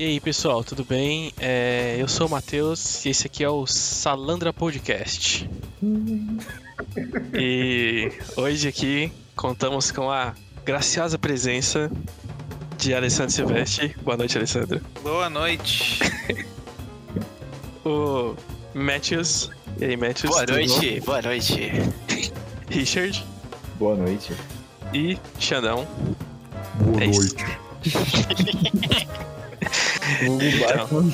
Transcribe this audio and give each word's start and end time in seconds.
E 0.00 0.04
aí, 0.04 0.18
pessoal, 0.20 0.64
tudo 0.64 0.82
bem? 0.82 1.30
É, 1.38 1.96
eu 1.98 2.08
sou 2.08 2.26
o 2.26 2.30
Matheus 2.30 3.04
e 3.04 3.10
esse 3.10 3.26
aqui 3.26 3.44
é 3.44 3.50
o 3.50 3.66
Salandra 3.66 4.50
Podcast. 4.50 5.46
e 7.34 8.10
hoje 8.34 8.66
aqui 8.66 9.12
contamos 9.36 9.90
com 9.90 10.10
a 10.10 10.32
graciosa 10.64 11.18
presença 11.18 11.92
de 12.78 12.94
Alessandro 12.94 13.30
Silvestre. 13.32 13.94
Boa 14.02 14.16
noite, 14.16 14.38
Alessandro. 14.38 14.80
Boa 15.02 15.28
noite. 15.28 15.98
o 17.84 18.34
Matthews. 18.72 19.50
E 19.78 19.84
aí, 19.84 19.96
Matthews? 19.98 20.30
Boa 20.34 20.46
noite, 20.46 21.00
boa 21.00 21.20
noite. 21.20 21.70
bom? 21.72 22.32
Richard 22.72 23.22
Boa 23.78 23.96
noite. 23.96 24.32
e 24.94 25.18
Xandão. 25.38 25.86
Boa 26.86 27.02
É 27.02 27.06
isso. 27.06 27.36
noite. 27.36 27.44
O 30.28 30.38
Então. 30.42 30.68
Batman. 30.68 31.12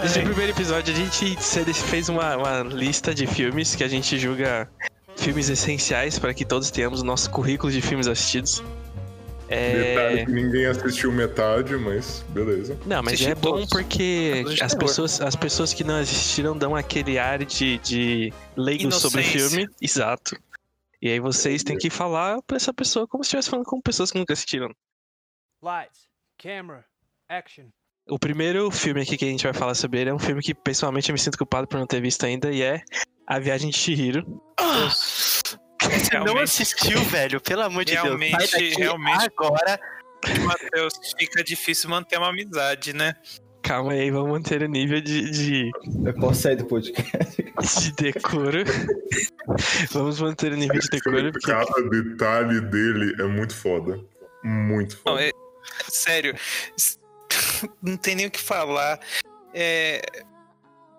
Desde 0.00 0.20
o 0.20 0.24
primeiro 0.24 0.52
episódio 0.52 0.94
a 0.94 0.96
gente 0.96 1.36
fez 1.74 2.08
uma, 2.08 2.36
uma 2.36 2.62
lista 2.62 3.14
de 3.14 3.26
filmes 3.26 3.74
que 3.74 3.84
a 3.84 3.88
gente 3.88 4.18
julga 4.18 4.68
filmes 5.16 5.50
essenciais 5.50 6.18
para 6.18 6.32
que 6.32 6.44
todos 6.44 6.70
tenhamos 6.70 7.02
o 7.02 7.04
nosso 7.04 7.30
currículo 7.30 7.70
de 7.70 7.82
filmes 7.82 8.06
assistidos. 8.06 8.62
Detalhe 9.48 10.20
É... 10.20 10.24
que 10.24 10.30
ninguém 10.32 10.64
assistiu 10.66 11.12
metade, 11.12 11.74
mas 11.76 12.24
beleza. 12.28 12.78
Não, 12.86 13.02
mas 13.02 13.14
Assisti 13.14 13.32
é 13.32 13.34
bom 13.34 13.50
todos. 13.50 13.68
porque 13.68 14.44
as 14.62 14.74
pessoas, 14.74 15.20
as 15.20 15.34
pessoas 15.36 15.74
que 15.74 15.82
não 15.84 15.96
assistiram 15.96 16.56
dão 16.56 16.74
aquele 16.76 17.18
ar 17.18 17.44
de, 17.44 17.76
de 17.78 18.32
leigos 18.56 18.94
sobre 18.94 19.20
o 19.20 19.24
filme. 19.24 19.68
Exato. 19.82 20.36
E 21.02 21.08
aí 21.10 21.18
vocês 21.18 21.62
têm 21.64 21.76
que 21.76 21.90
falar 21.90 22.40
pra 22.46 22.56
essa 22.56 22.72
pessoa 22.72 23.06
como 23.08 23.24
se 23.24 23.28
estivesse 23.28 23.50
falando 23.50 23.66
com 23.66 23.80
pessoas 23.80 24.10
que 24.12 24.18
nunca 24.18 24.32
assistiram. 24.32 24.70
Lights, 25.62 26.08
camera, 26.38 26.84
action. 27.28 27.66
O 28.08 28.18
primeiro 28.18 28.70
filme 28.70 29.02
aqui 29.02 29.16
que 29.16 29.24
a 29.24 29.28
gente 29.28 29.44
vai 29.44 29.52
falar 29.52 29.74
sobre 29.74 30.00
ele 30.00 30.10
é 30.10 30.14
um 30.14 30.18
filme 30.18 30.42
que 30.42 30.54
pessoalmente 30.54 31.10
eu 31.10 31.12
me 31.12 31.18
sinto 31.18 31.36
culpado 31.38 31.68
por 31.68 31.78
não 31.78 31.86
ter 31.86 32.00
visto 32.00 32.24
ainda 32.24 32.50
e 32.50 32.62
é 32.62 32.82
A 33.26 33.38
Viagem 33.38 33.70
de 33.70 33.76
Chihiro. 33.76 34.24
Você 34.58 36.18
não 36.18 36.38
assistiu, 36.38 37.02
velho, 37.04 37.40
pelo 37.40 37.62
amor 37.62 37.84
de 37.84 37.92
Deus. 37.92 38.04
Realmente, 38.04 38.46
Sai 38.46 38.60
daqui 38.70 38.74
realmente. 38.80 39.26
Agora, 39.26 39.80
Matheus, 40.44 40.94
fica 41.18 41.44
difícil 41.44 41.90
manter 41.90 42.18
uma 42.18 42.30
amizade, 42.30 42.92
né? 42.92 43.14
Calma 43.62 43.92
aí, 43.92 44.10
vamos 44.10 44.30
manter 44.30 44.62
o 44.62 44.68
nível 44.68 45.00
de, 45.00 45.30
de, 45.30 45.70
Eu 46.04 46.14
posso 46.14 46.40
sair 46.42 46.56
do 46.56 46.64
podcast. 46.64 47.42
de 47.82 47.92
decoro. 47.92 48.64
vamos 49.92 50.20
manter 50.20 50.52
o 50.52 50.56
nível 50.56 50.78
de 50.80 50.88
decoro, 50.88 51.30
porque 51.32 51.46
Cada 51.52 51.82
detalhe 51.90 52.60
dele 52.62 53.14
é 53.22 53.26
muito 53.26 53.54
foda. 53.54 54.00
Muito 54.42 54.98
Não, 55.04 55.12
foda. 55.12 55.22
é, 55.22 55.30
sério, 55.88 56.36
não 57.82 57.96
tem 57.96 58.14
nem 58.14 58.26
o 58.26 58.30
que 58.30 58.40
falar. 58.40 59.00
É, 59.52 60.02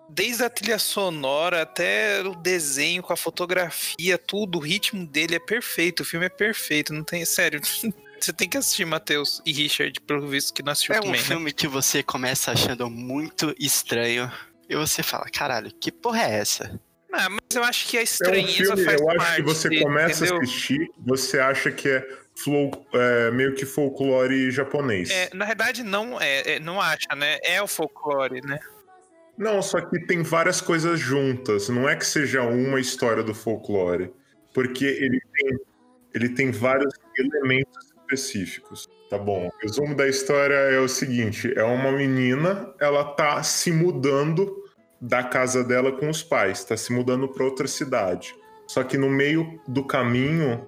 desde 0.08 0.44
a 0.44 0.50
trilha 0.50 0.78
sonora 0.78 1.62
até 1.62 2.22
o 2.22 2.34
desenho 2.34 3.02
com 3.02 3.12
a 3.12 3.16
fotografia, 3.16 4.18
tudo, 4.18 4.58
o 4.58 4.60
ritmo 4.60 5.06
dele 5.06 5.36
é 5.36 5.40
perfeito. 5.40 6.00
O 6.00 6.04
filme 6.04 6.26
é 6.26 6.30
perfeito, 6.30 6.92
não 6.92 7.02
tem, 7.02 7.24
sério. 7.24 7.60
Você 8.20 8.32
tem 8.32 8.48
que 8.48 8.56
assistir, 8.56 8.84
Matheus 8.84 9.42
e 9.44 9.52
Richard, 9.52 10.00
pelo 10.02 10.28
visto 10.28 10.54
que 10.54 10.62
não 10.62 10.70
assistiu 10.70 10.94
é 10.94 10.98
um 10.98 11.02
também, 11.02 11.20
né? 11.20 11.26
filme 11.26 11.52
que 11.52 11.66
você 11.66 12.04
começa 12.04 12.52
achando 12.52 12.88
muito 12.88 13.52
estranho. 13.58 14.30
E 14.68 14.76
você 14.76 15.02
fala, 15.02 15.24
caralho, 15.24 15.72
que 15.80 15.90
porra 15.90 16.22
é 16.22 16.34
essa? 16.38 16.80
Ah, 17.12 17.28
mas 17.28 17.40
eu 17.52 17.64
acho 17.64 17.88
que 17.88 17.96
a 17.96 18.00
É 18.00 18.02
um 18.02 18.04
estranheza 18.04 18.76
filme, 18.76 18.84
faz 18.84 19.00
eu 19.00 19.10
acho 19.10 19.34
que 19.34 19.42
você 19.42 19.68
dele, 19.68 19.82
começa 19.82 20.24
entendeu? 20.24 20.36
a 20.36 20.42
assistir, 20.44 20.90
você 20.98 21.40
acha 21.40 21.72
que 21.72 21.88
é, 21.88 22.08
flo- 22.34 22.86
é, 22.92 23.30
meio 23.30 23.54
que 23.54 23.64
folclore 23.66 24.50
japonês. 24.50 25.10
É, 25.10 25.30
na 25.34 25.44
verdade, 25.44 25.82
não 25.82 26.20
é, 26.20 26.54
é, 26.54 26.60
não 26.60 26.80
acha, 26.80 27.14
né? 27.16 27.38
É 27.42 27.62
o 27.62 27.66
folclore, 27.66 28.40
né? 28.46 28.58
Não, 29.36 29.62
só 29.62 29.80
que 29.80 29.98
tem 30.06 30.22
várias 30.22 30.60
coisas 30.60 31.00
juntas. 31.00 31.68
Não 31.68 31.88
é 31.88 31.96
que 31.96 32.06
seja 32.06 32.42
uma 32.42 32.78
história 32.78 33.22
do 33.22 33.34
folclore. 33.34 34.12
Porque 34.54 34.84
ele 34.84 35.20
tem, 35.32 35.58
ele 36.14 36.28
tem 36.28 36.50
vários 36.50 36.92
elementos 37.16 37.92
específicos. 38.02 38.86
Tá 39.08 39.18
bom. 39.18 39.48
O 39.48 39.52
resumo 39.62 39.94
da 39.94 40.08
história 40.08 40.54
é 40.54 40.78
o 40.78 40.88
seguinte: 40.88 41.52
é 41.56 41.64
uma 41.64 41.90
menina, 41.92 42.72
ela 42.80 43.04
tá 43.04 43.42
se 43.42 43.72
mudando 43.72 44.54
da 45.00 45.24
casa 45.24 45.64
dela 45.64 45.92
com 45.92 46.08
os 46.08 46.22
pais, 46.22 46.64
tá 46.64 46.76
se 46.76 46.92
mudando 46.92 47.28
para 47.28 47.44
outra 47.44 47.66
cidade. 47.66 48.34
Só 48.66 48.84
que 48.84 48.96
no 48.96 49.10
meio 49.10 49.60
do 49.66 49.84
caminho, 49.86 50.66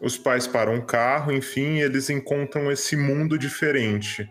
os 0.00 0.16
pais 0.16 0.46
param 0.46 0.74
um 0.74 0.80
carro, 0.80 1.32
enfim, 1.32 1.78
eles 1.78 2.08
encontram 2.08 2.70
esse 2.70 2.96
mundo 2.96 3.38
diferente. 3.38 4.28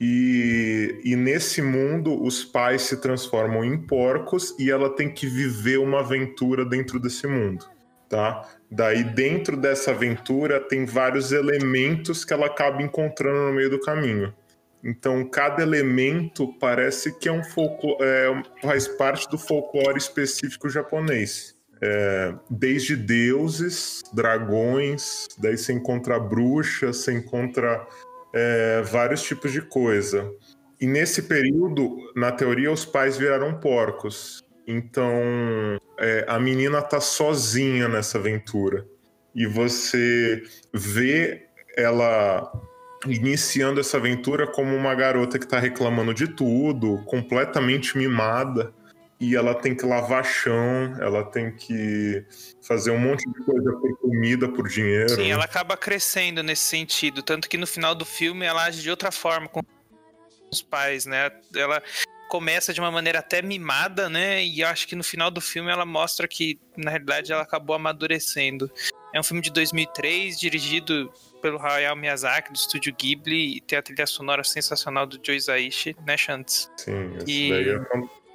E, 0.00 1.00
e 1.04 1.16
nesse 1.16 1.62
mundo, 1.62 2.22
os 2.22 2.44
pais 2.44 2.82
se 2.82 3.00
transformam 3.00 3.64
em 3.64 3.78
porcos 3.78 4.54
e 4.58 4.70
ela 4.70 4.94
tem 4.94 5.10
que 5.10 5.26
viver 5.26 5.78
uma 5.78 6.00
aventura 6.00 6.66
dentro 6.66 7.00
desse 7.00 7.26
mundo, 7.26 7.64
tá? 8.08 8.46
Daí, 8.70 9.02
dentro 9.02 9.56
dessa 9.56 9.92
aventura, 9.92 10.60
tem 10.60 10.84
vários 10.84 11.32
elementos 11.32 12.24
que 12.24 12.32
ela 12.34 12.46
acaba 12.46 12.82
encontrando 12.82 13.46
no 13.46 13.52
meio 13.54 13.70
do 13.70 13.80
caminho. 13.80 14.34
Então, 14.84 15.24
cada 15.24 15.62
elemento 15.62 16.52
parece 16.60 17.18
que 17.18 17.28
é 17.28 17.32
um 17.32 17.42
folclore, 17.42 17.96
é, 18.02 18.42
faz 18.62 18.86
parte 18.86 19.28
do 19.30 19.38
folclore 19.38 19.96
específico 19.96 20.68
japonês. 20.68 21.55
É, 21.80 22.34
desde 22.48 22.96
deuses, 22.96 24.02
dragões, 24.12 25.26
daí 25.38 25.58
você 25.58 25.72
encontra 25.72 26.18
bruxas, 26.18 26.98
você 26.98 27.12
encontra 27.12 27.86
é, 28.34 28.82
vários 28.82 29.22
tipos 29.22 29.52
de 29.52 29.60
coisa. 29.60 30.30
E 30.80 30.86
nesse 30.86 31.22
período, 31.22 31.96
na 32.14 32.32
teoria, 32.32 32.70
os 32.70 32.84
pais 32.84 33.16
viraram 33.16 33.60
porcos. 33.60 34.42
Então, 34.66 35.10
é, 35.98 36.24
a 36.28 36.38
menina 36.38 36.82
tá 36.82 37.00
sozinha 37.00 37.88
nessa 37.88 38.18
aventura. 38.18 38.86
E 39.34 39.46
você 39.46 40.42
vê 40.72 41.46
ela 41.76 42.50
iniciando 43.06 43.80
essa 43.80 43.98
aventura 43.98 44.46
como 44.46 44.74
uma 44.74 44.94
garota 44.94 45.38
que 45.38 45.46
tá 45.46 45.58
reclamando 45.58 46.12
de 46.12 46.28
tudo, 46.28 47.02
completamente 47.04 47.96
mimada. 47.96 48.72
E 49.18 49.34
ela 49.34 49.54
tem 49.54 49.74
que 49.74 49.86
lavar 49.86 50.24
chão, 50.24 50.94
ela 51.00 51.24
tem 51.24 51.50
que 51.50 52.22
fazer 52.62 52.90
um 52.90 52.98
monte 52.98 53.24
de 53.30 53.44
coisa 53.44 53.72
por 53.72 53.96
comida, 53.98 54.48
por 54.48 54.68
dinheiro. 54.68 55.08
Sim, 55.08 55.30
ela 55.30 55.44
acaba 55.44 55.76
crescendo 55.76 56.42
nesse 56.42 56.64
sentido. 56.64 57.22
Tanto 57.22 57.48
que 57.48 57.56
no 57.56 57.66
final 57.66 57.94
do 57.94 58.04
filme 58.04 58.44
ela 58.44 58.64
age 58.64 58.82
de 58.82 58.90
outra 58.90 59.10
forma 59.10 59.48
com 59.48 59.62
os 60.52 60.60
pais, 60.60 61.06
né? 61.06 61.30
Ela 61.54 61.82
começa 62.28 62.74
de 62.74 62.80
uma 62.80 62.90
maneira 62.90 63.20
até 63.20 63.40
mimada, 63.40 64.10
né? 64.10 64.44
E 64.44 64.60
eu 64.60 64.68
acho 64.68 64.86
que 64.86 64.94
no 64.94 65.04
final 65.04 65.30
do 65.30 65.40
filme 65.40 65.70
ela 65.70 65.86
mostra 65.86 66.28
que, 66.28 66.58
na 66.76 66.90
realidade, 66.90 67.32
ela 67.32 67.42
acabou 67.42 67.74
amadurecendo. 67.74 68.70
É 69.14 69.20
um 69.20 69.22
filme 69.22 69.40
de 69.40 69.50
2003, 69.50 70.38
dirigido 70.38 71.10
pelo 71.40 71.58
Hayao 71.58 71.96
Miyazaki, 71.96 72.52
do 72.52 72.56
estúdio 72.56 72.94
Ghibli, 72.94 73.56
e 73.56 73.60
tem 73.62 73.78
a 73.78 73.82
trilha 73.82 74.06
sonora 74.06 74.44
sensacional 74.44 75.06
do 75.06 75.18
Joe 75.24 75.36
Hisaishi, 75.36 75.96
né, 76.06 76.18
Shanks? 76.18 76.70
Sim, 76.76 77.16
esse 77.16 77.30
E- 77.30 77.50
daí 77.50 77.68
é 77.70 78.25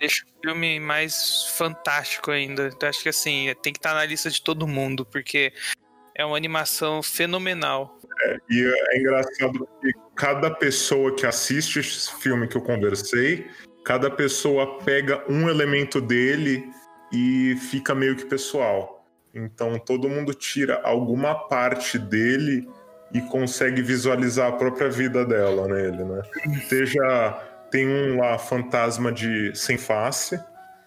Deixa 0.00 0.24
o 0.24 0.40
filme 0.42 0.80
mais 0.80 1.44
fantástico 1.58 2.30
ainda. 2.30 2.70
Eu 2.80 2.88
acho 2.88 3.02
que, 3.02 3.10
assim, 3.10 3.54
tem 3.62 3.72
que 3.72 3.78
estar 3.78 3.94
na 3.94 4.04
lista 4.04 4.30
de 4.30 4.42
todo 4.42 4.66
mundo, 4.66 5.04
porque 5.04 5.52
é 6.16 6.24
uma 6.24 6.36
animação 6.36 7.02
fenomenal. 7.02 7.98
E 8.50 8.62
é 8.92 8.98
engraçado 8.98 9.68
que 9.80 9.92
cada 10.16 10.50
pessoa 10.50 11.14
que 11.14 11.26
assiste 11.26 11.80
esse 11.80 12.12
filme 12.20 12.48
que 12.48 12.56
eu 12.56 12.62
conversei, 12.62 13.46
cada 13.84 14.10
pessoa 14.10 14.78
pega 14.80 15.22
um 15.30 15.48
elemento 15.48 16.00
dele 16.00 16.68
e 17.12 17.56
fica 17.70 17.94
meio 17.94 18.16
que 18.16 18.24
pessoal. 18.24 19.04
Então 19.34 19.78
todo 19.78 20.08
mundo 20.08 20.34
tira 20.34 20.80
alguma 20.82 21.34
parte 21.48 21.98
dele 21.98 22.68
e 23.12 23.20
consegue 23.22 23.82
visualizar 23.82 24.48
a 24.48 24.56
própria 24.56 24.88
vida 24.88 25.24
dela 25.24 25.66
nele, 25.66 26.04
né? 26.04 26.22
Seja 26.68 27.49
tem 27.70 27.86
um 27.88 28.18
lá 28.20 28.36
fantasma 28.38 29.12
de 29.12 29.54
sem 29.54 29.76
face, 29.78 30.38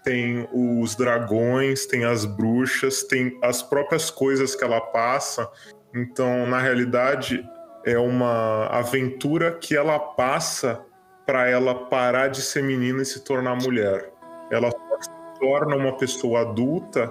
tem 0.04 0.48
os 0.52 0.96
dragões, 0.96 1.86
tem 1.86 2.04
as 2.04 2.26
bruxas, 2.26 3.04
tem 3.04 3.38
as 3.42 3.62
próprias 3.64 4.10
coisas 4.10 4.56
que 4.56 4.64
ela 4.64 4.82
passa. 4.82 5.50
Então, 5.96 6.46
na 6.46 6.60
realidade, 6.60 7.48
é 7.86 7.98
uma 7.98 8.68
aventura 8.68 9.52
que 9.54 9.76
ela 9.76 9.98
passa 10.00 10.82
para 11.26 11.48
ela 11.50 11.74
parar 11.86 12.28
de 12.28 12.42
ser 12.42 12.64
menina 12.64 13.02
e 13.02 13.06
se 13.06 13.24
tornar 13.24 13.56
mulher. 13.56 14.12
Ela 14.52 14.70
só 14.72 15.02
se 15.02 15.40
torna 15.40 15.76
uma 15.76 15.96
pessoa 15.98 16.42
adulta 16.42 17.10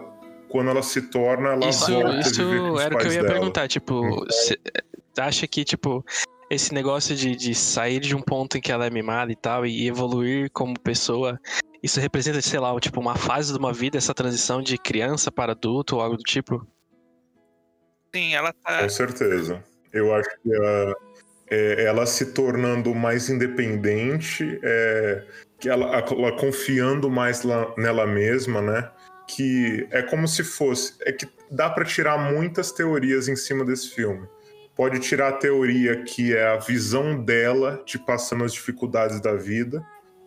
quando 0.50 0.68
ela 0.68 0.82
se 0.82 1.00
torna, 1.02 1.50
ela 1.52 1.66
Isso, 1.66 1.90
volta 1.90 2.08
a 2.08 2.10
viver 2.10 2.20
com 2.20 2.66
isso 2.66 2.72
os 2.74 2.80
era 2.82 2.94
o 2.94 2.98
que 2.98 3.06
eu 3.06 3.12
ia 3.12 3.22
dela. 3.22 3.32
perguntar, 3.34 3.68
tipo, 3.68 4.04
Então- 4.06 4.26
cê 4.30 4.58
acha 5.18 5.46
que, 5.46 5.64
tipo, 5.64 6.04
esse 6.54 6.74
negócio 6.74 7.14
de, 7.16 7.34
de 7.34 7.54
sair 7.54 8.00
de 8.00 8.14
um 8.14 8.20
ponto 8.20 8.58
em 8.58 8.60
que 8.60 8.70
ela 8.70 8.86
é 8.86 8.90
mimada 8.90 9.32
e 9.32 9.36
tal, 9.36 9.64
e 9.66 9.86
evoluir 9.86 10.50
como 10.52 10.78
pessoa, 10.78 11.40
isso 11.82 11.98
representa, 11.98 12.40
sei 12.42 12.60
lá, 12.60 12.78
tipo, 12.78 13.00
uma 13.00 13.16
fase 13.16 13.52
de 13.52 13.58
uma 13.58 13.72
vida, 13.72 13.96
essa 13.98 14.14
transição 14.14 14.62
de 14.62 14.76
criança 14.78 15.30
para 15.32 15.52
adulto 15.52 15.96
ou 15.96 16.02
algo 16.02 16.16
do 16.16 16.22
tipo? 16.22 16.66
Sim, 18.14 18.34
ela 18.34 18.52
tá. 18.52 18.82
Com 18.82 18.88
certeza. 18.88 19.64
Eu 19.92 20.14
acho 20.14 20.28
que 20.42 20.54
a- 20.54 20.94
é, 21.50 21.84
ela 21.84 22.06
se 22.06 22.32
tornando 22.32 22.94
mais 22.94 23.28
independente, 23.28 24.58
é, 24.62 25.24
que 25.58 25.68
ela, 25.68 25.98
ela 25.98 26.32
confiando 26.36 27.10
mais 27.10 27.42
lá- 27.42 27.72
nela 27.76 28.06
mesma, 28.06 28.60
né? 28.60 28.90
Que 29.26 29.86
é 29.90 30.02
como 30.02 30.26
se 30.28 30.44
fosse. 30.44 30.94
É 31.02 31.12
que 31.12 31.26
dá 31.50 31.70
pra 31.70 31.84
tirar 31.84 32.18
muitas 32.32 32.72
teorias 32.72 33.28
em 33.28 33.36
cima 33.36 33.64
desse 33.64 33.90
filme. 33.94 34.26
Pode 34.74 35.00
tirar 35.00 35.28
a 35.28 35.32
teoria 35.32 36.02
que 36.02 36.34
é 36.34 36.46
a 36.46 36.56
visão 36.56 37.22
dela 37.22 37.82
de 37.84 37.98
passando 37.98 38.44
as 38.44 38.52
dificuldades 38.52 39.20
da 39.20 39.34
vida. 39.34 39.84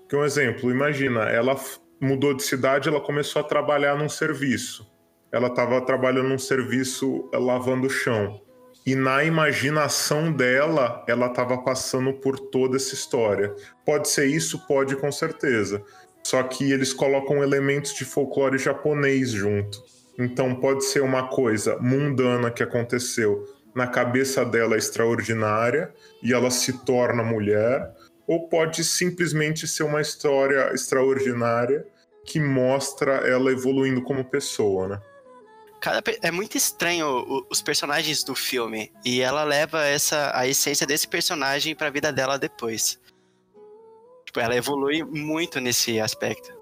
Que 0.07 0.15
um 0.15 0.23
exemplo, 0.23 0.69
imagina, 0.69 1.23
ela 1.23 1.55
mudou 1.99 2.33
de 2.33 2.43
cidade, 2.43 2.87
ela 2.87 3.01
começou 3.01 3.39
a 3.39 3.45
trabalhar 3.45 3.97
num 3.97 4.09
serviço. 4.09 4.89
Ela 5.31 5.47
estava 5.47 5.81
trabalhando 5.81 6.29
num 6.29 6.37
serviço 6.37 7.27
eh, 7.33 7.37
lavando 7.37 7.87
o 7.87 7.89
chão. 7.89 8.39
E 8.85 8.93
na 8.93 9.23
imaginação 9.23 10.31
dela, 10.31 11.03
ela 11.07 11.25
estava 11.25 11.57
passando 11.57 12.13
por 12.13 12.39
toda 12.39 12.77
essa 12.77 12.93
história. 12.93 13.53
Pode 13.83 14.07
ser 14.07 14.27
isso? 14.27 14.59
Pode, 14.67 14.95
com 14.95 15.11
certeza. 15.11 15.81
Só 16.23 16.43
que 16.43 16.71
eles 16.71 16.93
colocam 16.93 17.41
elementos 17.41 17.95
de 17.95 18.05
folclore 18.05 18.59
japonês 18.59 19.31
junto. 19.31 19.83
Então 20.19 20.55
pode 20.55 20.85
ser 20.85 21.01
uma 21.01 21.27
coisa 21.27 21.77
mundana 21.81 22.51
que 22.51 22.63
aconteceu 22.63 23.43
na 23.75 23.85
cabeça 23.85 24.45
dela 24.45 24.77
extraordinária 24.77 25.93
e 26.23 26.33
ela 26.33 26.49
se 26.49 26.71
torna 26.85 27.21
mulher, 27.21 27.93
ou 28.25 28.47
pode 28.47 28.83
simplesmente 28.83 29.67
ser 29.67 29.83
uma 29.83 30.01
história 30.01 30.73
extraordinária 30.73 31.85
que 32.25 32.39
mostra 32.39 33.15
ela 33.27 33.51
evoluindo 33.51 34.01
como 34.01 34.23
pessoa, 34.23 34.87
né? 34.87 35.01
É 36.23 36.31
muito 36.31 36.57
estranho 36.57 37.45
os 37.47 37.61
personagens 37.61 38.23
do 38.23 38.33
filme 38.33 38.91
e 39.03 39.21
ela 39.21 39.43
leva 39.43 39.85
essa 39.85 40.31
a 40.33 40.47
essência 40.47 40.87
desse 40.87 41.07
personagem 41.07 41.75
pra 41.75 41.91
vida 41.91 42.11
dela 42.11 42.39
depois. 42.39 42.99
Tipo, 44.25 44.39
ela 44.39 44.55
evolui 44.55 45.03
muito 45.03 45.59
nesse 45.59 45.99
aspecto. 45.99 46.54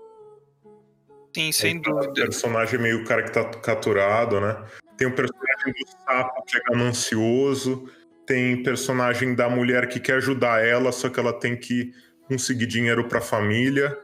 Sim, 1.33 1.51
sem 1.51 1.77
O 1.77 1.81
dúvida. 1.81 2.13
personagem 2.13 2.79
meio 2.79 3.03
caricaturado, 3.05 4.39
né? 4.39 4.57
Tem 4.97 5.07
o 5.07 5.15
personagem 5.15 5.73
do 5.73 5.87
sapo 6.05 6.43
que 6.45 6.57
é 6.57 6.61
ganancioso, 6.69 7.89
tem 8.25 8.61
personagem 8.63 9.33
da 9.35 9.49
mulher 9.49 9.87
que 9.89 9.99
quer 9.99 10.15
ajudar 10.17 10.63
ela, 10.65 10.91
só 10.91 11.09
que 11.09 11.19
ela 11.19 11.33
tem 11.33 11.55
que 11.57 11.91
conseguir 12.27 12.67
dinheiro 12.67 13.07
pra 13.07 13.19
família. 13.19 13.97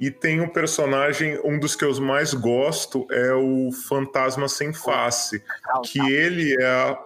E 0.00 0.10
tem 0.10 0.40
um 0.40 0.48
personagem, 0.48 1.40
um 1.42 1.58
dos 1.58 1.74
que 1.74 1.84
eu 1.84 2.00
mais 2.00 2.32
gosto 2.34 3.06
é 3.10 3.32
o 3.32 3.70
Fantasma 3.88 4.46
Sem 4.48 4.72
Face, 4.72 5.42
que 5.84 5.98
ele 6.12 6.54
é, 6.62 6.66
a- 6.66 6.98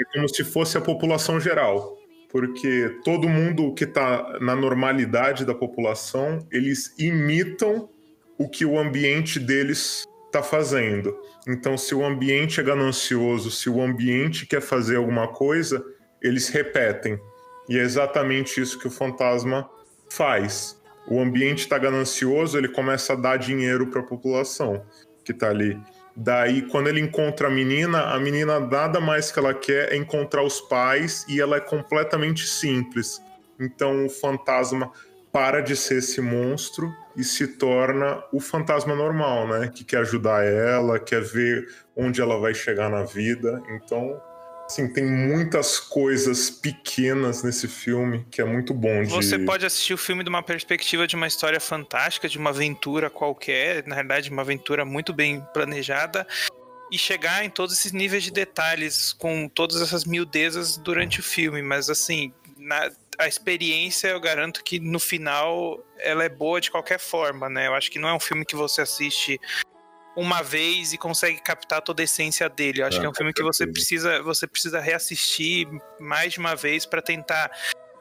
é 0.00 0.04
como 0.14 0.28
se 0.28 0.42
fosse 0.44 0.76
a 0.76 0.80
população 0.80 1.38
geral. 1.38 1.96
Porque 2.30 2.98
todo 3.04 3.28
mundo 3.28 3.72
que 3.74 3.84
está 3.84 4.38
na 4.40 4.54
normalidade 4.56 5.44
da 5.44 5.54
população, 5.54 6.46
eles 6.50 6.94
imitam 6.98 7.88
o 8.38 8.48
que 8.48 8.64
o 8.64 8.78
ambiente 8.78 9.40
deles 9.40 10.06
está 10.26 10.42
fazendo. 10.42 11.18
Então, 11.46 11.76
se 11.76 11.94
o 11.94 12.04
ambiente 12.04 12.60
é 12.60 12.62
ganancioso, 12.62 13.50
se 13.50 13.68
o 13.68 13.82
ambiente 13.82 14.46
quer 14.46 14.60
fazer 14.60 14.96
alguma 14.96 15.28
coisa, 15.28 15.84
eles 16.22 16.48
repetem. 16.48 17.18
E 17.68 17.78
é 17.78 17.82
exatamente 17.82 18.60
isso 18.60 18.78
que 18.78 18.86
o 18.86 18.90
fantasma 18.90 19.68
faz. 20.10 20.80
O 21.06 21.20
ambiente 21.20 21.60
está 21.60 21.78
ganancioso, 21.78 22.56
ele 22.56 22.68
começa 22.68 23.14
a 23.14 23.16
dar 23.16 23.38
dinheiro 23.38 23.88
para 23.88 24.00
a 24.00 24.06
população 24.06 24.84
que 25.24 25.32
está 25.32 25.48
ali. 25.48 25.78
Daí, 26.14 26.62
quando 26.62 26.88
ele 26.88 27.00
encontra 27.00 27.48
a 27.48 27.50
menina, 27.50 28.12
a 28.12 28.18
menina 28.18 28.58
nada 28.58 29.00
mais 29.00 29.30
que 29.30 29.38
ela 29.38 29.54
quer 29.54 29.92
é 29.92 29.96
encontrar 29.96 30.42
os 30.42 30.60
pais 30.60 31.24
e 31.28 31.40
ela 31.40 31.56
é 31.56 31.60
completamente 31.60 32.46
simples. 32.46 33.22
Então, 33.58 34.06
o 34.06 34.10
fantasma 34.10 34.90
para 35.32 35.60
de 35.60 35.76
ser 35.76 35.98
esse 35.98 36.20
monstro 36.20 36.92
e 37.18 37.24
se 37.24 37.48
torna 37.48 38.22
o 38.32 38.38
fantasma 38.38 38.94
normal, 38.94 39.48
né? 39.48 39.68
Que 39.74 39.82
quer 39.84 39.98
ajudar 39.98 40.44
ela, 40.44 41.00
quer 41.00 41.20
ver 41.20 41.66
onde 41.96 42.20
ela 42.20 42.38
vai 42.38 42.54
chegar 42.54 42.88
na 42.88 43.02
vida. 43.02 43.60
Então, 43.70 44.22
assim, 44.64 44.92
tem 44.92 45.04
muitas 45.04 45.80
coisas 45.80 46.48
pequenas 46.48 47.42
nesse 47.42 47.66
filme 47.66 48.24
que 48.30 48.40
é 48.40 48.44
muito 48.44 48.72
bom 48.72 49.02
de. 49.02 49.10
Você 49.10 49.36
pode 49.36 49.66
assistir 49.66 49.94
o 49.94 49.98
filme 49.98 50.22
de 50.22 50.28
uma 50.30 50.44
perspectiva 50.44 51.08
de 51.08 51.16
uma 51.16 51.26
história 51.26 51.58
fantástica, 51.58 52.28
de 52.28 52.38
uma 52.38 52.50
aventura 52.50 53.10
qualquer, 53.10 53.84
na 53.84 53.96
verdade, 53.96 54.30
uma 54.30 54.42
aventura 54.42 54.84
muito 54.84 55.12
bem 55.12 55.44
planejada, 55.52 56.24
e 56.92 56.96
chegar 56.96 57.44
em 57.44 57.50
todos 57.50 57.76
esses 57.76 57.90
níveis 57.90 58.22
de 58.22 58.30
detalhes, 58.30 59.12
com 59.12 59.48
todas 59.48 59.82
essas 59.82 60.04
miudezas 60.04 60.76
durante 60.76 61.18
o 61.18 61.22
filme. 61.22 61.62
Mas, 61.62 61.90
assim, 61.90 62.32
na- 62.56 62.90
a 63.18 63.26
experiência, 63.26 64.08
eu 64.08 64.20
garanto 64.20 64.62
que 64.62 64.78
no 64.78 65.00
final 65.00 65.84
ela 65.98 66.22
é 66.24 66.28
boa 66.28 66.60
de 66.60 66.70
qualquer 66.70 67.00
forma, 67.00 67.48
né? 67.48 67.66
Eu 67.66 67.74
acho 67.74 67.90
que 67.90 67.98
não 67.98 68.08
é 68.08 68.14
um 68.14 68.20
filme 68.20 68.44
que 68.44 68.54
você 68.54 68.82
assiste 68.82 69.40
uma 70.16 70.42
vez 70.42 70.92
e 70.92 70.98
consegue 70.98 71.40
captar 71.40 71.82
toda 71.82 72.02
a 72.02 72.04
essência 72.04 72.48
dele. 72.48 72.82
Eu 72.82 72.86
acho 72.86 72.98
Ah, 72.98 73.00
que 73.00 73.06
é 73.06 73.10
um 73.10 73.14
filme 73.14 73.32
que 73.32 73.42
você 73.42 73.66
precisa, 73.66 74.22
você 74.22 74.46
precisa 74.46 74.80
reassistir 74.80 75.68
mais 76.00 76.32
de 76.32 76.38
uma 76.38 76.54
vez 76.54 76.86
para 76.86 77.02
tentar 77.02 77.50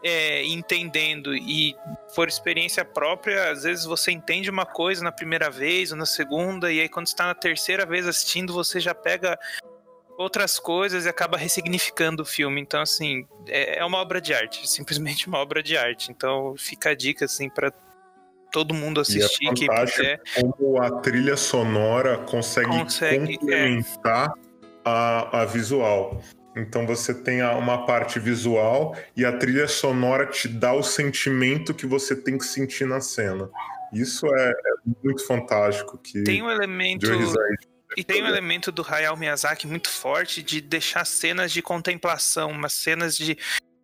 é, 0.04 0.44
entendendo 0.46 1.36
e 1.36 1.76
por 2.16 2.28
experiência 2.28 2.86
própria, 2.86 3.52
às 3.52 3.64
vezes 3.64 3.86
você 3.86 4.12
entende 4.12 4.50
uma 4.50 4.66
coisa 4.66 5.04
na 5.04 5.12
primeira 5.12 5.50
vez 5.50 5.92
ou 5.92 5.98
na 5.98 6.06
segunda 6.06 6.72
e 6.72 6.80
aí 6.80 6.90
quando 6.90 7.08
está 7.08 7.26
na 7.26 7.34
terceira 7.36 7.86
vez 7.86 8.08
assistindo 8.08 8.54
você 8.54 8.80
já 8.80 8.94
pega 8.94 9.38
outras 10.18 10.58
coisas 10.58 11.06
e 11.06 11.10
acaba 11.10 11.38
ressignificando 11.38 12.24
o 12.24 12.26
filme. 12.26 12.60
Então 12.60 12.82
assim 12.82 13.26
é, 13.48 13.80
é 13.80 13.86
uma 13.86 14.00
obra 14.00 14.20
de 14.20 14.34
arte, 14.34 14.68
simplesmente 14.68 15.28
uma 15.28 15.38
obra 15.38 15.62
de 15.62 15.78
arte. 15.78 16.12
Então 16.12 16.56
fica 16.58 16.90
a 16.90 16.96
dica 16.96 17.26
assim 17.26 17.50
para 17.50 17.72
todo 18.52 18.74
mundo 18.74 19.00
assistir 19.00 19.54
que 19.54 19.68
fantástico. 19.68 20.02
puder. 20.02 20.22
Como 20.36 20.82
a 20.82 21.00
trilha 21.02 21.38
sonora 21.38 22.18
consegue, 22.18 22.68
Consegue, 22.68 23.34
é. 23.34 23.38
complementar 23.38 24.34
a, 24.84 25.42
a 25.42 25.46
visual. 25.46 26.22
Então 26.56 26.88
você 26.88 27.14
tem 27.14 27.44
uma 27.44 27.86
parte 27.86 28.20
visual 28.20 28.96
e 29.16 29.24
a 29.24 29.38
trilha 29.38 29.68
sonora 29.68 30.26
te 30.26 30.48
dá 30.48 30.74
o 30.74 30.82
sentimento 30.82 31.74
que 31.74 31.86
você 31.86 32.16
tem 32.16 32.36
que 32.38 32.46
sentir 32.46 32.88
na 32.88 33.00
cena. 33.00 33.48
Isso 33.94 34.26
é, 34.34 34.50
é 34.50 34.74
muito 35.04 35.26
fantástico. 35.26 35.98
Que 36.00 36.24
Tem 36.24 36.42
um 36.42 36.50
elemento 36.50 37.06
E 37.98 38.04
tem 38.04 38.24
um 38.24 38.28
elemento 38.28 38.72
do 38.72 38.86
Hayao 38.88 39.18
Miyazaki 39.18 39.66
muito 39.66 39.90
forte 39.90 40.44
de 40.44 40.62
deixar 40.62 41.04
cenas 41.04 41.52
de 41.52 41.64
contemplação, 41.64 42.52
umas 42.52 42.74
cenas 42.74 43.18
de 43.18 43.36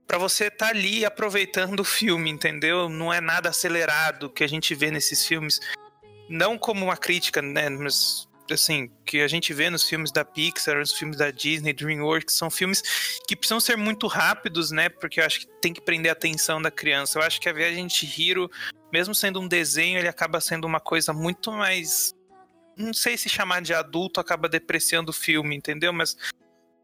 Pra 0.06 0.20
você 0.20 0.48
estar 0.48 0.68
ali 0.68 1.04
aproveitando 1.04 1.80
o 1.80 1.84
filme, 1.84 2.30
entendeu? 2.30 2.88
Não 2.88 3.12
é 3.12 3.20
nada 3.20 3.50
acelerado 3.50 4.30
que 4.30 4.44
a 4.44 4.48
gente 4.48 4.76
vê 4.76 4.92
nesses 4.92 5.26
filmes. 5.26 5.60
Não 6.30 6.58
como 6.58 6.86
uma 6.86 6.98
crítica, 6.98 7.42
né, 7.42 7.70
mas 7.70 8.28
assim, 8.52 8.92
que 9.06 9.22
a 9.22 9.28
gente 9.28 9.54
vê 9.54 9.70
nos 9.70 9.88
filmes 9.88 10.12
da 10.12 10.24
Pixar, 10.24 10.78
nos 10.78 10.92
filmes 10.92 11.18
da 11.18 11.32
Disney, 11.32 11.74
DreamWorks, 11.74 12.36
são 12.36 12.52
filmes 12.52 12.84
que 13.28 13.36
precisam 13.36 13.60
ser 13.60 13.78
muito 13.78 14.06
rápidos, 14.06 14.70
né? 14.70 14.90
Porque 14.90 15.20
eu 15.20 15.26
acho 15.26 15.40
que 15.40 15.48
tem 15.62 15.74
que 15.74 15.82
prender 15.82 16.12
a 16.12 16.14
atenção 16.14 16.62
da 16.62 16.70
criança. 16.70 17.18
Eu 17.18 17.24
acho 17.24 17.42
que 17.42 17.50
a 17.50 17.54
Viagem 17.54 17.88
de 17.88 18.06
Hiro, 18.06 18.52
mesmo 18.92 19.16
sendo 19.16 19.40
um 19.40 19.48
desenho, 19.48 19.98
ele 19.98 20.10
acaba 20.10 20.40
sendo 20.40 20.66
uma 20.66 20.80
coisa 20.80 21.14
muito 21.14 21.52
mais 21.52 22.14
não 22.78 22.94
sei 22.94 23.18
se 23.18 23.30
chamar 23.30 23.62
de 23.62 23.74
adulto 23.74 24.20
acaba 24.20 24.48
depreciando 24.50 25.12
o 25.12 25.14
filme, 25.14 25.56
entendeu? 25.56 25.92
Mas 25.94 26.16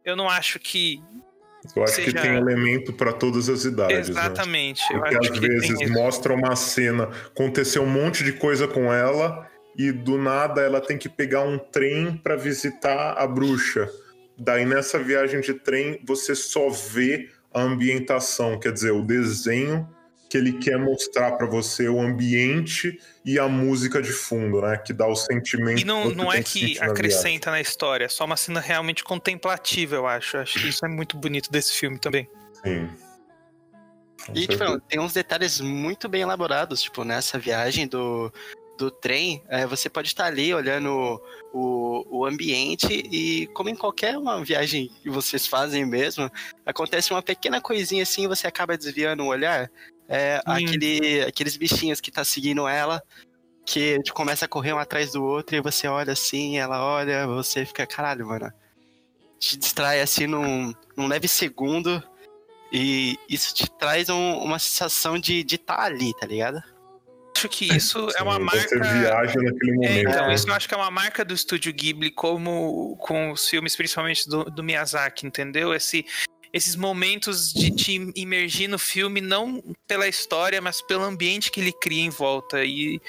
eu 0.05 0.15
não 0.15 0.29
acho 0.29 0.60
que. 0.60 1.01
Eu 1.75 1.84
acho 1.84 1.96
que 1.96 2.03
seja- 2.05 2.22
tem 2.22 2.36
elemento 2.36 2.93
para 2.93 3.12
todas 3.12 3.50
as 3.50 3.65
idades. 3.65 4.10
né? 4.10 4.22
Exatamente. 4.22 4.81
Eu 4.93 5.00
Porque 5.01 5.15
às 5.17 5.29
que 5.29 5.39
vezes 5.39 5.81
isso. 5.81 5.91
mostra 5.93 6.34
uma 6.34 6.55
cena, 6.55 7.10
aconteceu 7.27 7.84
um 7.84 7.89
monte 7.89 8.24
de 8.24 8.31
coisa 8.34 8.67
com 8.67 8.93
ela 8.93 9.46
e 9.77 9.91
do 9.91 10.17
nada 10.17 10.62
ela 10.62 10.79
tem 10.79 10.98
que 10.98 11.10
pegar 11.10 11.41
um 11.41 11.58
trem 11.60 12.15
para 12.17 12.36
visitar 12.38 13.13
a 13.17 13.27
bruxa. 13.27 13.89
Daí 14.38 14.65
nessa 14.65 14.98
viagem 15.00 15.41
de 15.41 15.53
trem 15.53 16.00
você 16.08 16.34
só 16.34 16.69
vê 16.69 17.29
a 17.53 17.62
ambientação, 17.62 18.58
quer 18.58 18.72
dizer, 18.72 18.91
o 18.91 19.01
desenho 19.03 19.88
que 20.29 20.38
ele 20.38 20.53
quer 20.60 20.77
mostrar 20.77 21.31
para 21.34 21.48
você, 21.48 21.89
o 21.89 22.00
ambiente 22.00 22.98
e 23.30 23.38
a 23.38 23.48
música 23.48 24.02
de 24.02 24.12
fundo, 24.12 24.60
né? 24.60 24.76
Que 24.76 24.92
dá 24.92 25.06
o 25.06 25.16
sentimento. 25.16 25.80
E 25.80 25.86
não, 25.86 26.10
não 26.10 26.34
é 26.34 26.42
que 26.42 26.62
na 26.62 26.68
viagem. 26.68 26.90
acrescenta 26.90 27.52
na 27.52 27.62
história, 27.62 28.06
é 28.06 28.10
só 28.10 28.26
uma 28.26 28.36
cena 28.36 28.60
realmente 28.60 29.04
contemplativa, 29.04 29.96
eu 29.96 30.08
acho. 30.08 30.38
Eu 30.38 30.42
Acho 30.42 30.60
que 30.60 30.70
isso 30.70 30.84
é 30.84 30.90
muito 30.90 31.16
bonito 31.16 31.52
desse 31.52 31.74
filme 31.74 32.00
também. 32.00 32.28
Sim. 32.66 32.90
Com 34.26 34.34
E, 34.36 34.48
tipo, 34.48 34.80
tem 34.82 35.00
uns 35.00 35.14
detalhes 35.14 35.62
muito 35.62 36.10
bem 36.10 36.24
elaborados, 36.24 36.82
tipo, 36.82 37.04
nessa 37.04 37.38
viagem 37.38 37.88
do, 37.88 38.34
do 38.80 38.90
trem, 38.90 39.44
é, 39.48 39.68
você 39.68 39.92
pode 39.92 40.08
estar 40.08 40.26
ali 40.26 40.52
olhando 40.52 41.22
o, 41.54 42.20
o 42.22 42.26
ambiente 42.26 42.92
e, 42.92 43.46
como 43.54 43.70
em 43.70 43.76
qualquer 43.76 44.18
uma 44.18 44.44
viagem 44.44 44.90
que 45.04 45.10
vocês 45.12 45.46
fazem 45.46 45.86
mesmo, 45.86 46.32
acontece 46.66 47.12
uma 47.12 47.22
pequena 47.22 47.62
coisinha 47.62 48.02
assim 48.02 48.24
e 48.24 48.28
você 48.28 48.48
acaba 48.48 48.76
desviando 48.76 49.22
o 49.22 49.28
olhar. 49.28 49.70
É, 50.10 50.42
Hum. 50.48 50.54
aquele, 50.54 51.22
aqueles 51.22 51.56
bichinhos 51.56 52.01
que 52.01 52.12
tá 52.12 52.25
seguindo 52.25 52.68
ela, 52.68 53.01
que 53.66 54.01
tipo, 54.01 54.16
começa 54.18 54.46
a 54.46 54.48
correr 54.48 54.74
um 54.74 54.80
atrás 54.80 55.12
do 55.12 55.24
outro 55.24 55.56
e 55.56 55.62
você 55.62 55.88
olha 55.88 56.13
assim, 56.13 56.58
ela 56.58 56.84
olha, 56.84 57.28
você 57.28 57.63
fica, 57.66 57.86
caralho, 57.86 58.25
mano. 58.25 58.51
Te 59.39 59.56
distrai 59.58 60.01
assim 60.01 60.25
num, 60.28 60.74
num 60.98 61.08
leve 61.08 61.28
segundo 61.28 62.04
E 62.72 63.18
isso 63.28 63.51
te 63.56 63.68
traz 63.80 64.10
um- 64.10 64.38
uma 64.38 64.60
sensação 64.60 65.18
de 65.18 65.39
estar 65.50 65.80
ali, 65.80 66.13
tá 66.20 66.28
ligado? 66.28 66.62
Acho 67.36 67.50
que 67.50 67.66
isso 67.66 68.10
é 68.16 68.22
uma 68.22 68.36
Sim, 68.38 68.44
marca. 68.44 68.60
Você 68.84 69.00
viaja 69.00 69.42
naquele 69.42 69.72
É, 69.72 69.75
momento. 69.75 70.10
então, 70.10 70.28
né? 70.28 70.36
isso 70.36 70.48
eu 70.48 70.54
acho 70.54 70.68
que 70.68 70.74
é 70.75 70.78
uma 70.78 70.92
marca 70.92 71.25
do 71.25 71.34
estúdio 71.34 71.74
Ghibli, 71.74 72.12
como 72.12 72.96
com 72.98 73.32
os 73.32 73.48
filmes, 73.50 73.75
principalmente 73.75 74.30
do, 74.30 74.44
do 74.46 74.62
Miyazaki, 74.62 75.25
entendeu? 75.25 75.74
Esse, 75.74 76.06
esses 76.51 76.75
momentos 76.75 77.53
de 77.53 77.72
te 77.72 78.12
imergir 78.15 78.68
no 78.68 78.79
filme, 78.79 79.22
não 79.22 79.63
pela 79.88 80.08
história, 80.08 80.62
mas 80.62 80.82
pelo 80.82 81.03
ambiente 81.03 81.51
que 81.51 81.60
ele 81.60 81.72
cria 81.72 82.01
em 82.03 82.10
volta. 82.10 82.63
E, 82.63 83.00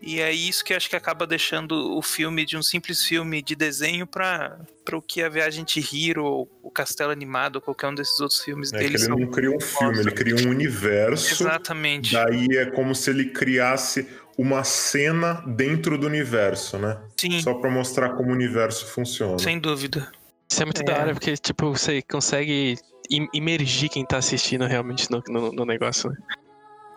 e 0.00 0.20
é 0.20 0.32
isso 0.32 0.64
que 0.64 0.72
eu 0.72 0.76
acho 0.76 0.88
que 0.88 0.96
acaba 0.96 1.26
deixando 1.26 1.96
o 1.96 2.02
filme 2.02 2.44
de 2.46 2.56
um 2.56 2.62
simples 2.62 3.04
filme 3.04 3.42
de 3.42 3.54
desenho 3.54 4.06
para 4.06 4.58
o 4.92 5.02
que 5.02 5.22
a 5.22 5.28
Viagem 5.28 5.64
de 5.64 5.80
Hiro, 5.80 6.24
ou 6.24 6.50
o 6.62 6.70
Castelo 6.70 7.12
Animado, 7.12 7.56
ou 7.56 7.62
qualquer 7.62 7.88
um 7.88 7.94
desses 7.94 8.18
outros 8.20 8.40
filmes 8.40 8.72
É 8.72 8.78
dele 8.78 8.96
ele 8.96 9.08
não 9.08 9.26
cria 9.30 9.50
um 9.50 9.60
filme, 9.60 9.98
ele 10.00 10.10
cria 10.10 10.34
um 10.34 10.50
universo. 10.50 11.44
Exatamente. 11.44 12.12
Daí 12.14 12.46
é 12.56 12.66
como 12.66 12.94
se 12.94 13.10
ele 13.10 13.26
criasse 13.26 14.08
uma 14.38 14.64
cena 14.64 15.44
dentro 15.46 15.98
do 15.98 16.06
universo, 16.06 16.78
né? 16.78 16.98
Sim, 17.18 17.38
Só 17.42 17.52
pra 17.52 17.70
mostrar 17.70 18.14
como 18.14 18.30
o 18.30 18.32
universo 18.32 18.86
funciona. 18.86 19.38
sem 19.38 19.58
dúvida. 19.58 20.10
Isso 20.52 20.62
é 20.62 20.66
muito 20.66 20.82
É. 20.82 20.84
da 20.84 20.98
hora, 20.98 21.12
porque, 21.14 21.34
tipo, 21.34 21.70
você 21.72 22.02
consegue 22.02 22.76
im- 23.10 23.28
imergir 23.32 23.88
quem 23.88 24.04
tá 24.04 24.18
assistindo 24.18 24.66
realmente 24.66 25.10
no, 25.10 25.22
no, 25.28 25.50
no 25.50 25.64
negócio, 25.64 26.10
né? 26.10 26.16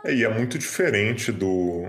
É, 0.03 0.13
e 0.13 0.25
é 0.25 0.29
muito 0.29 0.57
diferente 0.59 1.31
do, 1.31 1.85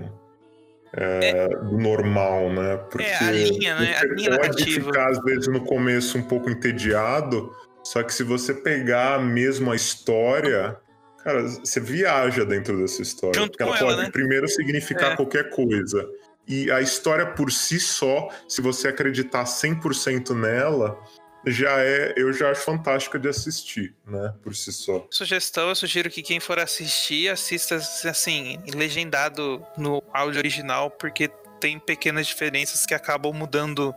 é, 0.93 1.49
do 1.49 1.77
normal, 1.77 2.49
né? 2.53 2.77
Porque 2.89 3.05
É, 3.05 3.17
a 3.17 3.31
linha, 3.31 3.75
né? 3.79 3.95
A 3.95 3.99
você 3.99 4.07
linha 4.07 4.29
pode 4.37 4.41
narrativa. 4.49 4.85
ficar, 4.85 5.09
às 5.09 5.21
vezes, 5.23 5.47
no 5.49 5.59
começo 5.65 6.17
um 6.17 6.23
pouco 6.23 6.49
entediado, 6.49 7.51
só 7.83 8.01
que 8.01 8.13
se 8.13 8.23
você 8.23 8.53
pegar 8.53 9.19
mesmo 9.21 9.69
a 9.69 9.75
história, 9.75 10.77
cara, 11.21 11.43
você 11.43 11.81
viaja 11.81 12.45
dentro 12.45 12.77
dessa 12.79 13.01
história. 13.01 13.41
Junto 13.41 13.51
porque 13.51 13.63
ela 13.63 13.77
ela, 13.77 13.89
pode 13.89 14.01
né? 14.03 14.09
primeiro 14.09 14.47
significar 14.47 15.11
É. 15.11 15.15
qualquer 15.17 15.49
coisa. 15.49 16.07
E 16.47 16.71
a 16.71 16.79
história 16.79 17.25
por 17.25 17.51
si 17.51 17.77
só, 17.77 18.29
se 18.47 18.61
você 18.61 18.87
acreditar 18.87 19.43
100% 19.45 20.33
nela, 20.33 20.97
já 21.45 21.79
é, 21.79 22.13
eu 22.17 22.33
já 22.33 22.51
acho 22.51 22.61
fantástica 22.61 23.17
de 23.19 23.27
assistir, 23.29 23.95
né? 24.05 24.33
Por 24.43 24.55
si 24.55 24.71
só. 24.73 25.05
Sugestão, 25.09 25.69
eu 25.69 25.75
sugiro 25.75 26.09
que 26.09 26.21
quem 26.21 26.39
for 26.39 26.59
assistir, 26.59 27.29
assista 27.29 27.75
assim, 27.75 28.59
legendado 28.73 29.65
no 29.77 30.01
áudio 30.13 30.39
original, 30.39 30.89
porque 30.91 31.29
tem 31.59 31.79
pequenas 31.79 32.27
diferenças 32.27 32.85
que 32.85 32.93
acabam 32.93 33.33
mudando 33.33 33.93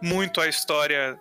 muito 0.00 0.40
a 0.40 0.48
história 0.48 1.18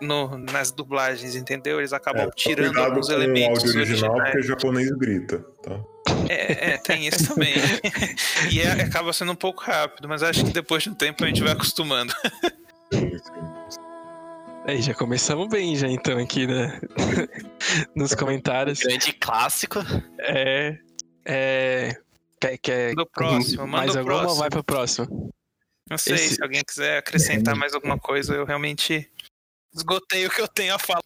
no- 0.00 0.38
nas 0.38 0.70
dublagens, 0.70 1.34
entendeu? 1.34 1.78
Eles 1.78 1.92
acabam 1.92 2.26
É, 2.26 2.30
tirando 2.30 2.78
alguns 2.78 3.06
com 3.08 3.12
o 3.12 3.16
elementos 3.16 3.64
áudio 3.64 3.80
original, 3.80 4.10
originais. 4.12 4.32
porque 4.32 4.46
japonês 4.48 4.90
grita, 4.92 5.38
tá? 5.62 5.80
É, 6.28 6.72
é, 6.72 6.78
tem 6.78 7.06
isso 7.06 7.26
também. 7.34 7.52
e 8.52 8.60
é- 8.60 8.82
acaba 8.82 9.12
sendo 9.12 9.32
um 9.32 9.36
pouco 9.36 9.62
rápido, 9.62 10.08
mas 10.08 10.22
acho 10.22 10.44
que 10.44 10.52
depois 10.52 10.82
de 10.82 10.90
um 10.90 10.94
tempo 10.94 11.24
a 11.24 11.26
gente 11.26 11.42
vai 11.42 11.52
acostumando. 11.52 12.12
Sim, 12.92 13.10
sim. 13.18 13.80
Aí, 14.66 14.80
já 14.82 14.94
começamos 14.94 15.48
bem 15.48 15.74
já, 15.74 15.88
então, 15.88 16.18
aqui, 16.18 16.46
né? 16.46 16.80
Nos 17.96 18.14
comentários. 18.14 18.78
Grande 18.80 19.12
clássico. 19.14 19.78
É... 20.20 20.78
É... 21.24 21.96
Quer, 22.40 22.58
quer 22.58 22.94
Do 22.94 23.06
próximo, 23.06 23.66
manda 23.66 23.76
mais 23.78 23.96
alguma 23.96 24.14
ou 24.14 24.20
próximo. 24.22 24.40
vai 24.40 24.50
pro 24.50 24.64
próximo? 24.64 25.30
Não 25.90 25.98
sei, 25.98 26.14
Esse- 26.14 26.34
se 26.36 26.42
alguém 26.42 26.62
quiser 26.66 26.98
acrescentar 26.98 27.54
mais 27.56 27.74
alguma 27.74 27.98
coisa, 27.98 28.34
eu 28.34 28.44
realmente 28.46 29.10
esgotei 29.74 30.26
o 30.26 30.30
que 30.30 30.40
eu 30.40 30.48
tenho 30.48 30.74
a 30.74 30.78
falar. 30.78 31.02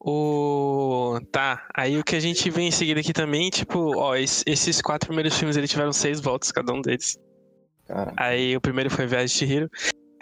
O. 0.00 1.18
Tá, 1.32 1.66
aí 1.74 1.98
o 1.98 2.04
que 2.04 2.14
a 2.16 2.20
gente 2.20 2.48
vê 2.50 2.62
em 2.62 2.70
seguida 2.70 3.00
aqui 3.00 3.12
também, 3.12 3.50
tipo, 3.50 3.96
ó, 3.98 4.14
es- 4.16 4.42
esses 4.46 4.80
quatro 4.80 5.08
primeiros 5.08 5.36
filmes 5.38 5.56
eles 5.56 5.70
tiveram 5.70 5.92
seis 5.92 6.20
voltas, 6.20 6.50
cada 6.52 6.72
um 6.72 6.80
deles. 6.80 7.18
Cara, 7.86 8.12
Aí 8.16 8.56
o 8.56 8.60
primeiro 8.60 8.90
foi 8.90 9.06
Viagem 9.06 9.46
de 9.46 9.52
Hiro. 9.54 9.70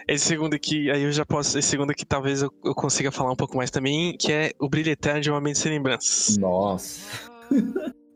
Esse 0.07 0.25
segundo 0.25 0.53
aqui, 0.55 0.89
aí 0.91 1.03
eu 1.03 1.11
já 1.11 1.25
posso. 1.25 1.57
Esse 1.57 1.69
segundo 1.69 1.91
aqui 1.91 2.05
talvez 2.05 2.41
eu, 2.41 2.51
eu 2.63 2.75
consiga 2.75 3.11
falar 3.11 3.31
um 3.31 3.35
pouco 3.35 3.55
mais 3.57 3.69
também, 3.71 4.15
que 4.17 4.31
é 4.31 4.51
O 4.59 4.67
Brilho 4.69 4.91
Eterno 4.91 5.21
de 5.21 5.29
uma 5.31 5.39
Mente 5.41 5.59
Sem 5.59 5.71
Lembranças. 5.71 6.37
nossa. 6.37 6.99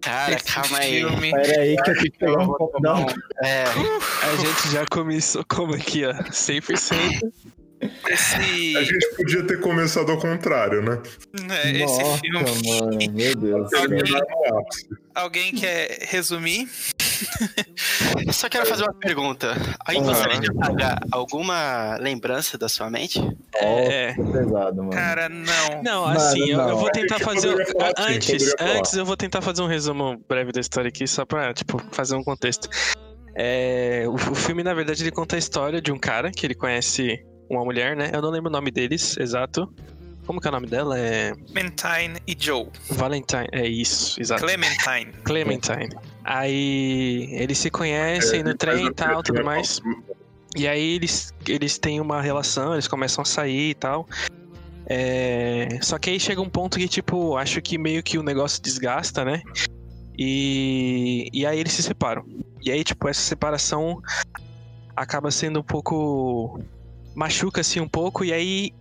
Cara, 0.02 0.36
Esse 0.36 0.46
calma 0.46 0.78
aí. 0.78 1.00
filme- 1.02 1.32
Pera 1.32 1.62
aí 1.62 1.76
que 1.76 1.90
eu 1.90 1.96
tenho 1.96 2.12
que 2.12 2.18
pegar 2.20 2.40
um 2.44 2.48
copo 2.48 2.80
d'água. 2.82 3.14
É, 3.44 3.64
A 3.64 4.36
gente 4.38 4.72
já 4.72 4.86
começou 4.90 5.44
como 5.50 5.74
aqui, 5.74 6.06
ó, 6.06 6.14
100%. 6.32 7.32
Esse, 8.10 8.76
A 8.78 8.84
gente 8.84 9.16
podia 9.16 9.46
ter 9.46 9.60
começado 9.60 10.12
ao 10.12 10.18
contrário, 10.18 10.82
né? 10.82 11.00
né, 11.44 11.72
esse 11.72 11.80
Nossa, 12.04 12.18
filme. 12.20 12.40
mano, 12.42 12.98
meu 13.14 13.36
Deus. 13.36 13.74
Alguém-. 13.74 14.02
Alguém 15.14 15.52
quer 15.54 16.00
resumir? 16.10 16.68
Eu 18.26 18.34
só 18.34 18.50
quero 18.50 18.66
fazer 18.66 18.84
uma 18.84 18.94
pergunta. 18.94 19.56
Aí 19.86 20.00
gostaria 20.00 20.40
de 20.40 20.50
apagar 20.52 21.00
alguma 21.12 21.98
lembrança 22.00 22.58
da 22.58 22.68
sua 22.70 22.90
mente? 22.90 23.20
É. 23.56 24.14
Pesado, 24.14 24.78
mano. 24.78 24.90
Cara, 24.92 25.30
não. 25.30 25.84
Não, 25.84 26.06
assim, 26.06 26.40
eu- 26.52 26.60
Eu, 26.60 26.68
não. 26.70 26.78
vou 26.78 26.92
tentar 26.92 27.20
fazer. 27.20 27.50
poderia 27.52 27.74
falar, 27.74 27.88
sim, 27.98 28.16
antes, 28.16 28.28
poderia 28.32 28.56
falar. 28.58 28.80
antes 28.80 28.94
eu 28.94 29.06
vou 29.06 29.18
tentar 29.18 29.42
fazer 29.42 29.62
um 29.62 29.68
resumo 29.68 30.22
breve 30.28 30.52
da 30.52 30.60
história 30.62 30.90
aqui, 30.90 31.08
só 31.08 31.26
pra, 31.26 31.54
tipo, 31.54 31.82
fazer 31.92 32.16
um 32.16 32.24
contexto. 32.24 32.70
É, 33.36 34.04
o, 34.08 34.14
o 34.16 34.36
filme, 34.36 34.64
na 34.64 34.74
verdade, 34.74 35.04
ele 35.04 35.12
conta 35.12 35.36
a 35.36 35.40
história 35.40 35.82
de 35.82 35.92
um 35.92 35.98
cara 36.00 36.32
que 36.32 36.46
ele 36.46 36.56
conhece 36.56 37.24
uma 37.50 37.64
mulher, 37.64 37.96
né? 37.96 38.10
Eu 38.14 38.22
não 38.22 38.30
lembro 38.30 38.50
o 38.50 38.52
nome 38.52 38.72
deles, 38.72 39.16
exato. 39.20 39.72
Como 40.26 40.42
que 40.42 40.48
é 40.48 40.50
o 40.50 40.54
nome 40.54 40.68
dela? 40.68 41.00
É. 41.00 41.32
Clementine 41.54 42.20
e 42.28 42.36
Joe. 42.38 42.68
Valentine. 42.90 43.48
É 43.54 43.66
isso, 43.66 44.20
exato. 44.20 44.42
Clementine. 44.42 45.14
Clementine. 45.24 45.90
Aí 46.30 47.30
eles 47.32 47.58
se 47.58 47.72
conhecem 47.72 48.44
no 48.44 48.54
trem 48.54 48.88
e 48.88 48.94
tal, 48.94 49.24
tudo 49.24 49.46
mais. 49.46 49.80
E 50.58 50.68
aí 50.68 50.96
eles, 50.96 51.34
eles 51.48 51.78
têm 51.78 52.02
uma 52.02 52.22
relação, 52.22 52.74
eles 52.74 52.86
começam 52.86 53.22
a 53.22 53.26
sair 53.26 53.70
e 53.70 53.74
tal. 53.74 54.06
É, 54.88 55.70
Só 55.82 55.98
que 55.98 56.10
aí 56.10 56.20
chega 56.20 56.42
um 56.42 56.50
ponto 56.50 56.78
que, 56.78 56.88
tipo, 56.90 57.38
acho 57.38 57.62
que 57.62 57.78
meio 57.78 58.04
que 58.04 58.18
o 58.18 58.24
negócio 58.24 58.62
desgasta, 58.62 59.24
né? 59.24 59.42
E, 60.20 61.30
e 61.32 61.46
aí 61.46 61.60
eles 61.60 61.72
se 61.72 61.82
separam. 61.82 62.26
E 62.62 62.72
aí, 62.72 62.84
tipo, 62.84 63.08
essa 63.08 63.22
separação 63.22 64.02
acaba 64.94 65.32
sendo 65.32 65.62
um 65.62 65.64
pouco. 65.64 66.60
machuca 67.16 67.62
assim 67.62 67.80
um 67.80 67.88
pouco, 67.88 68.26
e 68.26 68.34
aí 68.34 68.74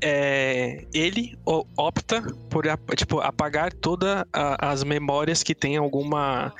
é, 0.00 0.84
ele 0.94 1.36
opta 1.76 2.22
por 2.50 2.64
tipo, 2.96 3.20
apagar 3.20 3.72
todas 3.72 4.24
as 4.32 4.84
memórias 4.84 5.42
que 5.42 5.54
tem 5.54 5.76
alguma 5.76 6.52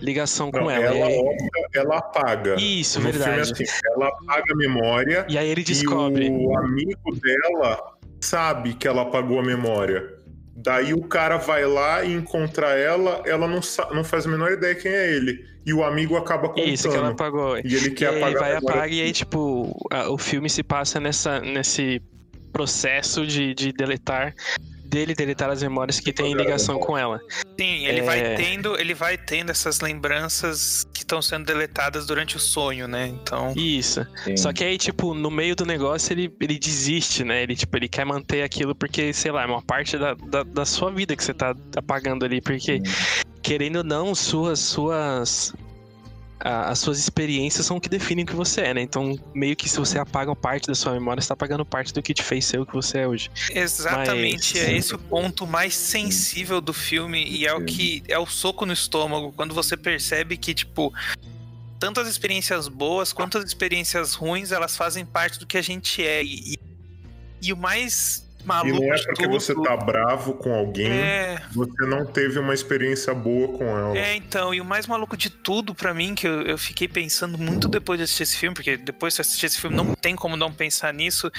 ligação 0.00 0.50
com 0.50 0.60
Não, 0.60 0.70
ela. 0.70 0.84
ela, 0.84 0.96
E 0.98 1.02
aí- 1.02 1.18
opta, 1.18 1.68
ela 1.74 1.98
apaga. 1.98 2.54
Isso, 2.58 3.00
no 3.00 3.06
verdade. 3.10 3.46
filme 3.46 3.62
assim, 3.64 3.80
ela 3.94 4.08
apaga 4.08 4.52
a 4.52 4.56
memória 4.56 5.26
E 5.28 5.36
aí 5.36 5.48
ele 5.50 5.64
descobre. 5.64 6.26
e 6.26 6.30
o 6.30 6.56
amigo 6.58 7.14
dela 7.20 7.94
sabe 8.20 8.74
que 8.74 8.86
ela 8.86 9.02
apagou 9.02 9.40
a 9.40 9.42
memória. 9.42 10.16
Daí 10.60 10.92
o 10.92 11.02
cara 11.02 11.36
vai 11.36 11.64
lá 11.66 12.02
e 12.04 12.12
encontra 12.14 12.68
ela, 12.76 13.22
ela 13.24 13.46
não, 13.46 13.60
não 13.94 14.02
faz 14.04 14.26
a 14.26 14.28
menor 14.28 14.50
ideia 14.52 14.74
quem 14.74 14.90
é 14.90 15.12
ele. 15.14 15.44
E 15.64 15.72
o 15.72 15.84
amigo 15.84 16.16
acaba 16.16 16.48
contando. 16.48 16.66
Isso, 16.68 16.88
que 16.90 16.96
ela 16.96 17.10
apagou. 17.10 17.58
E 17.58 17.60
ele 17.74 17.88
E 17.88 17.90
quer 17.92 18.08
aí 18.08 18.16
apagar 18.22 18.38
vai 18.40 18.52
a 18.52 18.54
memória. 18.56 18.76
apaga 18.78 18.92
e 18.94 19.00
aí, 19.02 19.12
tipo, 19.12 19.76
a- 19.92 20.10
o 20.10 20.18
filme 20.18 20.48
se 20.50 20.62
passa 20.64 20.98
nessa, 20.98 21.40
nesse 21.40 22.00
processo 22.48 23.26
de, 23.26 23.54
de 23.54 23.72
deletar 23.72 24.34
dele 24.88 25.14
deletar 25.14 25.50
as 25.50 25.62
memórias 25.62 26.00
que 26.00 26.14
a 26.18 26.22
ligação 26.34 26.78
com 26.78 26.96
ela. 26.96 27.20
Sim, 27.60 27.86
ele 27.86 28.00
É. 28.00 28.02
vai 28.02 28.34
tendo, 28.36 28.80
ele 28.80 28.94
vai 28.94 29.18
tendo 29.18 29.50
essas 29.50 29.80
lembranças 29.80 30.86
que 30.94 31.00
estão 31.00 31.20
sendo 31.20 31.44
deletadas 31.44 32.06
durante 32.06 32.36
o 32.36 32.40
sonho, 32.40 32.88
né? 32.88 33.06
Então, 33.06 33.52
Isso. 33.54 34.06
Sim. 34.24 34.36
Só 34.36 34.52
que 34.52 34.64
aí, 34.64 34.78
tipo, 34.78 35.12
no 35.12 35.30
meio 35.30 35.54
do 35.54 35.66
negócio 35.66 36.12
ele, 36.14 36.34
ele 36.40 36.58
desiste, 36.58 37.22
né? 37.22 37.42
Ele, 37.42 37.54
tipo, 37.54 37.76
ele 37.76 37.86
quer 37.88 38.06
manter 38.06 38.42
aquilo 38.42 38.74
porque, 38.74 39.12
sei 39.12 39.30
lá, 39.30 39.42
é 39.42 39.46
uma 39.46 39.60
parte 39.62 39.98
da, 39.98 40.14
da, 40.14 40.42
da 40.42 40.64
sua 40.64 40.90
vida 40.90 41.14
que 41.14 41.22
você 41.22 41.34
tá 41.34 41.54
apagando 41.76 42.24
ali. 42.24 42.40
Porque, 42.40 42.80
querendo 43.42 43.76
ou 43.76 43.84
não, 43.84 44.14
suas, 44.14 44.58
suas. 44.58 45.52
A- 46.40 46.70
as 46.70 46.78
suas 46.78 46.98
experiências 46.98 47.66
são 47.66 47.76
o 47.76 47.80
que 47.80 47.88
definem 47.88 48.24
o 48.24 48.26
que 48.26 48.34
você 48.34 48.60
é, 48.62 48.74
né? 48.74 48.80
Então, 48.82 49.18
meio 49.34 49.56
que 49.56 49.68
se 49.68 49.78
você 49.78 49.98
apaga 49.98 50.30
uma 50.30 50.36
parte 50.36 50.66
da 50.66 50.74
sua 50.74 50.92
memória, 50.92 51.20
você 51.20 51.28
tá 51.28 51.34
apagando 51.34 51.64
parte 51.64 51.92
do 51.92 52.02
que 52.02 52.14
te 52.14 52.22
fez 52.22 52.44
ser 52.44 52.58
o 52.60 52.66
que 52.66 52.72
você 52.74 52.98
é 52.98 53.08
hoje. 53.08 53.30
exatamente 53.50 54.54
Mas- 54.58 54.68
é 54.68 54.76
esse 54.76 54.94
o 54.94 54.98
ponto 54.98 55.46
mais 55.46 55.74
sensível 55.74 56.60
do 56.60 56.72
filme 56.72 57.24
e 57.24 57.46
é 57.46 57.52
o 57.54 57.64
que 57.64 58.02
é 58.08 58.18
o 58.18 58.26
soco 58.26 58.64
no 58.66 58.72
estômago 58.72 59.32
quando 59.32 59.54
você 59.54 59.76
percebe 59.76 60.36
que 60.36 60.54
tipo 60.54 60.92
tanto 61.78 62.00
as 62.00 62.08
experiências 62.08 62.66
boas 62.68 63.12
quanto 63.12 63.38
as 63.38 63.44
experiências 63.44 64.14
ruins, 64.14 64.50
elas 64.52 64.76
fazem 64.76 65.06
parte 65.06 65.38
do 65.38 65.46
que 65.46 65.56
a 65.56 65.62
gente 65.62 66.02
é 66.04 66.22
e, 66.24 66.54
e- 66.54 66.58
e 67.40 67.52
o 67.52 67.56
mais 67.56 68.27
E 68.64 68.72
não 68.72 68.92
é 68.92 69.02
porque 69.02 69.24
tudo. 69.24 69.40
você 69.40 69.54
tá 69.54 69.76
bravo 69.76 70.34
com 70.34 70.52
alguém, 70.54 70.90
É, 70.90 71.42
você 71.52 71.86
não 71.86 72.06
teve 72.06 72.38
uma 72.38 72.54
experiência 72.54 73.14
boa 73.14 73.56
com 73.56 73.64
ela. 73.64 73.96
é, 73.96 74.14
então, 74.14 74.54
e 74.54 74.60
o 74.60 74.64
mais 74.64 74.86
maluco 74.86 75.16
de 75.16 75.30
tudo 75.30 75.74
pra 75.74 75.92
mim, 75.92 76.14
que 76.14 76.26
eu, 76.26 76.42
eu 76.42 76.58
fiquei 76.58 76.88
pensando 76.88 77.36
muito 77.38 77.68
depois 77.68 77.98
de 77.98 78.04
assistir 78.04 78.22
esse 78.22 78.36
filme, 78.36 78.54
porque 78.54 78.76
depois 78.76 79.14
de 79.14 79.20
assistir 79.20 79.46
esse 79.46 79.60
filme 79.60 79.76
não 79.76 79.94
tem 79.94 80.16
como 80.16 80.36
não 80.36 80.52
pensar 80.52 80.92
nisso, 80.92 81.30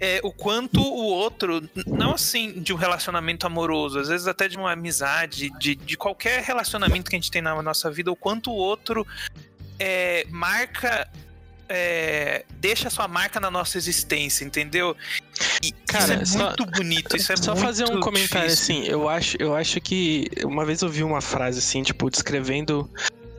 é 0.00 0.20
o 0.22 0.32
quanto 0.32 0.80
o 0.80 1.04
outro, 1.04 1.62
não 1.86 2.14
assim 2.14 2.52
de 2.60 2.72
um 2.72 2.76
relacionamento 2.76 3.46
amoroso, 3.46 3.98
às 3.98 4.08
vezes 4.08 4.26
até 4.26 4.48
de 4.48 4.56
uma 4.56 4.72
amizade, 4.72 5.50
de, 5.58 5.74
de 5.74 5.96
qualquer 5.96 6.42
relacionamento 6.42 7.10
que 7.10 7.16
a 7.16 7.18
gente 7.18 7.30
tem 7.30 7.42
na 7.42 7.60
nossa 7.62 7.90
vida, 7.90 8.10
o 8.10 8.16
quanto 8.16 8.50
o 8.50 8.54
outro 8.54 9.06
é, 9.78 10.24
marca. 10.30 11.08
É, 11.74 12.44
deixa 12.60 12.90
sua 12.90 13.08
marca 13.08 13.40
na 13.40 13.50
nossa 13.50 13.78
existência, 13.78 14.44
entendeu? 14.44 14.94
E 15.62 15.72
Cara, 15.86 16.22
isso 16.22 16.36
é 16.36 16.38
só- 16.38 16.46
muito 16.48 16.66
bonito, 16.66 17.16
isso 17.16 17.32
é 17.32 17.36
Só 17.36 17.56
fazer 17.56 17.84
um 17.84 18.00
comentário 18.00 18.48
difícil. 18.50 18.76
assim, 18.76 18.86
eu 18.88 19.08
acho, 19.08 19.36
eu 19.40 19.54
acho 19.56 19.80
que 19.80 20.28
uma 20.44 20.64
vez 20.66 20.82
eu 20.82 20.88
vi 20.88 21.02
uma 21.02 21.20
frase 21.20 21.58
assim, 21.58 21.82
tipo, 21.82 22.10
descrevendo 22.10 22.88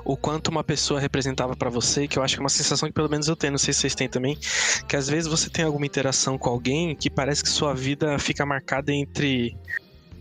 o 0.06 0.18
quanto 0.18 0.50
uma 0.50 0.64
pessoa 0.64 1.00
representava 1.00 1.56
pra 1.56 1.70
você, 1.70 2.08
que 2.08 2.18
eu 2.20 2.24
acho 2.24 2.36
que 2.36 2.40
é 2.40 2.44
uma 2.44 2.50
sensação 2.50 2.90
que 2.90 2.94
pelo 2.94 3.10
menos 3.10 3.28
eu 3.28 3.36
tenho, 3.36 3.52
não 3.52 3.58
sei 3.58 3.74
se 3.74 3.82
vocês 3.82 3.96
têm 3.96 4.10
também, 4.10 4.38
que 4.88 4.96
às 4.96 5.08
vezes 5.08 5.28
você 5.30 5.50
tem 5.50 5.64
alguma 5.64 5.86
interação 5.86 6.38
com 6.38 6.50
alguém 6.50 6.94
que 6.96 7.10
parece 7.10 7.42
que 7.44 7.50
sua 7.50 7.74
vida 7.74 8.18
fica 8.20 8.46
marcada 8.46 8.92
entre 8.92 9.56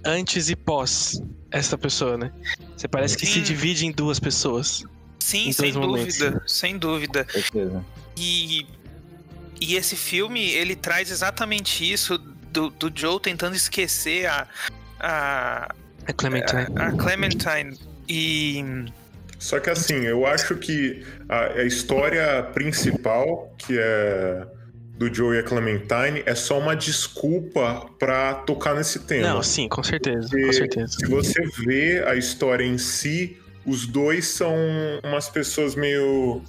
antes 0.05 0.51
e 0.51 0.57
pós 0.57 1.21
essa 1.51 1.77
pessoa, 1.79 2.17
né? 2.17 2.33
Você 2.77 2.87
parece 2.89 3.17
que 3.17 3.27
se 3.27 3.41
divide 3.41 3.87
em 3.87 3.91
duas 3.93 4.19
pessoas. 4.21 4.85
Sim, 5.23 5.49
em 5.49 5.53
sem 5.53 5.73
momentos. 5.73 6.19
dúvida, 6.19 6.43
sem 6.47 6.79
dúvida. 6.79 7.27
Certeza. 7.31 7.85
E, 8.17 8.67
e 9.61 9.77
esse 9.77 9.97
filme, 9.97 10.51
ele 10.51 10.75
traz 10.77 11.11
exatamente 11.11 11.91
isso 11.91 12.19
do, 12.19 12.71
do 12.71 12.93
Joe 12.95 13.19
tentando 13.21 13.55
esquecer 13.57 14.27
a, 14.27 14.47
a, 15.01 15.75
É 16.07 16.13
Clementine. 16.13 16.67
a 16.77 16.93
Clementine. 16.93 17.79
E. 18.09 18.85
Só 19.39 19.59
que 19.59 19.71
assim, 19.71 20.05
eu 20.05 20.27
acho 20.27 20.57
que 20.57 21.05
a, 21.29 21.47
a 21.61 21.65
história 21.65 22.43
principal, 22.55 23.53
que 23.59 23.77
é 23.79 24.47
do 24.97 25.13
Joe 25.13 25.37
e 25.37 25.41
a 25.41 25.43
Clementine, 25.43 26.23
é 26.27 26.35
só 26.35 26.59
uma 26.61 26.77
desculpa 26.77 27.87
pra 27.99 28.35
tocar 28.35 28.75
nesse 28.75 29.01
tema. 29.01 29.29
Não, 29.29 29.43
sim, 29.43 29.69
com 29.69 29.83
certeza, 29.83 30.29
Porque 30.29 30.47
com 30.47 30.53
certeza. 30.53 30.93
Se 30.99 31.07
você 31.07 31.43
vê 31.65 32.05
a 32.07 32.15
história 32.15 32.65
em 32.65 32.79
si, 32.79 33.37
os 33.65 33.87
dois 33.87 34.27
são 34.29 34.55
umas 35.05 35.29
pessoas 35.29 35.75
meio 35.75 36.43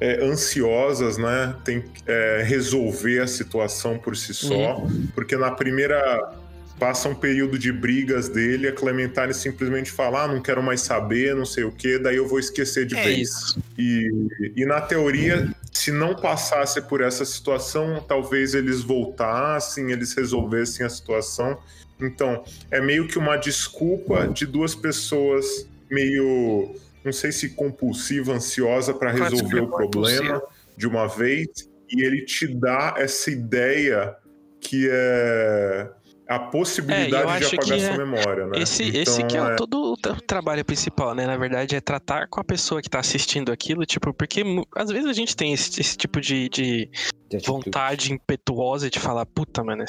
é, 0.00 0.24
ansiosas, 0.24 1.16
né? 1.16 1.54
Tem 1.64 1.80
que 1.80 2.02
é, 2.06 2.42
resolver 2.44 3.20
a 3.20 3.26
situação 3.26 3.98
por 3.98 4.16
si 4.16 4.34
só, 4.34 4.86
porque 5.14 5.36
na 5.36 5.50
primeira 5.50 6.32
passa 6.78 7.08
um 7.08 7.14
período 7.14 7.58
de 7.58 7.72
brigas 7.72 8.28
dele, 8.28 8.68
a 8.68 8.72
Clementine 8.72 9.32
simplesmente 9.32 9.90
fala, 9.90 10.24
ah, 10.24 10.28
não 10.28 10.42
quero 10.42 10.62
mais 10.62 10.82
saber, 10.82 11.34
não 11.34 11.46
sei 11.46 11.64
o 11.64 11.72
que, 11.72 11.98
daí 11.98 12.16
eu 12.16 12.28
vou 12.28 12.38
esquecer 12.38 12.86
de 12.86 12.94
É 12.96 13.02
vez. 13.02 13.28
isso. 13.30 13.58
E, 13.78 14.10
e 14.54 14.66
na 14.66 14.80
teoria, 14.80 15.50
se 15.72 15.90
não 15.90 16.14
passasse 16.14 16.82
por 16.82 17.00
essa 17.00 17.24
situação, 17.24 18.04
talvez 18.06 18.54
eles 18.54 18.82
voltassem, 18.82 19.90
eles 19.90 20.12
resolvessem 20.12 20.84
a 20.84 20.90
situação. 20.90 21.58
Então, 21.98 22.44
é 22.70 22.80
meio 22.80 23.08
que 23.08 23.16
uma 23.16 23.36
desculpa 23.36 24.28
de 24.28 24.44
duas 24.44 24.74
pessoas 24.74 25.66
meio, 25.90 26.74
não 27.04 27.12
sei 27.12 27.32
se 27.32 27.50
compulsiva, 27.50 28.32
ansiosa 28.32 28.92
para 28.94 29.10
resolver 29.12 29.60
o 29.60 29.68
problema 29.68 29.86
compulsiva. 29.86 30.42
de 30.76 30.86
uma 30.86 31.06
vez, 31.06 31.46
e 31.90 32.02
ele 32.04 32.24
te 32.24 32.46
dá 32.46 32.94
essa 32.96 33.30
ideia 33.30 34.14
que 34.60 34.88
é 34.90 35.90
a 36.28 36.34
É, 36.34 36.38
possibilidade 36.50 37.38
de 37.38 37.44
acho 37.44 37.54
apagar 37.54 37.78
que 37.78 37.84
sua 37.84 37.94
é- 37.94 37.98
memória, 37.98 38.46
né? 38.48 38.58
Esse, 38.60 38.82
Então, 38.82 39.00
esse 39.00 39.24
que 39.28 39.36
é, 39.36 39.42
o- 39.42 39.50
é- 39.50 39.54
todo 39.54 39.92
o 39.92 39.96
tra- 39.96 40.18
trabalho 40.26 40.64
principal, 40.64 41.14
né? 41.14 41.24
Na 41.24 41.36
verdade, 41.36 41.76
é 41.76 41.80
tratar 41.80 42.26
com 42.28 42.40
a 42.40 42.44
pessoa 42.44 42.82
que 42.82 42.90
tá 42.90 42.98
assistindo 42.98 43.52
aquilo, 43.52 43.86
tipo, 43.86 44.12
porque 44.12 44.42
às 44.74 44.90
vezes 44.90 45.06
a 45.08 45.12
gente 45.12 45.36
tem 45.36 45.52
esse, 45.52 45.80
esse 45.80 45.96
tipo 45.96 46.20
de, 46.20 46.48
de 46.48 46.90
De 47.28 47.38
vontade 47.46 48.12
impetuosa 48.12 48.90
de 48.90 48.98
falar, 48.98 49.24
puta, 49.26 49.62
mano, 49.62 49.84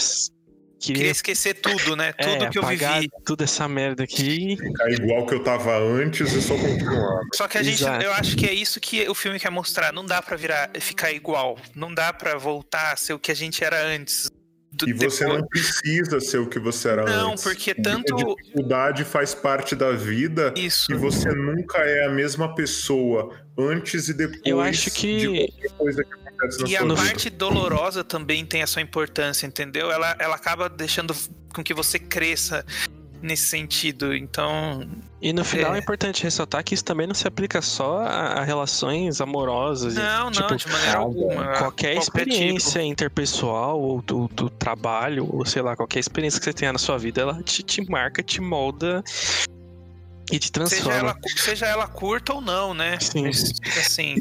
Queria 0.80 0.96
queria 0.96 1.12
esquecer 1.12 1.56
tudo, 1.56 1.96
né? 1.96 2.14
é, 2.18 2.24
Tudo 2.38 2.50
que 2.52 2.60
eu 2.60 2.66
vivi. 2.66 3.10
toda 3.26 3.44
essa 3.44 3.68
merda 3.68 4.04
aqui. 4.04 4.56
ficar 4.58 4.90
igual 4.92 5.26
que 5.26 5.34
eu 5.34 5.44
tava 5.44 5.78
antes 5.78 6.32
e 6.34 6.42
só 6.42 6.56
continuar. 6.56 7.22
Só 7.34 7.48
que 7.48 7.58
a 7.58 7.64
gente, 7.64 7.82
Exato. 7.82 8.04
eu 8.06 8.14
acho 8.14 8.36
que 8.38 8.46
é 8.46 8.54
isso 8.54 8.80
que 8.80 9.08
o 9.10 9.16
filme 9.16 9.40
quer 9.40 9.50
mostrar. 9.50 9.92
Não 9.92 10.06
dá 10.06 10.22
pra 10.22 10.38
virar, 10.38 10.70
ficar 10.80 11.12
igual. 11.12 11.58
Não 11.76 11.94
dá 11.94 12.14
pra 12.14 12.38
voltar 12.38 12.94
a 12.94 12.96
ser 12.96 13.14
o 13.14 13.20
que 13.20 13.32
a 13.32 13.36
gente 13.36 13.64
era 13.64 13.84
antes. 13.86 14.30
Do- 14.72 14.88
E 14.88 14.94
você 14.94 15.24
depois- 15.24 15.40
não 15.42 15.48
precisa 15.48 16.20
ser 16.20 16.38
o 16.40 16.48
que 16.48 16.60
você 16.60 16.90
era 16.90 17.06
Não, 17.06 17.32
antes. 17.32 17.44
porque 17.44 17.72
A 17.72 17.76
tanto 17.82 18.16
dificuldade 18.16 19.04
faz 19.06 19.34
parte 19.34 19.76
da 19.76 19.92
vida 19.94 20.54
isso. 20.58 20.92
e 20.92 20.96
você 20.96 21.30
nunca 21.30 21.80
é 21.80 22.06
a 22.06 22.10
mesma 22.10 22.54
pessoa 22.54 23.34
antes 23.58 24.10
e 24.10 24.14
depois 24.14 24.42
Eu 24.46 24.60
acho 24.62 24.92
que- 24.92 25.18
de 25.18 25.28
qualquer 25.48 25.78
coisa 25.78 26.04
que 26.04 26.27
E 26.68 26.76
a 26.76 26.86
parte 26.86 27.30
dolorosa 27.30 28.04
também 28.04 28.46
tem 28.46 28.62
a 28.62 28.68
sua 28.68 28.82
importância, 28.82 29.46
entendeu? 29.48 29.92
Ela, 29.92 30.16
ela 30.20 30.36
acaba 30.36 30.70
deixando 30.70 31.16
com 31.54 31.64
que 31.64 31.74
você 31.74 31.98
cresça 31.98 32.66
nesse 33.22 33.48
sentido. 33.48 34.16
Então, 34.16 34.88
E 35.22 35.34
no 35.34 35.44
final 35.44 35.74
é. 35.74 35.78
É. 35.78 35.82
importante 35.82 36.24
ressaltar 36.24 36.64
que 36.64 36.74
isso 36.74 36.84
também 36.84 37.08
não 37.08 37.16
se 37.16 37.28
aplica 37.28 37.62
só 37.62 38.00
a, 38.00 38.34
a 38.40 38.44
relações 38.44 39.20
amorosas. 39.20 39.96
e, 39.96 40.00
não, 40.00 40.26
não, 40.26 40.32
tipo, 40.32 40.56
de 40.56 40.68
maneira 40.70 40.98
alguma. 41.00 41.46
Qualquer 41.58 41.90
tipo. 41.92 42.02
experiência 42.04 42.82
interpessoal 42.84 43.80
ou 43.82 44.02
do, 44.02 44.28
do 44.28 44.50
trabalho, 44.50 45.28
ou 45.32 45.46
sei 45.46 45.62
lá, 45.62 45.76
qualquer 45.76 46.00
experiência 46.00 46.40
que 46.40 46.46
você 46.46 46.54
tenha 46.54 46.72
na 46.72 46.80
sua 46.80 46.98
vida, 46.98 47.22
ela 47.22 47.42
te, 47.44 47.64
te 47.64 47.82
marca, 47.90 48.22
te 48.22 48.40
molda 48.40 49.04
e 50.32 50.38
te 50.38 50.46
Seja 50.48 50.52
transforma. 50.52 50.94
ela, 51.00 51.18
seja 51.38 51.66
ela 51.66 51.88
curta 51.88 52.34
ou 52.34 52.42
não, 52.42 52.74
né? 52.74 53.00
Sim. 53.00 53.28
Assim, 53.28 54.16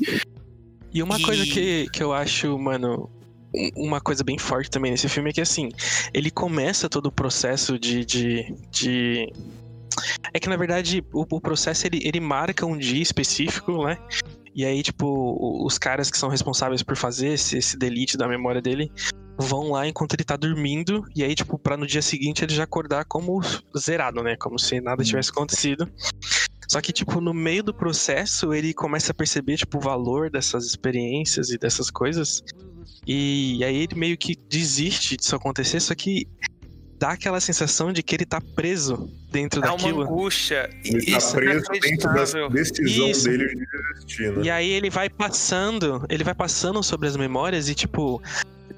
E 0.92 1.02
uma 1.02 1.18
E- 1.18 1.22
coisa 1.22 1.44
que, 1.44 1.88
que 1.90 2.02
eu 2.02 2.12
acho, 2.12 2.58
mano, 2.58 3.10
um- 3.54 3.86
uma 3.86 4.00
coisa 4.00 4.22
bem 4.24 4.38
forte 4.38 4.70
também 4.70 4.90
nesse 4.90 5.08
filme 5.08 5.30
é 5.30 5.32
que, 5.32 5.40
assim, 5.40 5.68
ele 6.12 6.30
começa 6.30 6.88
todo 6.88 7.06
o 7.06 7.12
processo 7.12 7.78
de. 7.78 8.04
de, 8.04 8.54
de... 8.70 9.32
É 10.32 10.38
que, 10.38 10.48
na 10.48 10.56
verdade, 10.56 11.02
o, 11.12 11.24
o 11.30 11.40
processo 11.40 11.86
ele, 11.86 12.00
ele 12.02 12.20
marca 12.20 12.66
um 12.66 12.76
dia 12.76 13.02
específico, 13.02 13.84
né? 13.86 13.96
E 14.54 14.64
aí, 14.64 14.82
tipo, 14.82 15.64
os 15.66 15.76
caras 15.76 16.10
que 16.10 16.16
são 16.16 16.28
responsáveis 16.30 16.82
por 16.82 16.96
fazer 16.96 17.28
esse, 17.28 17.58
esse 17.58 17.78
delete 17.78 18.16
da 18.16 18.26
memória 18.26 18.60
dele 18.62 18.90
vão 19.38 19.70
lá 19.72 19.86
enquanto 19.86 20.14
ele 20.14 20.24
tá 20.24 20.34
dormindo. 20.34 21.04
E 21.14 21.22
aí, 21.22 21.34
tipo, 21.34 21.58
pra 21.58 21.76
no 21.76 21.86
dia 21.86 22.00
seguinte 22.00 22.42
ele 22.42 22.54
já 22.54 22.64
acordar 22.64 23.04
como 23.04 23.38
zerado, 23.76 24.22
né? 24.22 24.34
Como 24.38 24.58
se 24.58 24.80
nada 24.80 25.04
tivesse 25.04 25.28
acontecido. 25.30 25.86
Só 26.68 26.80
que, 26.80 26.92
tipo, 26.92 27.20
no 27.20 27.32
meio 27.32 27.62
do 27.62 27.72
processo, 27.72 28.52
ele 28.52 28.74
começa 28.74 29.12
a 29.12 29.14
perceber, 29.14 29.56
tipo, 29.56 29.78
o 29.78 29.80
valor 29.80 30.30
dessas 30.30 30.66
experiências 30.66 31.50
e 31.50 31.58
dessas 31.58 31.90
coisas. 31.90 32.42
E 33.06 33.62
aí 33.64 33.76
ele 33.76 33.94
meio 33.94 34.18
que 34.18 34.36
desiste 34.48 35.16
disso 35.16 35.36
acontecer, 35.36 35.80
só 35.80 35.94
que 35.94 36.26
dá 36.98 37.10
aquela 37.10 37.40
sensação 37.40 37.92
de 37.92 38.02
que 38.02 38.14
ele 38.16 38.24
tá 38.24 38.40
preso 38.40 39.08
dentro 39.30 39.64
é 39.64 39.68
uma 39.68 39.76
daquilo. 39.76 40.02
angústia. 40.02 40.68
Ele 40.84 41.12
tá 41.12 41.18
Isso 41.18 41.36
é 41.36 41.40
preso 41.40 41.66
dentro 41.80 42.14
da 42.14 42.48
decisão 42.48 43.10
Isso. 43.10 43.24
dele 43.24 43.46
de 43.48 43.66
desistir, 43.94 44.32
né? 44.32 44.42
E 44.44 44.50
aí 44.50 44.70
ele 44.70 44.90
vai 44.90 45.08
passando, 45.08 46.04
ele 46.08 46.24
vai 46.24 46.34
passando 46.34 46.82
sobre 46.82 47.06
as 47.08 47.16
memórias 47.16 47.68
e, 47.68 47.74
tipo, 47.74 48.20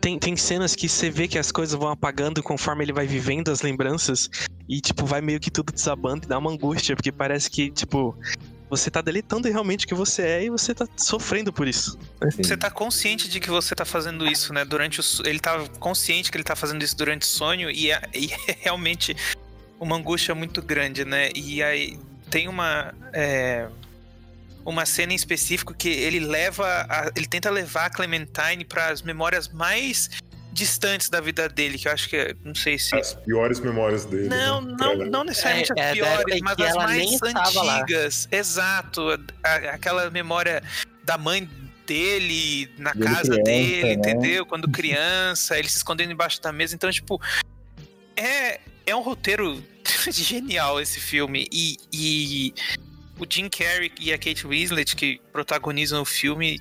tem, 0.09 0.19
tem 0.19 0.37
cenas 0.37 0.75
que 0.75 0.89
você 0.89 1.11
vê 1.11 1.29
que 1.29 1.39
as 1.39 1.53
coisas 1.53 1.79
vão 1.79 1.91
apagando 1.91 2.43
conforme 2.43 2.85
ele 2.85 2.93
vai 2.93 3.07
vivendo 3.07 3.51
as 3.51 3.61
lembranças 3.61 4.31
e, 4.69 4.81
tipo, 4.81 5.05
vai 5.05 5.21
meio 5.21 5.39
que 5.39 5.51
tudo 5.51 5.73
desabando 5.73 6.25
e 6.25 6.29
dá 6.29 6.39
uma 6.39 6.51
angústia, 6.51 6.97
porque 6.97 7.13
parece 7.13 7.51
que, 7.51 7.71
tipo, 7.71 8.17
você 8.71 8.91
tá 8.91 9.03
deletando 9.03 9.49
realmente 9.49 9.85
o 9.85 9.89
que 9.89 9.95
você 9.95 10.23
é 10.23 10.45
e 10.45 10.51
você 10.51 10.75
tá 10.75 10.87
sofrendo 10.97 11.53
por 11.53 11.69
isso. 11.69 11.99
Você 12.37 12.57
tá 12.57 12.71
consciente 12.71 13.29
de 13.29 13.39
que 13.39 13.51
você 13.51 13.75
tá 13.75 13.85
fazendo 13.85 14.27
isso, 14.27 14.53
né? 14.53 14.65
Durante 14.65 15.01
o 15.01 15.05
ele 15.25 15.41
tá 15.41 15.67
consciente 15.79 16.31
que 16.31 16.37
ele 16.37 16.45
tá 16.45 16.57
fazendo 16.57 16.83
isso 16.83 16.97
durante 16.97 17.23
o 17.23 17.27
sonho 17.27 17.71
e 17.71 17.91
é, 17.91 18.01
e 18.15 18.31
é 18.49 18.57
realmente 18.61 19.15
uma 19.79 19.97
angústia 19.97 20.35
muito 20.35 20.63
grande, 20.63 21.05
né? 21.05 21.31
E 21.35 21.63
aí 21.63 21.99
tem 22.31 22.49
uma 22.49 22.95
é, 23.13 23.69
uma 24.71 24.85
cena 24.87 25.13
em 25.13 25.17
específico 25.17 25.73
que 25.75 25.89
ele 25.89 26.21
leva, 26.21 26.67
a- 26.89 27.11
ele 27.17 27.27
tenta 27.27 27.51
levar 27.51 27.87
a 27.87 27.91
Clementine 27.91 28.65
para 28.65 28.89
as 28.91 29.03
memórias 29.03 29.49
mais 29.49 30.11
distantes 30.53 31.09
da 31.09 31.21
vida 31.21 31.49
dele, 31.49 31.79
que 31.79 31.87
eu 31.89 31.93
acho 31.93 32.09
que 32.09 32.17
é, 32.17 32.35
não 32.45 32.55
sei 32.55 32.79
se 32.79 32.95
As 32.97 33.15
piores 33.15 33.61
memórias 33.61 34.05
dele. 34.05 34.29
não, 34.29 34.61
né? 34.61 34.77
não, 34.79 34.97
não 34.97 35.25
necessariamente 35.25 35.73
É, 35.77 35.81
é 35.81 35.85
as 35.85 35.89
da 35.89 35.93
piores, 35.95 36.41
mas 36.43 36.59
as 36.61 36.75
mais 36.75 37.23
antigas. 37.23 38.29
Exato. 38.31 39.03
A- 39.43 39.55
aquela 39.75 40.11
memória 40.11 40.63
da 41.05 41.17
mãe 41.17 41.49
dele 41.87 42.71
na 42.77 42.93
Dele 42.93 43.05
casa 43.07 43.21
criança, 43.31 43.43
dele, 43.45 43.83
né? 43.85 43.93
entendeu? 43.95 44.45
Quando 44.45 44.69
criança, 44.69 45.59
ele 45.59 45.69
se 45.69 45.77
escondendo 45.79 46.13
embaixo 46.13 46.41
da 46.43 46.53
mesa. 46.53 46.75
Então, 46.75 46.91
tipo, 46.91 47.21
é, 48.17 48.61
é 48.85 48.95
um 48.97 49.01
roteiro 49.01 49.63
genial 50.11 50.81
esse 50.81 50.99
filme. 51.01 51.47
E, 51.53 51.77
e 51.93 52.55
o 53.19 53.27
Jim 53.29 53.49
Carrey 53.49 53.93
e 54.01 54.13
a 54.13 54.19
Kate 54.19 54.47
Winslet, 54.47 54.95
que 54.95 55.21
protagonizam 55.33 56.03
o 56.03 56.05
filme, 56.05 56.61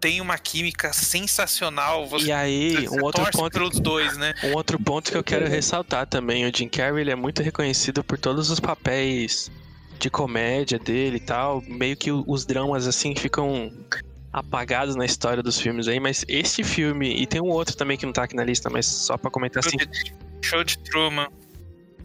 tem 0.00 0.20
uma 0.20 0.36
química 0.36 0.92
sensacional. 0.92 2.06
Você, 2.06 2.26
E 2.26 2.32
aí, 2.32 2.88
um 2.90 3.02
outro 3.02 3.24
ponto 3.32 3.50
pelos 3.50 3.80
dois, 3.80 4.16
né? 4.18 4.34
Um 4.44 4.52
outro 4.54 4.78
ponto 4.78 5.10
que 5.10 5.16
eu 5.16 5.24
quero 5.24 5.48
ressaltar 5.48 6.06
também, 6.06 6.44
o 6.46 6.54
Jim 6.54 6.68
Carrey 6.68 7.00
ele 7.00 7.10
é 7.10 7.16
muito 7.16 7.42
reconhecido 7.42 8.04
por 8.04 8.18
todos 8.18 8.50
os 8.50 8.60
papéis 8.60 9.50
de 9.98 10.10
comédia 10.10 10.78
dele 10.78 11.16
e 11.16 11.20
tal, 11.20 11.62
meio 11.62 11.96
que 11.96 12.12
os 12.12 12.44
dramas 12.44 12.86
assim 12.86 13.14
ficam 13.14 13.72
apagados 14.32 14.96
na 14.96 15.06
história 15.06 15.42
dos 15.42 15.60
filmes 15.60 15.86
aí, 15.88 16.00
mas 16.00 16.24
este 16.28 16.64
filme, 16.64 17.14
e 17.14 17.26
tem 17.26 17.40
um 17.40 17.48
outro 17.48 17.76
também 17.76 17.96
que 17.96 18.04
não 18.04 18.12
tá 18.12 18.24
aqui 18.24 18.34
na 18.34 18.44
lista, 18.44 18.68
mas 18.68 18.84
só 18.84 19.16
pra 19.16 19.30
comentar 19.30 19.64
assim, 19.64 19.78
Show 19.78 19.86
de, 19.88 20.14
show 20.42 20.64
de 20.64 20.78
Truman. 20.80 21.28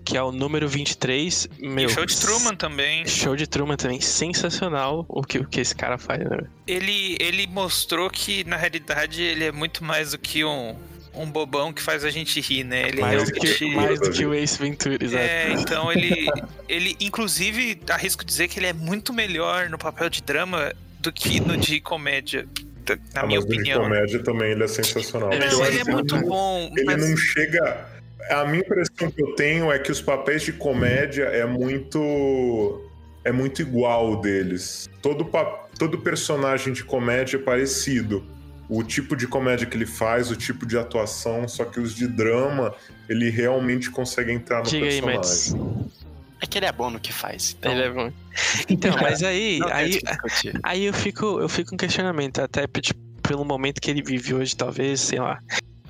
Que 0.09 0.17
é 0.17 0.23
o 0.23 0.31
número 0.31 0.67
23, 0.67 1.47
meu... 1.59 1.87
e 1.87 1.93
show 1.93 2.03
de 2.03 2.19
Truman 2.19 2.55
também. 2.55 3.05
Show 3.07 3.35
de 3.35 3.45
Truman 3.45 3.77
também, 3.77 4.01
sensacional 4.01 5.05
o 5.07 5.21
que, 5.21 5.37
o 5.37 5.45
que 5.47 5.61
esse 5.61 5.75
cara 5.75 5.99
faz, 5.99 6.19
né? 6.27 6.39
Ele, 6.65 7.15
ele 7.19 7.45
mostrou 7.45 8.09
que, 8.09 8.43
na 8.43 8.55
realidade, 8.55 9.21
ele 9.21 9.43
é 9.45 9.51
muito 9.51 9.83
mais 9.83 10.11
do 10.11 10.17
que 10.17 10.43
um, 10.43 10.75
um 11.13 11.29
bobão 11.29 11.71
que 11.71 11.79
faz 11.79 12.03
a 12.03 12.09
gente 12.09 12.41
rir, 12.41 12.63
né? 12.63 12.87
Ele 12.89 13.01
Mais 13.01 13.23
do, 13.23 13.33
realmente... 13.35 13.57
que, 13.59 13.75
mais 13.75 13.99
do 13.99 14.09
que 14.09 14.25
o 14.25 14.33
Ace 14.33 14.57
Ventura, 14.57 14.97
exato. 14.99 15.23
É, 15.23 15.51
então 15.53 15.91
ele, 15.91 16.27
ele, 16.67 16.95
inclusive, 16.99 17.79
arrisco 17.91 18.25
dizer 18.25 18.47
que 18.47 18.57
ele 18.57 18.65
é 18.67 18.73
muito 18.73 19.13
melhor 19.13 19.69
no 19.69 19.77
papel 19.77 20.09
de 20.09 20.23
drama 20.23 20.73
do 20.99 21.13
que 21.13 21.39
no 21.39 21.55
de 21.55 21.79
comédia, 21.79 22.47
na 23.13 23.21
Ah, 23.21 23.27
minha 23.27 23.39
mas 23.39 23.45
o 23.45 23.47
de 23.47 23.55
opinião. 23.57 23.83
comédia 23.83 24.23
também 24.23 24.51
ele 24.53 24.63
é 24.63 24.67
sensacional. 24.67 25.31
É, 25.31 25.35
ele 25.67 25.81
é 25.81 25.83
muito 25.83 26.17
bom, 26.21 26.73
Ele 26.75 26.83
mas 26.85 27.07
não 27.09 27.15
chega. 27.15 27.98
A 28.29 28.45
minha 28.45 28.59
impressão 28.63 29.09
que 29.11 29.21
eu 29.21 29.35
tenho 29.35 29.71
é 29.71 29.79
que 29.79 29.91
os 29.91 30.01
papéis 30.01 30.43
de 30.43 30.53
comédia 30.53 31.23
é 31.25 31.45
muito. 31.45 32.85
É 33.23 33.31
muito 33.31 33.61
igual 33.61 34.21
deles. 34.21 34.89
Todo, 35.01 35.25
pa- 35.25 35.65
todo 35.77 35.97
personagem 35.99 36.71
de 36.73 36.83
comédia 36.83 37.37
é 37.37 37.39
parecido. 37.39 38.23
O 38.69 38.83
tipo 38.83 39.15
de 39.15 39.27
comédia 39.27 39.65
que 39.67 39.75
ele 39.75 39.85
faz, 39.85 40.31
o 40.31 40.35
tipo 40.35 40.65
de 40.65 40.77
atuação, 40.77 41.47
só 41.47 41.65
que 41.65 41.79
os 41.79 41.93
de 41.95 42.07
drama, 42.07 42.73
ele 43.09 43.29
realmente 43.29 43.89
consegue 43.89 44.31
entrar 44.31 44.59
no 44.59 44.63
Diga 44.65 44.85
aí, 44.85 45.01
personagem. 45.01 45.53
Mads. 45.55 45.89
É 46.41 46.45
que 46.45 46.57
ele 46.57 46.65
é 46.67 46.71
bom 46.71 46.89
no 46.89 46.99
que 46.99 47.11
faz. 47.11 47.55
Então, 47.59 47.71
Ele 47.71 47.81
é 47.81 47.89
bom. 47.89 48.11
Então, 48.69 48.95
mas 49.01 49.21
aí, 49.23 49.59
aí. 49.71 49.99
Aí 50.63 50.85
eu 50.85 50.93
fico, 50.93 51.39
eu 51.41 51.49
fico 51.49 51.73
um 51.73 51.77
questionamento, 51.77 52.39
até 52.39 52.65
tipo, 52.67 52.99
pelo 53.21 53.43
momento 53.43 53.81
que 53.81 53.91
ele 53.91 54.01
vive 54.01 54.33
hoje, 54.33 54.55
talvez, 54.55 55.01
sei 55.01 55.19
lá. 55.19 55.39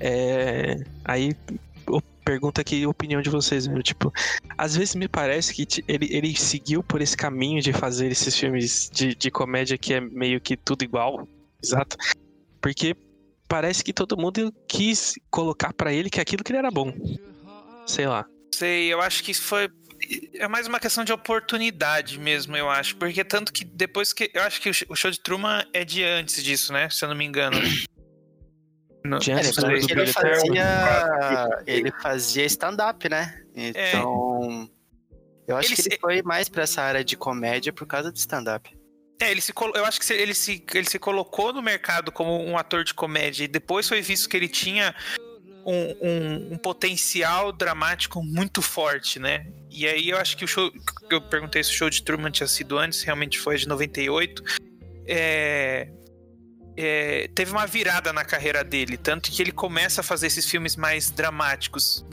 É, 0.00 0.76
aí 1.04 1.32
eu 2.20 2.24
pergunto 2.24 2.60
aqui 2.60 2.84
a 2.84 2.88
opinião 2.88 3.22
de 3.22 3.30
vocês, 3.30 3.66
né? 3.66 3.80
Tipo, 3.82 4.12
às 4.56 4.76
vezes 4.76 4.94
me 4.94 5.08
parece 5.08 5.54
que 5.54 5.82
ele, 5.88 6.08
ele 6.14 6.36
seguiu 6.36 6.82
por 6.82 7.00
esse 7.00 7.16
caminho 7.16 7.62
de 7.62 7.72
fazer 7.72 8.10
esses 8.12 8.36
filmes 8.36 8.90
de, 8.92 9.14
de 9.14 9.30
comédia 9.30 9.78
que 9.78 9.94
é 9.94 10.00
meio 10.00 10.40
que 10.40 10.56
tudo 10.56 10.84
igual. 10.84 11.26
Exato. 11.62 11.96
Porque 12.60 12.94
parece 13.48 13.82
que 13.82 13.92
todo 13.92 14.16
mundo 14.16 14.54
quis 14.68 15.14
colocar 15.30 15.72
pra 15.72 15.92
ele 15.92 16.10
que 16.10 16.20
aquilo 16.20 16.44
que 16.44 16.52
ele 16.52 16.58
era 16.58 16.70
bom. 16.70 16.92
Sei 17.86 18.06
lá. 18.06 18.26
sei, 18.54 18.92
eu 18.92 19.00
acho 19.00 19.24
que 19.24 19.32
isso 19.32 19.42
foi. 19.42 19.68
É 20.34 20.48
mais 20.48 20.66
uma 20.66 20.80
questão 20.80 21.04
de 21.04 21.12
oportunidade 21.12 22.18
mesmo, 22.18 22.56
eu 22.56 22.70
acho. 22.70 22.96
Porque 22.96 23.24
tanto 23.24 23.52
que 23.52 23.64
depois 23.64 24.12
que. 24.12 24.30
Eu 24.32 24.42
acho 24.42 24.60
que 24.60 24.70
o 24.88 24.96
show 24.96 25.10
de 25.10 25.20
Truman 25.20 25.64
é 25.72 25.84
de 25.84 26.04
antes 26.04 26.42
disso, 26.42 26.72
né? 26.72 26.88
Se 26.90 27.04
eu 27.04 27.08
não 27.08 27.16
me 27.16 27.24
engano. 27.24 27.58
Não, 29.04 29.18
É, 29.18 29.40
ele, 29.40 29.80
do 29.86 29.92
ele 30.02 30.06
fazia, 30.12 31.48
ele 31.66 31.92
fazia 32.02 32.44
stand-up, 32.44 33.08
né? 33.08 33.42
Então. 33.54 34.68
Eu 35.48 35.56
acho 35.56 35.68
Ele 35.68 35.74
que 35.76 35.82
ele 35.82 35.94
se- 35.94 36.00
foi 36.00 36.22
mais 36.22 36.48
pra 36.48 36.62
essa 36.62 36.80
área 36.82 37.02
de 37.02 37.16
comédia 37.16 37.72
por 37.72 37.86
causa 37.86 38.12
do 38.12 38.16
stand-up. 38.16 38.70
É, 39.20 39.30
ele 39.30 39.40
se 39.40 39.52
colo- 39.52 39.72
eu 39.74 39.84
acho 39.84 40.00
que 40.00 40.12
ele 40.12 40.32
se, 40.34 40.64
ele 40.72 40.88
se 40.88 40.98
colocou 40.98 41.52
no 41.52 41.60
mercado 41.60 42.12
como 42.12 42.38
um 42.42 42.56
ator 42.56 42.84
de 42.84 42.94
comédia 42.94 43.44
e 43.44 43.48
depois 43.48 43.88
foi 43.88 44.00
visto 44.00 44.28
que 44.28 44.36
ele 44.36 44.48
tinha 44.48 44.94
um, 45.66 45.96
um- 46.00 46.52
um 46.54 46.56
potencial 46.58 47.52
dramático 47.52 48.22
muito 48.22 48.62
forte, 48.62 49.18
né? 49.18 49.46
E 49.68 49.86
aí 49.86 50.08
eu 50.10 50.18
acho 50.18 50.36
que 50.36 50.44
o 50.44 50.48
show. 50.48 50.70
Eu 51.10 51.20
perguntei 51.20 51.62
se 51.64 51.70
o 51.70 51.74
show 51.74 51.90
de 51.90 52.02
Truman 52.02 52.30
tinha 52.30 52.46
sido 52.46 52.78
antes, 52.78 53.02
realmente 53.02 53.38
foi 53.38 53.56
de 53.56 53.66
98. 53.66 54.42
É, 55.06 55.88
é, 56.76 57.28
teve 57.34 57.52
uma 57.52 57.66
virada 57.66 58.12
na 58.12 58.24
carreira 58.24 58.64
dele, 58.64 58.96
tanto 58.96 59.30
que 59.30 59.42
ele 59.42 59.52
começa 59.52 60.00
a 60.00 60.04
fazer 60.04 60.26
esses 60.26 60.48
filmes 60.48 60.76
mais 60.76 61.10
dramáticos. 61.10 62.04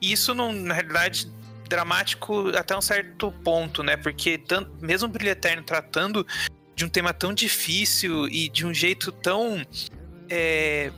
E 0.00 0.12
isso, 0.12 0.34
não, 0.34 0.52
na 0.52 0.74
realidade, 0.74 1.30
dramático 1.68 2.48
até 2.56 2.76
um 2.76 2.80
certo 2.80 3.32
ponto, 3.44 3.82
né? 3.82 3.96
Porque 3.96 4.36
tanto, 4.38 4.70
mesmo 4.80 5.08
o 5.08 5.10
Brilho 5.10 5.30
Eterno 5.30 5.62
tratando 5.62 6.26
de 6.74 6.84
um 6.84 6.88
tema 6.88 7.12
tão 7.12 7.32
difícil 7.32 8.28
e 8.28 8.48
de 8.48 8.66
um 8.66 8.74
jeito 8.74 9.12
tão 9.12 9.64
é, 10.28 10.90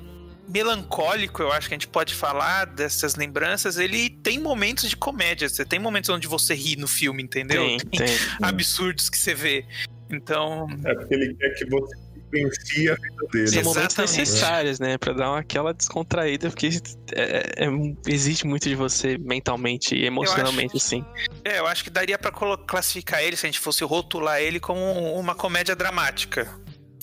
melancólico, 0.48 1.42
eu 1.42 1.52
acho 1.52 1.68
que 1.68 1.74
a 1.74 1.76
gente 1.76 1.88
pode 1.88 2.14
falar 2.14 2.66
dessas 2.66 3.14
lembranças, 3.14 3.76
ele 3.76 4.10
tem 4.10 4.38
momentos 4.38 4.88
de 4.88 4.96
comédia. 4.96 5.48
Você 5.48 5.64
tem 5.64 5.78
momentos 5.78 6.10
onde 6.10 6.26
você 6.26 6.54
ri 6.54 6.76
no 6.76 6.88
filme, 6.88 7.22
entendeu? 7.22 7.76
Tem, 7.90 8.06
tem. 8.06 8.16
absurdos 8.42 9.08
que 9.08 9.18
você 9.18 9.34
vê. 9.34 9.66
Então, 10.10 10.66
É 10.84 10.94
porque 10.94 11.14
ele 11.14 11.34
quer 11.34 11.50
que 11.50 11.64
você 11.66 12.03
vivencie 12.34 12.90
a 12.90 12.94
vida 12.94 13.26
dele. 13.32 13.48
São 13.48 13.62
momentos 13.64 13.96
necessários, 13.96 14.78
né? 14.80 14.98
Pra 14.98 15.12
dar 15.12 15.30
uma, 15.30 15.38
aquela 15.40 15.72
descontraída, 15.72 16.50
porque 16.50 16.68
é, 17.12 17.64
é, 17.64 17.68
exige 18.06 18.46
muito 18.46 18.68
de 18.68 18.74
você 18.74 19.16
mentalmente 19.18 19.94
e 19.94 20.04
emocionalmente, 20.04 20.76
assim. 20.76 21.04
é, 21.44 21.58
eu 21.58 21.66
acho 21.66 21.84
que 21.84 21.90
daria 21.90 22.18
pra 22.18 22.32
classificar 22.66 23.22
ele, 23.22 23.36
se 23.36 23.46
a 23.46 23.48
gente 23.48 23.60
fosse 23.60 23.84
rotular 23.84 24.40
ele, 24.40 24.58
como 24.60 24.80
uma 25.18 25.34
comédia 25.34 25.74
dramática. 25.76 26.48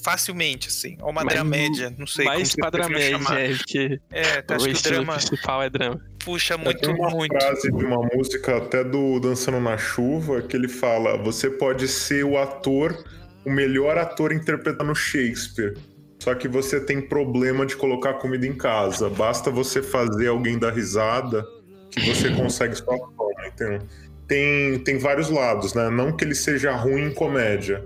Facilmente, 0.04 0.68
assim. 0.68 0.98
Ou 1.00 1.12
uma 1.12 1.24
Mas- 1.24 1.36
dramédia, 1.36 1.94
não 1.96 2.08
sei 2.08 2.26
Mais 2.26 2.56
como 2.56 2.72
que 2.72 2.90
média, 2.92 3.20
chamar. 3.20 3.40
é, 3.40 3.56
porque 3.56 4.00
É, 4.12 4.22
o 4.50 4.56
acho 4.56 4.66
que 4.66 4.72
o 4.72 4.82
drama 4.82 5.14
principal 5.14 5.62
é 5.62 5.70
drama. 5.70 6.02
puxa 6.26 6.56
É, 6.56 6.58
muito, 6.58 6.80
tem 6.82 6.96
uma 6.96 7.10
muito. 7.12 7.32
frase 7.40 7.72
de 7.72 7.86
uma 7.86 8.10
música 8.12 8.58
até 8.58 8.84
do 8.84 9.20
Dançando 9.20 9.60
na 9.60 9.78
Chuva 9.78 10.42
que 10.42 10.58
ele 10.58 10.68
fala: 10.68 11.18
você 11.20 11.52
pode 11.52 11.88
ser 11.88 12.24
o 12.26 12.36
ator, 12.36 12.98
o 13.46 13.52
melhor 13.52 13.98
ator 13.98 14.32
interpretando 14.32 14.94
Shakespeare. 14.96 15.78
Só 16.20 16.36
que 16.36 16.48
você 16.48 16.80
tem 16.80 17.02
problema 17.02 17.66
de 17.66 17.76
colocar 17.76 18.14
comida 18.16 18.46
em 18.46 18.54
casa. 18.54 19.10
Basta 19.10 19.50
você 19.50 19.82
fazer 19.82 20.28
alguém 20.28 20.60
dar 20.60 20.72
risada 20.72 21.44
que 21.90 22.00
você 22.02 22.30
consegue 22.36 22.76
sua 22.76 22.96
fama. 22.98 23.48
Então, 23.48 23.80
tem, 24.28 24.80
tem 24.80 24.98
vários 24.98 25.30
lados, 25.30 25.74
né? 25.74 25.90
Não 25.90 26.16
que 26.16 26.24
ele 26.24 26.36
seja 26.36 26.76
ruim 26.76 27.08
em 27.08 27.14
comédia, 27.14 27.84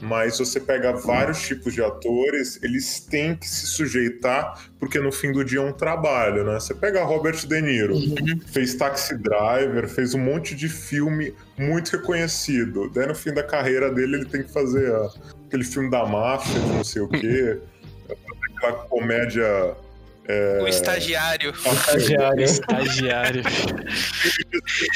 mas 0.00 0.38
você 0.38 0.60
pega 0.60 0.92
vários 0.92 1.40
tipos 1.40 1.74
de 1.74 1.82
atores, 1.82 2.58
eles 2.62 3.00
têm 3.00 3.34
que 3.34 3.48
se 3.48 3.66
sujeitar, 3.66 4.70
porque 4.78 4.98
no 4.98 5.10
fim 5.10 5.32
do 5.32 5.44
dia 5.44 5.58
é 5.58 5.62
um 5.62 5.72
trabalho, 5.72 6.44
né? 6.44 6.54
Você 6.54 6.74
pega 6.74 7.02
Robert 7.02 7.46
De 7.46 7.60
Niro, 7.60 7.96
fez 8.46 8.74
Taxi 8.74 9.16
Driver, 9.16 9.88
fez 9.88 10.14
um 10.14 10.20
monte 10.20 10.54
de 10.54 10.68
filme 10.68 11.34
muito 11.58 11.96
reconhecido. 11.96 12.88
Daí 12.90 13.06
no 13.06 13.14
fim 13.14 13.32
da 13.32 13.42
carreira 13.42 13.90
dele 13.90 14.16
ele 14.16 14.26
tem 14.26 14.42
que 14.42 14.52
fazer 14.52 14.92
aquele 15.46 15.64
filme 15.64 15.90
da 15.90 16.06
máfia, 16.06 16.60
de 16.60 16.68
não 16.68 16.84
sei 16.84 17.02
o 17.02 17.08
quê, 17.08 17.58
aquela 18.56 18.72
comédia. 18.84 19.76
O 20.62 20.68
estagiário. 20.68 21.52
Estagiário. 21.64 22.42
Estagiário. 22.44 23.42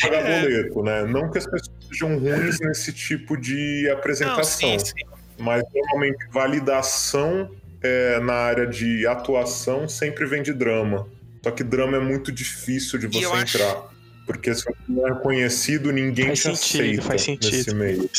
pagar 0.02 0.22
boleto, 0.22 0.82
né? 0.82 1.04
Não 1.04 1.30
que 1.30 1.38
as 1.38 1.46
pessoas 1.46 1.70
sejam 1.88 2.18
ruins 2.18 2.60
nesse 2.60 2.92
tipo 2.92 3.36
de 3.40 3.84
Não, 3.86 3.94
apresentação. 3.94 4.44
sim, 4.44 4.78
sim. 4.78 4.92
Mas 5.38 5.62
normalmente 5.74 6.18
validação 6.30 7.50
é, 7.82 8.20
na 8.20 8.34
área 8.34 8.66
de 8.66 9.06
atuação 9.06 9.88
sempre 9.88 10.26
vem 10.26 10.42
de 10.42 10.52
drama. 10.52 11.08
Só 11.42 11.50
que 11.50 11.64
drama 11.64 11.96
é 11.96 12.00
muito 12.00 12.30
difícil 12.30 12.98
de 12.98 13.06
você 13.08 13.24
eu 13.24 13.32
acho- 13.34 13.56
entrar. 13.56 13.91
Porque 14.26 14.54
se 14.54 14.64
você 14.64 14.74
não 14.88 15.08
é 15.08 15.14
conhecido, 15.20 15.90
ninguém 15.92 16.26
Faz 16.26 16.38
te 16.40 16.56
sentido, 16.56 16.80
aceita 16.82 17.02
faz 17.02 17.22
sentido. 17.22 17.56
nesse 17.56 17.74
meio. 17.74 18.10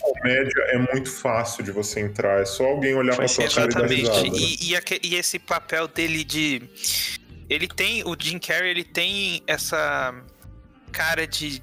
Comédia 0.00 0.62
é 0.72 0.78
muito 0.78 1.08
fácil 1.10 1.62
de 1.62 1.70
você 1.70 2.00
entrar. 2.00 2.40
É 2.42 2.44
só 2.44 2.64
alguém 2.64 2.94
olhar 2.94 3.14
pra 3.14 3.28
Faz 3.28 3.32
sua 3.32 3.48
cara 3.48 3.70
e 3.70 3.74
dar 3.74 3.92
Exatamente. 3.92 4.30
risada. 4.30 4.36
E, 4.36 4.70
e 4.70 4.76
aque- 4.76 5.00
e 5.02 5.14
esse 5.14 5.38
papel 5.38 5.86
dele 5.86 6.24
de. 6.24 6.62
Ele 7.48 7.68
tem. 7.68 8.02
O 8.04 8.16
Jim 8.18 8.38
Carrey, 8.38 8.70
ele 8.70 8.84
tem 8.84 9.42
essa 9.46 10.14
cara 10.90 11.26
de. 11.26 11.62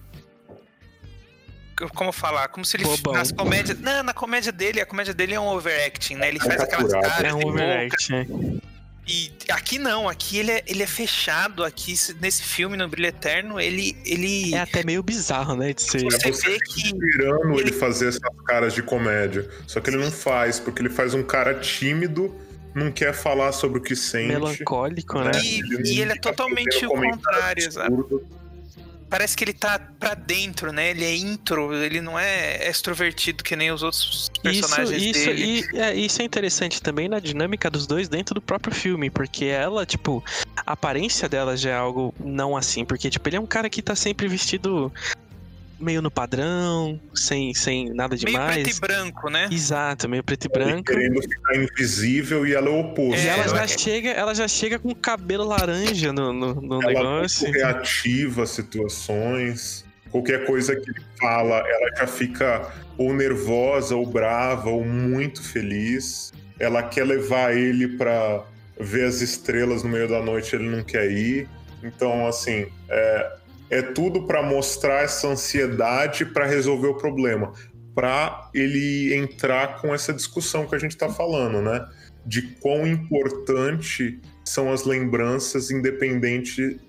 Como 1.96 2.12
falar? 2.12 2.48
Como 2.50 2.64
se 2.64 2.78
ele. 2.78 2.84
Bobão. 2.84 3.14
Nas 3.14 3.32
comédias. 3.32 3.80
Não, 3.80 4.04
na 4.04 4.14
comédia 4.14 4.52
dele, 4.52 4.80
a 4.80 4.86
comédia 4.86 5.14
dele 5.14 5.34
é 5.34 5.40
um 5.40 5.48
overacting, 5.48 6.16
né? 6.16 6.30
Ele 6.30 6.40
faz 6.40 6.62
aquelas 6.62 6.92
caras 6.94 7.24
É 7.24 7.34
um 7.34 7.40
de 7.40 7.46
boca. 7.46 7.98
E 9.08 9.32
aqui 9.50 9.80
não, 9.80 10.08
aqui 10.08 10.38
ele 10.38 10.52
é, 10.52 10.64
ele 10.68 10.84
é 10.84 10.88
fechado. 10.88 11.64
Aqui, 11.64 11.98
se- 11.98 12.16
nesse 12.22 12.44
filme, 12.44 12.78
no 12.78 12.88
Brilho 12.88 13.08
Eterno, 13.08 13.60
ele. 13.60 13.98
ele 14.06 14.54
É 14.54 14.60
até 14.60 14.84
meio 14.84 15.02
bizarro, 15.02 15.56
né? 15.56 15.74
De 15.74 15.82
ser. 15.82 16.04
Você 16.04 16.32
Você 16.32 16.50
vê 16.52 16.60
que- 16.60 16.90
ele 16.96 17.60
ele- 17.60 17.72
fazer 17.72 18.10
essas 18.10 18.22
caras 18.46 18.74
de 18.74 18.82
comédia. 18.84 19.50
Só 19.68 19.80
que 19.82 19.90
ele 19.90 19.98
não 19.98 20.12
faz, 20.12 20.60
porque 20.60 20.82
ele 20.82 20.90
faz 20.90 21.14
um 21.14 21.24
cara 21.24 21.56
tímido, 21.60 22.34
não 22.76 22.92
quer 22.92 23.14
falar 23.14 23.52
sobre 23.52 23.80
o 23.80 23.82
que 23.82 23.96
sente. 23.96 24.28
melancólico, 24.30 25.20
né? 25.20 25.32
E, 25.44 25.60
Ele 25.60 25.90
e 25.94 26.02
ele 26.02 26.12
é 26.14 26.16
totalmente 26.16 26.86
o 26.86 26.90
contrário, 26.90 27.66
exato. 27.68 28.24
Parece 29.12 29.36
que 29.36 29.44
ele 29.44 29.54
tá 29.54 29.78
pra 30.00 30.14
dentro, 30.14 30.72
né? 30.72 30.92
Ele 30.92 31.04
é 31.04 31.14
intro, 31.14 31.76
ele 31.76 32.00
não 32.00 32.18
é 32.18 32.68
extrovertido 32.68 33.44
que 33.44 33.58
nem 33.58 33.70
os 33.70 33.84
outros 33.84 34.32
personagens 34.42 35.04
isso, 35.04 35.26
dele. 35.26 35.44
Isso, 35.44 35.76
e, 35.76 35.80
é, 35.80 35.94
isso 35.94 36.22
é 36.22 36.26
interessante 36.26 36.82
também 36.82 37.10
na 37.10 37.20
dinâmica 37.20 37.70
dos 37.70 37.86
dois 37.86 38.08
dentro 38.08 38.34
do 38.34 38.42
próprio 38.42 38.74
filme, 38.74 39.10
porque 39.10 39.46
ela, 39.46 39.86
tipo, 39.86 40.24
a 40.66 40.72
aparência 40.72 41.28
dela 41.28 41.58
já 41.58 41.72
é 41.72 41.76
algo 41.76 42.16
não 42.22 42.56
assim, 42.56 42.86
porque, 42.86 43.10
tipo, 43.10 43.28
ele 43.28 43.36
é 43.36 43.40
um 43.40 43.46
cara 43.46 43.70
que 43.70 43.82
tá 43.82 43.96
sempre 43.96 44.30
vestido 44.30 44.92
meio 45.82 46.02
no 46.02 46.12
padrão, 46.12 47.00
sem, 47.14 47.54
sem 47.54 47.90
nada 47.94 48.16
Meio 48.16 48.28
demais. 48.28 48.64
preto 48.64 48.78
e 48.78 48.80
branco, 48.80 49.30
né? 49.30 49.50
Exato, 49.52 50.08
meio 50.08 50.24
preto 50.24 50.46
e 50.46 50.48
Ele 50.48 50.66
branco. 50.66 50.84
querendo 50.84 51.22
ficar 51.22 51.56
invisível 51.56 52.46
e 52.46 52.54
ela 52.54 52.68
é 52.68 52.70
o 52.70 52.80
oposto. 52.80 53.22
E 53.22 53.28
ela 53.28 53.44
É, 53.44 53.48
já 53.50 53.58
ela- 53.58 53.68
chega, 53.68 54.10
ela 54.12 54.34
já 54.36 54.48
chega 54.48 54.80
com 54.80 54.94
cabelo 54.96 55.46
laranja 55.46 56.14
no, 56.14 56.32
no, 56.32 56.56
no 56.62 56.82
ela 56.84 56.92
é 56.92 56.94
negócio. 56.96 57.44
muito 57.48 57.58
reativa 57.58 58.46
situações. 58.46 59.86
Qualquer 60.12 60.46
coisa 60.46 60.76
que 60.76 60.90
ele 60.90 61.02
fala, 61.20 61.58
ela 61.66 61.96
já 61.98 62.08
fica 62.08 62.70
ou 62.98 63.14
nervosa, 63.14 63.96
ou 63.96 64.06
brava, 64.06 64.70
ou 64.70 64.84
muito 64.86 65.42
feliz. 65.42 66.34
Ela 66.60 66.84
quer 66.84 67.06
levar 67.06 67.56
ele 67.56 67.88
pra 67.98 68.44
ver 68.80 69.06
as 69.06 69.22
estrelas 69.22 69.84
no 69.84 69.90
meio 69.90 70.08
da 70.08 70.22
noite, 70.22 70.56
ele 70.56 70.70
não 70.70 70.84
quer 70.84 71.10
ir. 71.10 71.48
Então, 71.84 72.28
assim, 72.28 72.68
é, 72.90 73.32
é 73.72 73.82
tudo 73.82 74.28
pra 74.28 74.44
mostrar 74.44 75.04
essa 75.04 75.28
ansiedade 75.28 76.26
pra 76.26 76.46
resolver 76.46 76.88
o 76.88 76.96
problema. 76.98 77.54
Pra 77.96 78.50
ele 78.54 79.14
entrar 79.16 79.82
com 79.82 79.94
essa 79.94 80.14
discussão 80.14 80.68
que 80.68 80.76
a 80.76 80.80
gente 80.80 80.96
tá 80.96 81.10
falando, 81.10 81.62
né? 81.62 81.86
De 82.26 82.42
quão 82.62 82.86
importante 82.86 84.20
são 84.46 84.72
as 84.72 84.84
lembranças, 84.86 85.72
independente 85.72 86.80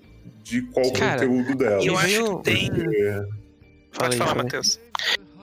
de 0.43 0.61
qual 0.73 0.91
Cara, 0.93 1.25
conteúdo 1.25 1.55
dela. 1.57 1.83
Eu 1.83 1.93
Me 1.93 1.99
acho 1.99 2.37
que 2.37 2.43
tem. 2.43 2.67
Porque- 2.69 3.43
Pode 3.97 4.17
falar. 4.17 4.35
Matheus. 4.35 4.79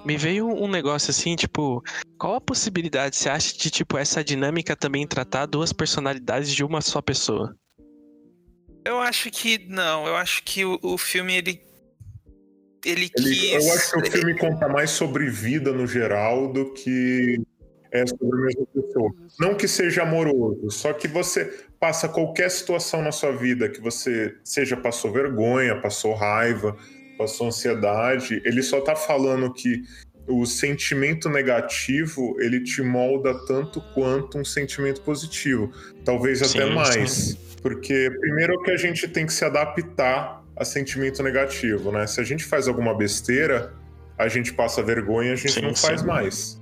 Me 0.05 0.17
veio 0.17 0.49
um 0.49 0.67
negócio 0.69 1.11
assim, 1.11 1.37
tipo, 1.37 1.83
qual 2.19 2.35
a 2.37 2.41
possibilidade 2.41 3.17
você 3.17 3.29
acha 3.29 3.57
de, 3.57 3.71
tipo, 3.71 3.99
essa 3.99 4.25
dinâmica 4.25 4.75
também 4.75 5.07
tratar 5.07 5.47
duas 5.47 5.73
personalidades 5.73 6.51
de 6.55 6.65
uma 6.65 6.81
só 6.81 7.03
pessoa? 7.03 7.55
Eu 8.85 8.99
acho 9.01 9.31
que 9.31 9.59
não, 9.69 10.07
eu 10.07 10.17
acho 10.17 10.43
que 10.43 10.65
o, 10.65 10.79
o 10.83 10.97
filme 10.99 11.35
ele 11.37 11.63
ele, 12.85 13.11
Ele- 13.17 13.31
quis 13.31 13.67
eu 13.67 13.73
acho 13.75 13.93
que 13.93 13.99
o 13.99 14.11
filme 14.11 14.39
conta 14.39 14.67
mais 14.69 14.91
sobre 14.91 15.29
vida 15.29 15.71
no 15.73 15.87
geral 15.87 16.51
do 16.53 16.73
que 16.73 17.39
é 17.93 18.07
sobre 18.07 18.39
a 18.39 18.41
mesma 18.47 18.67
pessoa. 18.67 19.13
Não 19.39 19.55
que 19.55 19.69
seja 19.69 20.03
amoroso, 20.03 20.71
só 20.71 20.93
que 20.93 21.07
você 21.09 21.45
passa 21.79 22.09
qualquer 22.09 22.51
situação 22.51 23.03
na 23.03 23.13
sua 23.13 23.33
vida 23.33 23.69
que 23.69 23.81
você 23.81 24.35
seja 24.45 24.77
passou 24.77 25.13
vergonha, 25.13 25.81
passou 25.81 26.15
raiva, 26.15 26.77
passou 27.19 27.49
ansiedade, 27.49 28.41
ele 28.45 28.63
só 28.63 28.81
tá 28.81 28.97
falando 28.97 29.53
que 29.53 29.83
o 30.27 30.47
sentimento 30.47 31.29
negativo 31.29 32.37
ele 32.41 32.63
te 32.63 32.83
molda 32.83 33.35
tanto 33.47 33.81
quanto 33.95 34.39
um 34.39 34.45
sentimento 34.45 35.01
positivo, 35.03 35.73
talvez 36.05 36.41
até 36.43 36.67
Sim, 36.67 36.75
mais, 36.75 37.35
porque 37.63 38.11
primeiro 38.21 38.63
que 38.63 38.71
a 38.71 38.77
gente 38.77 39.09
tem 39.09 39.27
que 39.27 39.33
se 39.33 39.45
adaptar 39.45 40.45
a 40.57 40.65
sentimento 40.65 41.23
negativo, 41.23 41.91
né? 41.91 42.07
Se 42.07 42.21
a 42.21 42.25
gente 42.25 42.45
faz 42.45 42.69
alguma 42.69 42.95
besteira, 42.95 43.73
a 44.19 44.29
gente 44.29 44.53
passa 44.53 44.83
vergonha, 44.83 45.33
a 45.33 45.37
gente 45.37 45.55
Sim, 45.55 45.63
não 45.63 45.75
faz 45.75 46.01
sim. 46.01 46.07
mais. 46.07 46.61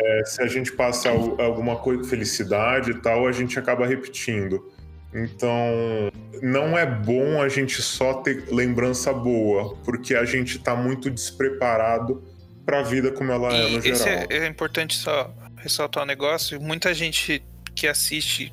É, 0.00 0.24
se 0.24 0.42
a 0.42 0.46
gente 0.46 0.72
passa 0.72 1.10
al- 1.10 1.40
alguma 1.40 1.76
coisa, 1.76 2.04
felicidade 2.04 2.92
e 2.92 2.94
tal, 2.94 3.26
a 3.26 3.32
gente 3.32 3.58
acaba 3.58 3.86
repetindo. 3.86 4.70
Então, 5.12 6.10
não 6.42 6.76
é 6.76 6.84
bom 6.84 7.40
a 7.40 7.48
gente 7.48 7.80
só 7.80 8.14
ter 8.14 8.46
lembrança 8.50 9.12
boa, 9.12 9.76
porque 9.84 10.14
a 10.14 10.24
gente 10.24 10.58
tá 10.58 10.74
muito 10.74 11.08
despreparado 11.08 12.22
pra 12.64 12.82
vida 12.82 13.10
como 13.12 13.30
ela 13.30 13.52
é 13.54 13.68
no 13.68 13.84
E 13.84 13.90
esse 13.90 14.04
geral. 14.04 14.26
é, 14.30 14.38
é 14.38 14.46
importante 14.46 14.96
só 14.96 15.32
ressaltar 15.56 16.02
um 16.02 16.06
negócio. 16.06 16.60
Muita 16.60 16.92
gente 16.94 17.42
que 17.74 17.86
assiste, 17.86 18.52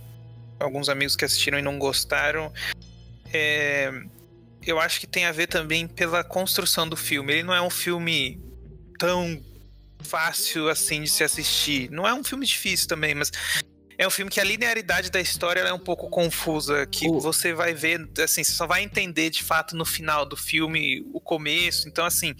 alguns 0.59 0.89
amigos 0.89 1.15
que 1.15 1.25
assistiram 1.25 1.59
e 1.59 1.61
não 1.61 1.77
gostaram, 1.77 2.51
é, 3.33 3.91
eu 4.65 4.79
acho 4.79 4.99
que 4.99 5.07
tem 5.07 5.25
a 5.25 5.31
ver 5.31 5.47
também 5.47 5.87
pela 5.87 6.23
construção 6.23 6.87
do 6.87 6.97
filme. 6.97 7.33
Ele 7.33 7.43
não 7.43 7.53
é 7.53 7.61
um 7.61 7.69
filme 7.69 8.39
tão 8.99 9.41
fácil 10.03 10.69
assim 10.69 11.03
de 11.03 11.09
se 11.09 11.23
assistir. 11.23 11.89
Não 11.91 12.07
é 12.07 12.13
um 12.13 12.23
filme 12.23 12.45
difícil 12.45 12.87
também, 12.87 13.15
mas 13.15 13.31
é 14.01 14.07
um 14.07 14.09
filme 14.09 14.31
que 14.31 14.39
a 14.39 14.43
linearidade 14.43 15.11
da 15.11 15.21
história 15.21 15.59
é 15.61 15.71
um 15.71 15.77
pouco 15.79 16.09
confusa, 16.09 16.87
que 16.87 17.07
O- 17.07 17.19
você 17.19 17.53
vai 17.53 17.71
ver, 17.75 18.09
assim, 18.23 18.43
você 18.43 18.51
só 18.51 18.65
vai 18.65 18.81
entender 18.81 19.29
de 19.29 19.43
fato 19.43 19.75
no 19.75 19.85
final 19.85 20.25
do 20.25 20.35
filme 20.35 21.05
o 21.13 21.21
começo. 21.21 21.87
Então, 21.87 22.03
assim, 22.03 22.33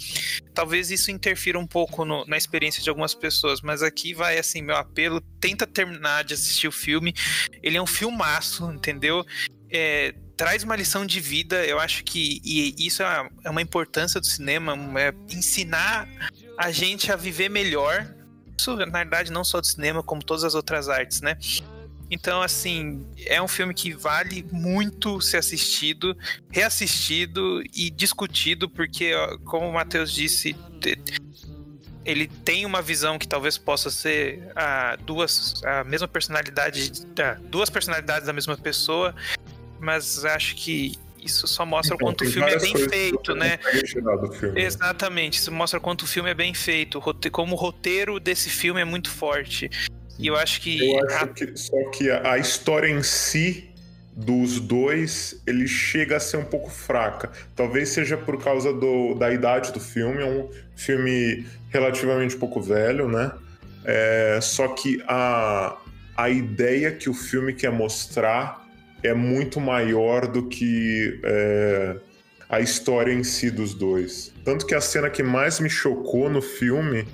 talvez 0.56 0.89
isso 0.89 1.12
interfira 1.12 1.60
um 1.60 1.67
pouco 1.67 2.04
no- 2.04 2.26
na 2.26 2.36
experiência 2.36 2.82
de 2.82 2.89
algumas 2.89 3.13
pessoas, 3.13 3.62
mas 3.62 3.84
aqui 3.84 4.12
vai, 4.12 4.39
assim, 4.39 4.60
meu 4.63 4.76
apelo, 4.76 5.21
tenta 5.39 5.67
terminar 5.67 6.24
de 6.24 6.34
assistir 6.34 6.67
o 6.67 6.71
filme. 6.71 7.13
Ele 7.62 7.78
é 7.78 7.82
um 7.82 7.86
filmaço, 7.86 8.71
entendeu? 8.71 9.24
É, 9.69 10.15
traz 10.36 10.63
uma 10.63 10.76
lição 10.76 11.06
de 11.06 11.19
vida, 11.19 11.63
eu 11.63 11.80
acho 11.80 12.04
que 12.04 12.41
e 12.43 12.74
isso 12.88 13.04
é 13.04 13.06
uma, 13.06 13.32
é 13.45 13.50
uma 13.52 13.62
importância 13.62 14.19
do 14.19 14.26
cinema, 14.26 14.76
é 15.00 15.13
ensinar 15.36 16.10
a 16.58 16.71
gente 16.71 17.12
a 17.12 17.15
viver 17.15 17.50
melhor. 17.50 18.15
Isso, 18.62 18.76
na 18.76 19.00
verdade, 19.00 19.32
não 19.32 19.43
só 19.43 19.60
do 19.60 19.65
cinema, 19.65 20.04
como 20.04 20.24
todas 20.24 20.43
as 20.43 20.54
outras 20.54 20.88
artes, 20.88 21.19
né? 21.19 21.36
Então, 22.12 22.43
assim, 22.43 23.08
é 23.26 23.41
um 23.41 23.47
filme 23.47 23.74
que 23.74 23.91
vale 23.91 24.45
muito 24.52 25.19
ser 25.19 25.38
assistido, 25.38 26.15
reassistido 26.52 27.63
e 27.74 27.89
discutido, 27.89 28.69
porque, 28.69 29.13
como 29.45 29.67
o 29.67 29.74
Matheus 29.74 30.13
disse, 30.13 30.56
ele 32.06 32.28
tem 32.28 32.67
uma 32.67 32.84
visão 32.84 33.17
que 33.17 33.28
talvez 33.28 33.58
possa 33.58 33.89
ser 33.89 34.52
a 34.56 34.95
duas 34.97 35.63
a 35.63 35.84
mesma 35.84 36.08
personalidade, 36.08 36.91
ah, 37.19 37.39
duas 37.50 37.69
personalidades 37.69 38.28
da 38.28 38.34
mesma 38.34 38.56
pessoa, 38.58 39.15
mas 39.80 40.24
acho 40.24 40.56
que 40.56 41.00
isso 41.21 41.47
só 41.47 41.65
mostra 41.65 41.93
o 41.93 41.95
Então, 41.95 42.07
quanto 42.07 42.23
o 42.23 42.27
filme 42.31 42.51
é 42.51 42.60
bem 42.60 42.75
feito, 42.75 43.36
né? 43.36 43.57
filme. 44.39 44.62
Exatamente, 44.62 45.39
isso 45.39 45.51
mostra 45.51 45.79
quanto 45.79 46.03
o 46.03 46.07
filme 46.07 46.29
é 46.29 46.34
bem 46.34 46.53
feito, 46.53 46.97
o 46.99 47.29
como 47.31 47.53
o 47.55 47.57
roteiro 47.57 48.19
desse 48.19 48.49
filme 48.49 48.81
é 48.81 48.86
muito 48.86 49.10
forte. 49.10 49.69
E 50.19 50.27
eu 50.27 50.36
acho 50.36 50.62
que 50.62 50.79
Eu 50.79 50.99
a- 50.99 51.15
acho 51.15 51.27
que 51.34 51.57
só 51.57 51.89
que 51.91 52.10
a, 52.10 52.34
a 52.34 52.38
história 52.38 52.88
em 52.88 53.01
si 53.03 53.69
dos 54.13 54.60
dois, 54.60 55.41
ele 55.47 55.67
chega 55.67 56.17
a 56.17 56.19
ser 56.19 56.38
um 56.38 56.43
pouco 56.45 56.69
fraca. 56.69 57.31
Talvez 57.55 57.89
seja 57.89 58.17
por 58.17 58.43
causa 58.43 58.73
do, 58.73 59.15
da 59.15 59.31
idade 59.34 59.71
do 59.71 59.79
filme, 59.79 60.21
é 60.21 60.25
um 60.25 60.49
filme 60.75 61.45
relativamente 61.69 62.36
pouco 62.36 62.62
velho, 62.62 63.07
né? 63.07 63.31
É, 63.86 64.38
só 64.41 64.67
que 64.67 65.01
a, 65.07 65.77
a 66.15 66.29
ideia 66.29 66.91
que 66.91 67.10
o 67.10 67.13
filme 67.13 67.53
quer 67.53 67.71
mostrar 67.71 68.61
é 69.03 69.13
muito 69.13 69.59
maior 69.59 70.27
do 70.27 70.47
que 70.47 71.19
é, 71.23 71.95
a 72.49 72.59
história 72.59 73.11
em 73.13 73.23
si 73.23 73.49
dos 73.49 73.73
dois. 73.73 74.33
Tanto 74.43 74.65
que 74.65 74.75
a 74.75 74.81
cena 74.81 75.09
que 75.09 75.23
mais 75.23 75.59
me 75.59 75.69
chocou 75.69 76.29
no 76.29 76.41
filme 76.41 77.07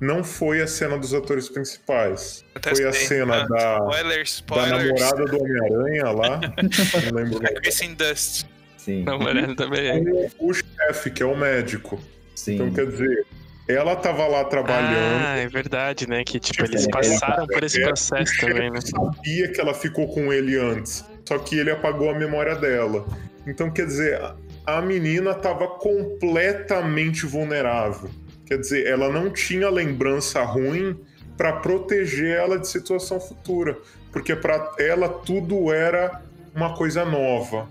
não 0.00 0.24
foi 0.24 0.60
a 0.60 0.66
cena 0.66 0.98
dos 0.98 1.14
atores 1.14 1.48
principais. 1.48 2.44
Até 2.54 2.74
Foi 2.74 2.84
a 2.86 2.92
cena 2.92 3.42
Ah, 3.42 3.46
da, 3.46 3.74
spoilers, 3.76 4.44
da 4.48 4.66
namorada 4.66 5.24
do 5.24 5.36
Homem-Aranha 5.40 6.10
lá. 6.10 6.40
Não 7.12 7.16
lembro 7.16 7.34
nome. 7.40 7.60
Kristen 7.60 7.94
Dust. 7.94 8.44
Sim, 8.76 9.04
Mariana 9.04 9.54
também 9.54 9.88
é. 9.88 10.30
O, 10.40 10.50
o 10.50 10.52
chefe, 10.54 11.10
que 11.12 11.22
é 11.22 11.26
o 11.26 11.36
médico. 11.36 12.02
sim. 12.34 12.54
Então, 12.54 12.72
quer 12.72 12.86
dizer, 12.86 13.24
ela 13.68 13.94
tava 13.96 14.26
lá 14.26 14.44
trabalhando. 14.44 15.24
Ah, 15.26 15.36
é 15.36 15.48
verdade, 15.48 16.08
né? 16.08 16.24
Que 16.24 16.38
tipo, 16.40 16.64
eles 16.64 16.82
ele- 16.82 16.92
passaram 16.92 17.46
por 17.46 17.62
esse 17.62 17.80
é, 17.82 17.86
processo 17.86 18.32
também, 18.40 18.70
né? 18.70 18.80
sabia 18.80 19.52
que 19.52 19.60
ela 19.60 19.74
ficou 19.74 20.06
com 20.08 20.32
ele 20.32 20.56
antes. 20.58 21.04
Só 21.26 21.38
que 21.38 21.58
ele 21.58 21.70
apagou 21.70 22.10
a 22.10 22.14
memória 22.14 22.54
dela. 22.56 23.06
Então, 23.46 23.70
quer 23.70 23.86
dizer, 23.86 24.20
a- 24.20 24.34
a 24.66 24.82
menina 24.82 25.34
tava 25.34 25.66
completamente 25.68 27.26
vulnerável. 27.26 28.10
Quer 28.46 28.58
dizer, 28.58 28.86
ela 28.86 29.08
não 29.08 29.30
tinha 29.30 29.68
lembrança 29.70 30.42
ruim 30.42 30.98
para 31.36 31.54
proteger 31.54 32.36
ela 32.36 32.58
de 32.58 32.68
situação 32.68 33.18
futura, 33.20 33.78
porque 34.12 34.36
para 34.36 34.72
ela 34.78 35.08
tudo 35.08 35.72
era 35.72 36.20
uma 36.54 36.74
coisa 36.76 37.04
nova. 37.04 37.68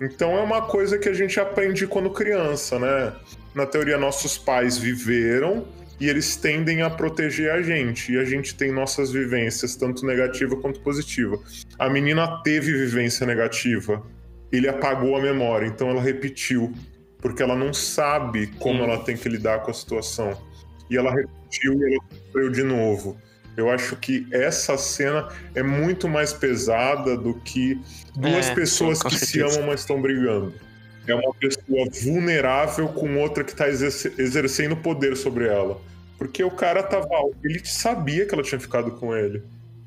Então 0.00 0.36
é 0.36 0.40
uma 0.40 0.62
coisa 0.62 0.98
que 0.98 1.08
a 1.08 1.12
gente 1.14 1.38
aprende 1.38 1.86
quando 1.86 2.10
criança, 2.10 2.78
né? 2.78 3.12
Na 3.54 3.66
teoria, 3.66 3.96
nossos 3.96 4.36
pais 4.36 4.76
viveram 4.76 5.66
e 6.00 6.08
eles 6.08 6.36
tendem 6.36 6.82
a 6.82 6.90
proteger 6.90 7.50
a 7.52 7.62
gente. 7.62 8.12
E 8.12 8.18
a 8.18 8.24
gente 8.24 8.54
tem 8.54 8.72
nossas 8.72 9.12
vivências, 9.12 9.76
tanto 9.76 10.04
negativa 10.04 10.56
quanto 10.56 10.80
positiva. 10.80 11.38
A 11.78 11.88
menina 11.88 12.42
teve 12.42 12.72
vivência 12.72 13.26
negativa, 13.26 14.02
ele 14.50 14.68
apagou 14.68 15.16
a 15.16 15.22
memória, 15.22 15.66
então 15.66 15.88
ela 15.90 16.02
repetiu, 16.02 16.72
porque 17.20 17.42
ela 17.42 17.54
não 17.56 17.72
sabe 17.72 18.48
como 18.58 18.78
Sim. 18.78 18.84
ela 18.90 18.98
tem 19.04 19.16
que 19.16 19.28
lidar 19.28 19.60
com 19.60 19.70
a 19.70 19.74
situação. 19.74 20.36
E 20.90 20.96
ela 20.96 21.10
repetiu 21.12 21.72
e 21.74 21.94
ela 21.94 22.04
sofreu 22.26 22.50
de 22.50 22.62
novo. 22.62 23.16
Eu 23.56 23.70
acho 23.70 23.94
que 23.96 24.26
essa 24.32 24.76
cena 24.76 25.28
é 25.54 25.62
muito 25.62 26.08
mais 26.08 26.32
pesada 26.32 27.16
do 27.16 27.34
que 27.34 27.80
duas 28.16 28.48
É, 28.50 28.54
pessoas 28.54 29.00
que 29.00 29.14
se 29.14 29.26
certeza. 29.26 29.58
amam, 29.58 29.68
mas 29.68 29.80
estão 29.80 30.02
brigando. 30.02 30.52
É 31.10 31.14
uma 31.14 31.34
pessoa 31.34 31.86
vulnerável 32.02 32.88
com 32.88 33.16
outra 33.18 33.44
que 33.44 33.54
tá 33.54 33.68
exerce- 33.68 34.12
exercendo 34.18 34.76
poder 34.76 35.16
sobre 35.16 35.46
ela. 35.48 35.80
Porque 36.18 36.42
o 36.44 36.50
cara 36.50 36.82
tava. 36.82 37.08
Ele 37.42 37.60
sabia 37.64 38.24
que 38.26 38.34
ela 38.34 38.42
tinha 38.42 38.60
ficado 38.60 38.92
com 38.92 39.14
ele. 39.14 39.42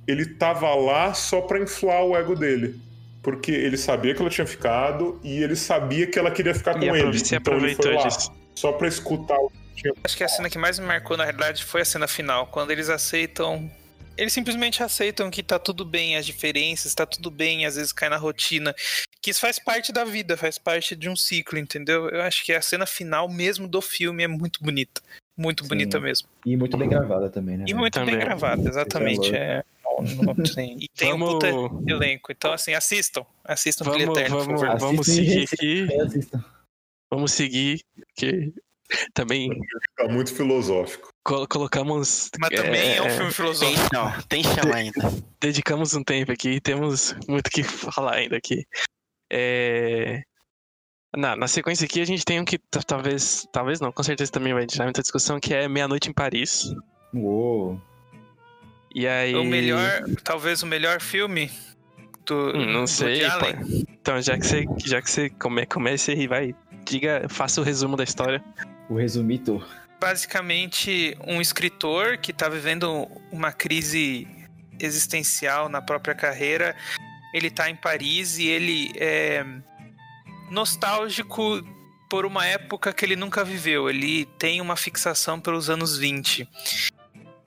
Ele 0.08 0.26
tava 0.26 0.74
lá 0.76 1.14
só 1.14 1.42
pra 1.42 1.60
inflar 1.60 2.04
o 2.04 2.16
ego 2.16 2.36
dele. 2.36 2.80
Porque 3.24 3.52
ele 3.52 3.78
sabia 3.78 4.14
que 4.16 4.22
ela 4.22 4.30
tinha 4.30 4.46
ficado 4.48 5.20
e 5.24 5.42
ele 5.44 5.56
sabia 5.56 6.08
que 6.08 6.18
ela 6.18 6.32
queria 6.32 6.54
ficar 6.54 6.74
com 6.76 6.84
E 6.84 6.90
ele. 6.90 7.18
se 7.18 7.36
Então 7.36 7.54
ele 7.56 7.72
aproveitou 7.74 7.86
foi 7.86 7.96
lá, 7.96 8.08
disso. 8.08 8.32
só 8.56 8.72
pra 8.72 8.88
escutar 8.88 9.38
o 9.38 9.50
que 9.50 9.82
tinha 9.82 9.94
Acho 10.04 10.16
que 10.16 10.24
a 10.24 10.28
cena 10.30 10.50
que 10.50 10.58
mais 10.58 10.80
me 10.80 10.86
marcou, 10.86 11.18
na 11.18 11.24
realidade, 11.26 11.66
foi 11.66 11.82
a 11.82 11.86
cena 11.86 12.08
final, 12.08 12.48
quando 12.48 12.72
eles 12.72 12.90
aceitam. 12.90 13.70
Eles 14.18 14.34
simplesmente 14.34 14.82
aceitam 14.82 15.30
que 15.30 15.44
tá 15.44 15.60
tudo 15.60 15.86
bem, 15.86 16.16
as 16.16 16.26
diferenças, 16.26 16.94
tá 16.96 17.06
tudo 17.06 17.30
bem, 17.30 17.66
às 17.66 17.76
vezes 17.76 17.92
cai 17.94 18.10
na 18.10 18.18
rotina. 18.18 18.74
Que 19.22 19.30
isso 19.32 19.40
faz 19.42 19.60
parte 19.60 19.92
da 19.92 20.04
vida, 20.04 20.36
faz 20.36 20.58
parte 20.58 20.96
de 20.96 21.08
um 21.10 21.16
ciclo, 21.16 21.58
entendeu? 21.60 22.10
Eu 22.10 22.22
acho 22.22 22.44
que 22.44 22.52
a 22.54 22.62
cena 22.62 22.86
final 22.86 23.30
mesmo 23.30 23.68
do 23.68 23.82
filme 23.82 24.24
é 24.24 24.28
muito 24.28 24.64
bonita. 24.64 25.02
Muito 25.38 25.64
Sim. 25.64 25.70
bonita 25.70 26.00
mesmo. 26.00 26.28
E 26.46 26.58
muito 26.58 26.76
bem 26.78 26.90
gravada 26.90 27.30
também, 27.30 27.58
né? 27.58 27.66
E 27.68 27.74
muito 27.74 27.94
Também. 27.94 28.16
bem 28.16 28.26
gravada, 28.26 28.68
exatamente. 28.68 29.36
É, 29.36 29.64
não 30.24 30.34
tem- 30.36 30.78
E 30.82 30.88
tem 30.88 31.14
um 31.14 31.20
Vamos, 31.20 31.34
puta 31.36 31.48
elenco. 31.92 32.32
Então, 32.32 32.52
assim, 32.52 32.74
assistam. 32.74 33.24
Assistam 33.44 33.86
Brilho 33.86 34.08
vamos, 34.08 34.20
Eterno, 34.20 34.38
por 34.38 34.46
vamos, 34.46 34.62
favor. 34.62 34.80
vamos 34.80 35.06
seguir 35.06 35.44
aqui. 35.54 35.88
É. 35.92 36.38
Vamos 37.12 37.32
seguir, 37.34 37.84
que 38.16 38.52
também 39.14 39.50
Tá 39.96 40.08
muito 40.08 40.34
filosófico. 40.34 41.10
Col- 41.28 41.48
colocamos. 41.48 42.30
Mas 42.40 42.50
também 42.50 42.96
é, 42.96 43.02
um 43.02 43.06
é, 43.06 43.10
filme 43.10 43.26
Tem 43.26 43.32
filosófico. 43.32 43.90
chão, 43.94 44.14
tem 44.30 44.44
chão 44.44 44.74
ainda. 44.74 45.14
dedicamos 45.42 45.94
um 45.94 46.04
tempo 46.04 46.32
aqui 46.32 46.50
e 46.52 46.62
temos 46.62 47.14
muito 47.28 47.48
o 47.48 47.52
que 47.52 47.64
falar 47.64 48.16
ainda 48.16 48.38
aqui. 48.38 48.66
É, 49.32 50.22
Na, 51.16 51.36
na 51.36 51.48
sequência 51.48 51.86
aqui 51.86 52.00
a 52.02 52.06
gente 52.06 52.24
tem 52.24 52.40
um 52.40 52.46
que 52.46 52.58
talvez, 52.88 53.46
talvez 53.52 53.80
não, 53.80 53.92
com 53.92 54.04
certeza 54.04 54.32
também 54.32 54.54
vai 54.54 54.66
gerar 54.70 54.86
muita 54.86 55.02
discussão, 55.02 55.40
que 55.40 55.54
é 55.54 55.68
Meia-Noite 55.68 56.10
em 56.10 56.14
Paris. 56.14 56.74
Uou. 57.14 57.80
E 58.96 59.06
aí... 59.08 59.36
O 59.36 59.44
melhor, 59.44 60.04
talvez 60.24 60.64
o 60.64 60.66
melhor 60.66 61.00
filme 61.02 61.52
do. 62.26 62.52
Hum, 62.56 62.66
não 62.74 62.82
do 62.84 62.88
sei. 62.88 63.22
Então, 63.90 64.22
já 64.22 64.38
que 64.38 64.46
você, 64.46 64.66
já 64.86 65.02
que 65.02 65.10
você 65.12 65.30
come, 65.30 65.66
comece 65.66 66.12
aí, 66.12 66.28
vai, 66.28 66.56
diga, 66.86 67.28
faça 67.30 67.62
o 67.62 67.64
resumo 67.64 67.96
da 67.98 68.04
história. 68.04 68.44
O 68.90 68.96
resumito. 68.96 69.64
Basicamente 70.00 71.18
um 71.26 71.42
escritor 71.42 72.18
que 72.18 72.32
está 72.32 72.48
vivendo 72.48 73.08
uma 73.32 73.52
crise 73.52 74.28
existencial 74.80 75.70
na 75.70 75.82
própria 75.82 76.16
carreira. 76.16 76.76
Ele 77.34 77.48
está 77.48 77.70
em 77.70 77.76
Paris 77.76 78.38
e 78.38 78.48
ele 78.48 78.92
é 78.96 79.46
nostálgico 80.50 81.62
por 82.10 82.26
uma 82.26 82.46
época 82.46 82.94
que 82.94 83.04
ele 83.04 83.16
nunca 83.16 83.44
viveu. 83.44 83.90
Ele 83.90 84.26
tem 84.38 84.62
uma 84.62 84.76
fixação 84.76 85.40
pelos 85.40 85.70
anos 85.70 85.98
20. 85.98 86.48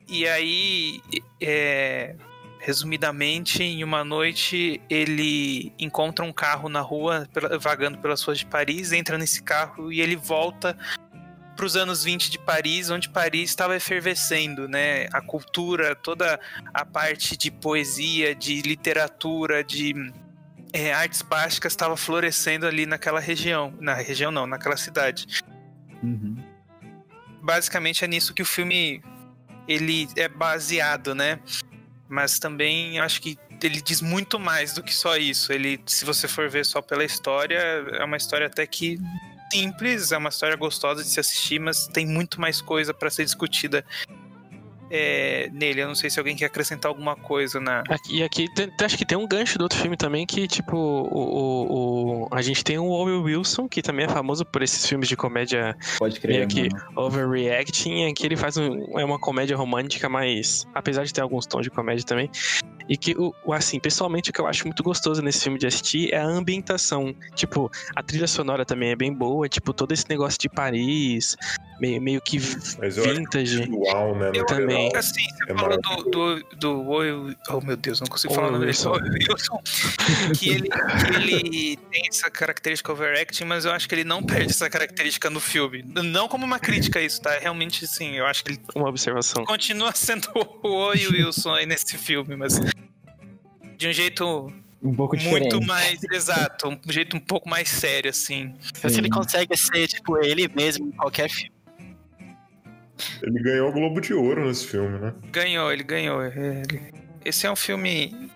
E 0.08 0.26
aí, 0.26 1.00
é, 1.40 2.16
resumidamente, 2.58 3.62
em 3.62 3.82
uma 3.82 4.04
noite 4.04 4.80
ele 4.90 5.72
encontra 5.78 6.24
um 6.24 6.32
carro 6.32 6.68
na 6.68 6.80
rua, 6.80 7.28
vagando 7.60 7.98
pelas 7.98 8.22
ruas 8.22 8.40
de 8.40 8.46
Paris, 8.46 8.92
entra 8.92 9.16
nesse 9.16 9.42
carro 9.42 9.92
e 9.92 10.00
ele 10.00 10.16
volta 10.16 10.76
para 11.60 11.66
os 11.66 11.76
anos 11.76 12.02
20 12.04 12.30
de 12.30 12.38
Paris, 12.38 12.88
onde 12.88 13.10
Paris 13.10 13.50
estava 13.50 13.76
efervescendo, 13.76 14.66
né? 14.66 15.08
A 15.12 15.20
cultura, 15.20 15.94
toda 15.94 16.40
a 16.72 16.86
parte 16.86 17.36
de 17.36 17.50
poesia, 17.50 18.34
de 18.34 18.62
literatura, 18.62 19.62
de 19.62 19.94
é, 20.72 20.90
artes 20.94 21.20
plásticas 21.20 21.74
estava 21.74 21.98
florescendo 21.98 22.66
ali 22.66 22.86
naquela 22.86 23.20
região. 23.20 23.74
Na 23.78 23.92
região 23.92 24.30
não, 24.30 24.46
naquela 24.46 24.78
cidade. 24.78 25.42
Uhum. 26.02 26.42
Basicamente 27.42 28.06
é 28.06 28.08
nisso 28.08 28.32
que 28.32 28.40
o 28.40 28.46
filme 28.46 29.02
ele 29.68 30.08
é 30.16 30.28
baseado, 30.28 31.14
né? 31.14 31.40
Mas 32.08 32.38
também 32.38 32.98
acho 33.00 33.20
que 33.20 33.36
ele 33.62 33.82
diz 33.82 34.00
muito 34.00 34.40
mais 34.40 34.72
do 34.72 34.82
que 34.82 34.94
só 34.94 35.14
isso. 35.18 35.52
Ele, 35.52 35.78
se 35.84 36.06
você 36.06 36.26
for 36.26 36.48
ver 36.48 36.64
só 36.64 36.80
pela 36.80 37.04
história, 37.04 37.58
é 37.58 38.02
uma 38.02 38.16
história 38.16 38.46
até 38.46 38.66
que 38.66 38.98
simples, 39.52 40.12
é 40.12 40.16
uma 40.16 40.28
história 40.28 40.56
gostosa 40.56 41.02
de 41.02 41.08
se 41.08 41.20
assistir, 41.20 41.58
mas 41.58 41.86
tem 41.86 42.06
muito 42.06 42.40
mais 42.40 42.60
coisa 42.60 42.94
para 42.94 43.10
ser 43.10 43.24
discutida 43.24 43.84
é, 44.90 45.48
nele. 45.52 45.80
Eu 45.82 45.88
não 45.88 45.94
sei 45.94 46.10
se 46.10 46.18
alguém 46.18 46.36
quer 46.36 46.46
acrescentar 46.46 46.88
alguma 46.90 47.14
coisa 47.16 47.60
na. 47.60 47.82
Aqui- 47.88 48.16
E 48.18 48.22
aqui 48.22 48.52
tem- 48.54 48.70
acho 48.82 48.98
que 48.98 49.04
tem 49.06 49.16
um 49.16 49.26
gancho 49.26 49.56
do 49.58 49.62
outro 49.62 49.78
filme 49.78 49.96
também 49.96 50.26
que, 50.26 50.46
tipo, 50.48 50.76
o, 50.76 51.08
o, 51.12 52.22
o- 52.24 52.28
a 52.32 52.42
gente 52.42 52.64
tem 52.64 52.78
o 52.78 52.84
Owen 52.86 53.22
Wilson, 53.22 53.68
que 53.68 53.80
também 53.82 54.06
é 54.06 54.08
famoso 54.08 54.44
por 54.44 54.62
esses 54.62 54.84
filmes 54.86 55.08
de 55.08 55.16
comédia 55.16 55.76
Pode 55.98 56.18
crer, 56.20 56.36
meio 56.36 56.48
que 56.48 56.68
mano. 56.74 56.84
overreacting, 56.96 58.02
em 58.02 58.14
que 58.14 58.26
ele 58.26 58.36
faz 58.36 58.56
um, 58.56 58.98
é 58.98 59.04
uma 59.04 59.18
comédia 59.18 59.56
romântica, 59.56 60.08
mas 60.08 60.66
apesar 60.74 61.04
de 61.04 61.12
ter 61.12 61.20
alguns 61.20 61.46
tons 61.46 61.62
de 61.62 61.70
comédia 61.70 62.04
também, 62.04 62.30
e 62.88 62.96
que, 62.96 63.12
o, 63.16 63.32
o- 63.44 63.52
assim, 63.52 63.78
pessoalmente 63.78 64.30
o 64.30 64.32
que 64.32 64.40
eu 64.40 64.46
acho 64.46 64.64
muito 64.66 64.82
gostoso 64.82 65.22
nesse 65.22 65.42
filme 65.44 65.58
de 65.58 65.66
assistir 65.66 66.12
é 66.12 66.18
a 66.18 66.24
ambientação. 66.26 67.14
Tipo, 67.34 67.70
a 67.94 68.02
trilha 68.02 68.26
sonora 68.26 68.64
também 68.64 68.90
é 68.90 68.96
bem 68.96 69.12
boa, 69.12 69.48
tipo, 69.48 69.72
todo 69.72 69.92
esse 69.92 70.08
negócio 70.08 70.38
de 70.40 70.48
Paris, 70.48 71.36
meio, 71.80 72.00
meio 72.00 72.20
que 72.20 72.38
Mas 72.78 72.96
eu 72.96 73.04
acho 73.04 73.14
vintage. 73.14 73.62
visual, 73.62 74.14
né? 74.16 74.30
Eu 74.34 74.44
também. 74.46 74.86
geral. 74.88 74.96
Assim, 74.96 75.22
você 75.22 75.52
É 75.52 75.54
falou 75.56 75.80
do, 75.80 76.10
do, 76.10 76.56
do 76.56 77.36
Oh, 77.48 77.60
meu 77.60 77.76
Deus, 77.76 78.00
não 78.00 78.06
consigo 78.08 78.34
falar 78.34 78.48
o 78.48 78.52
nome 78.52 78.66
dele. 78.66 78.78
Wilson. 79.30 79.60
Que 80.38 80.50
ele, 80.50 80.68
que 80.68 81.14
ele 81.14 81.76
tem 81.90 82.02
essa 82.08 82.30
característica 82.30 82.92
overacting, 82.92 83.44
mas 83.44 83.64
eu 83.64 83.72
acho 83.72 83.88
que 83.88 83.94
ele 83.94 84.04
não 84.04 84.22
perde 84.22 84.50
essa 84.50 84.68
característica 84.70 85.28
no 85.30 85.40
filme. 85.40 85.82
Não 85.86 86.28
como 86.28 86.44
uma 86.44 86.58
crítica 86.58 86.98
a 86.98 87.02
isso, 87.02 87.20
tá? 87.20 87.38
Realmente, 87.38 87.86
sim, 87.86 88.12
eu 88.16 88.26
acho 88.26 88.44
que 88.44 88.52
ele 88.52 88.60
Uma 88.74 88.88
observação. 88.88 89.44
continua 89.44 89.92
sendo 89.94 90.28
o 90.62 90.68
Owen 90.68 91.06
Wilson 91.08 91.54
aí 91.54 91.66
nesse 91.66 91.96
filme, 91.96 92.36
mas 92.36 92.60
de 93.76 93.88
um 93.88 93.92
jeito 93.92 94.52
Um 94.82 94.94
pouco 94.94 95.16
diferente. 95.16 95.52
muito 95.54 95.66
mais 95.66 95.98
exato, 96.12 96.68
um 96.68 96.78
jeito 96.92 97.16
um 97.16 97.20
pouco 97.20 97.48
mais 97.48 97.68
sério, 97.68 98.10
assim. 98.10 98.54
Se 98.74 98.86
ele 98.86 99.04
Sim. 99.04 99.10
consegue 99.10 99.56
ser, 99.56 99.86
tipo, 99.88 100.18
ele 100.22 100.48
mesmo 100.48 100.88
em 100.88 100.92
qualquer 100.92 101.28
filme. 101.30 101.52
Ele 103.22 103.42
ganhou 103.42 103.68
o 103.68 103.72
Globo 103.72 104.00
de 104.00 104.12
Ouro 104.14 104.46
nesse 104.46 104.66
filme, 104.66 104.98
né? 104.98 105.12
Ganhou, 105.32 105.72
ele 105.72 105.82
ganhou. 105.82 106.22
Ele- 106.24 106.62
Esse 107.24 107.46
é 107.46 107.50
um 107.50 107.56
filme. 107.56 108.30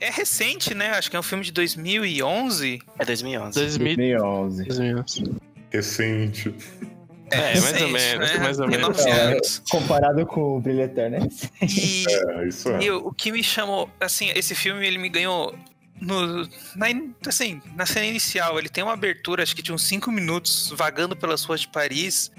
É 0.00 0.10
recente, 0.10 0.74
né? 0.74 0.90
Acho 0.90 1.10
que 1.10 1.16
é 1.16 1.18
um 1.20 1.22
filme 1.22 1.44
de 1.44 1.52
2011. 1.52 2.80
É 2.98 3.04
2011. 3.04 3.58
2000, 3.60 3.96
2011. 4.18 4.64
2011. 4.64 5.24
Recente. 5.70 6.54
É, 7.30 7.58
mais 7.58 7.80
ou 7.82 7.88
recente, 7.88 7.92
menos, 7.92 8.38
mais 8.38 8.60
ou 8.60 8.68
menos. 8.68 9.06
É. 9.06 9.40
Comparado 9.70 10.26
com 10.26 10.56
o 10.58 10.60
Brilho 10.60 10.82
Eterno, 10.82 11.20
né? 11.20 11.28
E, 11.62 12.04
É, 12.08 12.46
isso 12.46 12.68
é. 12.68 12.82
e 12.84 12.90
o 12.90 13.10
que 13.12 13.32
me 13.32 13.42
chamou, 13.42 13.88
assim, 13.98 14.30
esse 14.36 14.54
filme 14.54 14.86
ele 14.86 14.98
me 14.98 15.08
ganhou 15.08 15.54
no, 16.00 16.42
na, 16.76 16.86
assim, 17.26 17.62
na 17.74 17.86
cena 17.86 18.04
inicial. 18.06 18.58
Ele 18.58 18.68
tem 18.68 18.84
uma 18.84 18.92
abertura, 18.92 19.42
acho 19.42 19.56
que 19.56 19.62
de 19.62 19.72
uns 19.72 19.82
5 19.88 20.12
minutos, 20.12 20.72
vagando 20.76 21.16
pelas 21.16 21.42
ruas 21.44 21.62
de 21.62 21.68
Paris. 21.68 22.30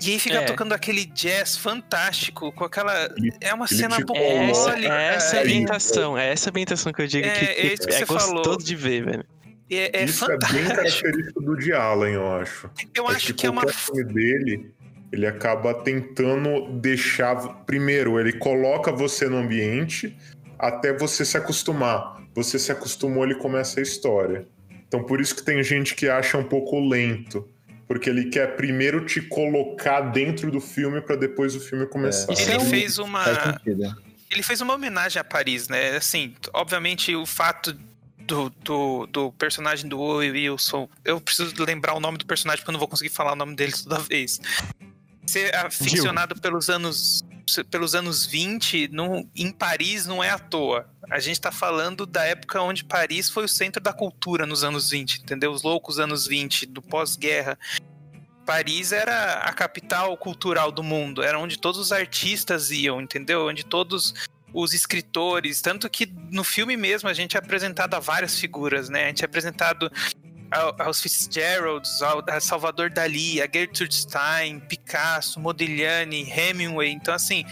E 0.00 0.12
aí 0.12 0.18
fica 0.18 0.36
É. 0.36 0.44
tocando 0.44 0.72
aquele 0.72 1.04
jazz 1.06 1.56
fantástico, 1.56 2.52
com 2.52 2.64
aquela. 2.64 2.92
É 3.40 3.52
uma 3.52 3.66
ele 3.70 3.74
cena 3.80 3.96
te 3.96 4.04
É 4.14 4.50
essa, 4.50 4.64
bucólica. 4.70 4.94
é 4.94 5.14
essa 5.14 5.36
é, 5.36 5.42
ambientação, 5.42 6.18
é 6.18 6.32
essa 6.32 6.50
ambientação 6.50 6.92
que 6.92 7.02
eu 7.02 7.06
digo 7.06 7.26
É, 7.26 7.30
que, 7.30 7.44
é 7.44 7.66
isso 7.74 7.86
que 7.86 7.94
é 7.94 7.98
você 7.98 8.04
gostoso 8.04 8.42
falou. 8.44 8.58
de 8.58 8.76
ver, 8.76 9.04
velho. 9.04 9.24
é, 9.70 10.00
é 10.00 10.04
Isso 10.04 10.24
é 10.24 10.28
bem 10.28 10.38
fantástico. 10.38 10.74
característico 10.76 11.40
do 11.42 11.56
de 11.56 11.72
Allen, 11.72 12.14
eu 12.14 12.32
acho. 12.32 12.70
Eu 12.94 13.08
acho 13.08 13.34
que 13.34 13.46
é 13.46 13.50
uma. 13.50 13.66
filme 13.66 14.04
dele, 14.04 14.72
ele 15.12 15.26
acaba 15.26 15.74
tentando 15.74 16.70
deixar. 16.78 17.36
Primeiro, 17.64 18.20
ele 18.20 18.32
coloca 18.34 18.92
você 18.92 19.28
no 19.28 19.36
ambiente 19.38 20.16
até 20.58 20.92
você 20.92 21.24
se 21.24 21.36
acostumar. 21.36 22.18
Você 22.34 22.58
se 22.58 22.70
acostumou, 22.70 23.24
ele 23.24 23.34
começa 23.34 23.80
a 23.80 23.82
história. 23.82 24.46
Então, 24.86 25.02
por 25.02 25.20
isso 25.20 25.34
que 25.34 25.42
tem 25.42 25.62
gente 25.62 25.94
que 25.96 26.08
acha 26.08 26.38
um 26.38 26.44
pouco 26.44 26.78
lento. 26.80 27.48
Porque 27.88 28.08
ele 28.10 28.26
quer 28.26 28.54
primeiro 28.54 29.04
te 29.06 29.20
colocar 29.22 30.00
dentro 30.02 30.50
do 30.50 30.60
filme 30.60 31.00
para 31.00 31.16
depois 31.16 31.56
o 31.56 31.60
filme 31.60 31.86
começar. 31.86 32.30
Isso 32.34 32.42
Ele 32.42 32.52
é 32.52 32.58
um- 32.58 32.64
fez 32.66 32.98
uma. 32.98 33.24
Ele 34.30 34.42
fez 34.42 34.60
uma 34.60 34.74
homenagem 34.74 35.18
a 35.18 35.24
Paris, 35.24 35.68
né? 35.68 35.96
Assim, 35.96 36.34
obviamente 36.52 37.16
o 37.16 37.24
fato 37.24 37.74
do, 38.18 38.50
do, 38.62 39.06
do 39.06 39.32
personagem 39.32 39.88
do 39.88 39.98
Owen 39.98 40.30
Wilson, 40.32 40.86
eu 41.02 41.18
preciso 41.18 41.54
lembrar 41.64 41.94
o 41.94 42.00
nome 42.00 42.18
do 42.18 42.26
personagem 42.26 42.60
porque 42.60 42.68
eu 42.70 42.74
não 42.74 42.78
vou 42.78 42.88
conseguir 42.88 43.08
falar 43.08 43.32
o 43.32 43.36
nome 43.36 43.56
dele 43.56 43.72
toda 43.72 43.98
vez. 44.00 44.38
Ser 45.28 45.54
aficionado 45.54 46.40
pelos 46.40 46.70
anos 46.70 47.22
pelos 47.70 47.94
anos 47.94 48.26
20 48.26 48.88
não, 48.88 49.28
em 49.34 49.50
Paris 49.50 50.06
não 50.06 50.24
é 50.24 50.30
à 50.30 50.38
toa. 50.38 50.88
A 51.10 51.18
gente 51.18 51.40
tá 51.40 51.52
falando 51.52 52.06
da 52.06 52.24
época 52.24 52.62
onde 52.62 52.84
Paris 52.84 53.28
foi 53.28 53.44
o 53.44 53.48
centro 53.48 53.82
da 53.82 53.92
cultura 53.92 54.46
nos 54.46 54.64
anos 54.64 54.90
20, 54.90 55.22
entendeu? 55.22 55.50
Os 55.52 55.62
loucos 55.62 55.98
anos 55.98 56.26
20, 56.26 56.66
do 56.66 56.80
pós-guerra. 56.80 57.58
Paris 58.46 58.92
era 58.92 59.40
a 59.40 59.52
capital 59.52 60.16
cultural 60.16 60.72
do 60.72 60.82
mundo, 60.82 61.22
era 61.22 61.38
onde 61.38 61.58
todos 61.58 61.78
os 61.78 61.92
artistas 61.92 62.70
iam, 62.70 62.98
entendeu? 62.98 63.46
Onde 63.46 63.64
todos 63.64 64.14
os 64.54 64.72
escritores, 64.72 65.60
tanto 65.60 65.90
que 65.90 66.06
no 66.30 66.42
filme 66.42 66.74
mesmo 66.74 67.08
a 67.08 67.12
gente 67.12 67.36
é 67.36 67.38
apresentado 67.38 67.94
a 67.94 68.00
várias 68.00 68.38
figuras, 68.38 68.88
né? 68.88 69.04
A 69.04 69.08
gente 69.08 69.22
é 69.22 69.26
apresentado 69.26 69.90
aos 70.78 71.00
Fitzgeralds, 71.00 72.00
ao 72.02 72.22
Salvador 72.40 72.90
Dali, 72.90 73.40
a 73.42 73.48
Gertrude 73.52 73.94
Stein, 73.94 74.60
Picasso, 74.60 75.38
Modigliani, 75.40 76.22
Hemingway. 76.30 76.90
Então, 76.90 77.12
assim, 77.14 77.44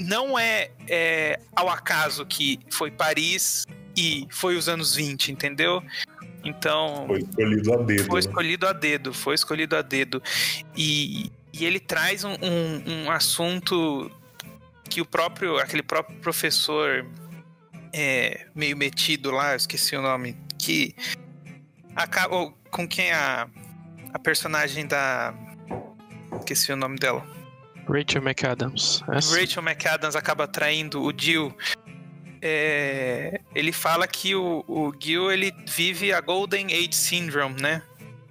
não 0.00 0.38
é, 0.38 0.70
é 0.88 1.40
ao 1.54 1.68
acaso 1.68 2.26
que 2.26 2.58
foi 2.70 2.90
Paris 2.90 3.66
e 3.96 4.26
foi 4.30 4.56
os 4.56 4.68
anos 4.68 4.94
20, 4.94 5.32
entendeu? 5.32 5.82
Então, 6.44 7.06
Foi 7.06 7.18
escolhido 7.20 7.72
a 7.74 7.76
dedo. 7.82 8.04
foi 8.06 8.14
né? 8.14 8.20
escolhido 8.20 8.66
a 8.66 8.72
dedo, 8.72 9.12
foi 9.14 9.34
escolhido 9.34 9.76
a 9.76 9.82
dedo. 9.82 10.22
E, 10.76 11.30
e 11.52 11.64
ele 11.66 11.78
traz 11.78 12.24
um, 12.24 12.32
um- 12.32 13.04
um 13.04 13.10
assunto 13.10 14.10
que 14.88 15.00
o 15.00 15.04
próprio, 15.04 15.58
aquele 15.58 15.82
próprio 15.82 16.16
professor 16.18 17.06
é, 17.92 18.46
meio 18.54 18.76
metido 18.76 19.30
lá, 19.30 19.54
esqueci 19.54 19.94
o 19.96 20.00
nome, 20.02 20.34
que 20.58 20.94
acaba 21.94 22.34
ou 22.34 22.52
com 22.70 22.86
quem 22.86 23.12
a, 23.12 23.48
a 24.12 24.18
personagem 24.18 24.86
da 24.86 25.34
esqueci 26.38 26.72
o 26.72 26.76
nome 26.76 26.98
dela. 26.98 27.26
Rachel 27.88 28.22
McAdams. 28.22 29.02
Essa? 29.12 29.38
Rachel 29.38 29.62
McAdams 29.62 30.16
acaba 30.16 30.46
traindo 30.46 31.02
o 31.02 31.12
Jill. 31.16 31.54
é, 32.42 33.40
ele 33.54 33.72
fala 33.72 34.06
que 34.06 34.34
o, 34.34 34.64
o 34.66 34.92
Gil 34.98 35.30
ele 35.30 35.52
vive 35.66 36.12
a 36.12 36.20
Golden 36.20 36.66
Age 36.66 36.94
Syndrome, 36.94 37.60
né? 37.60 37.82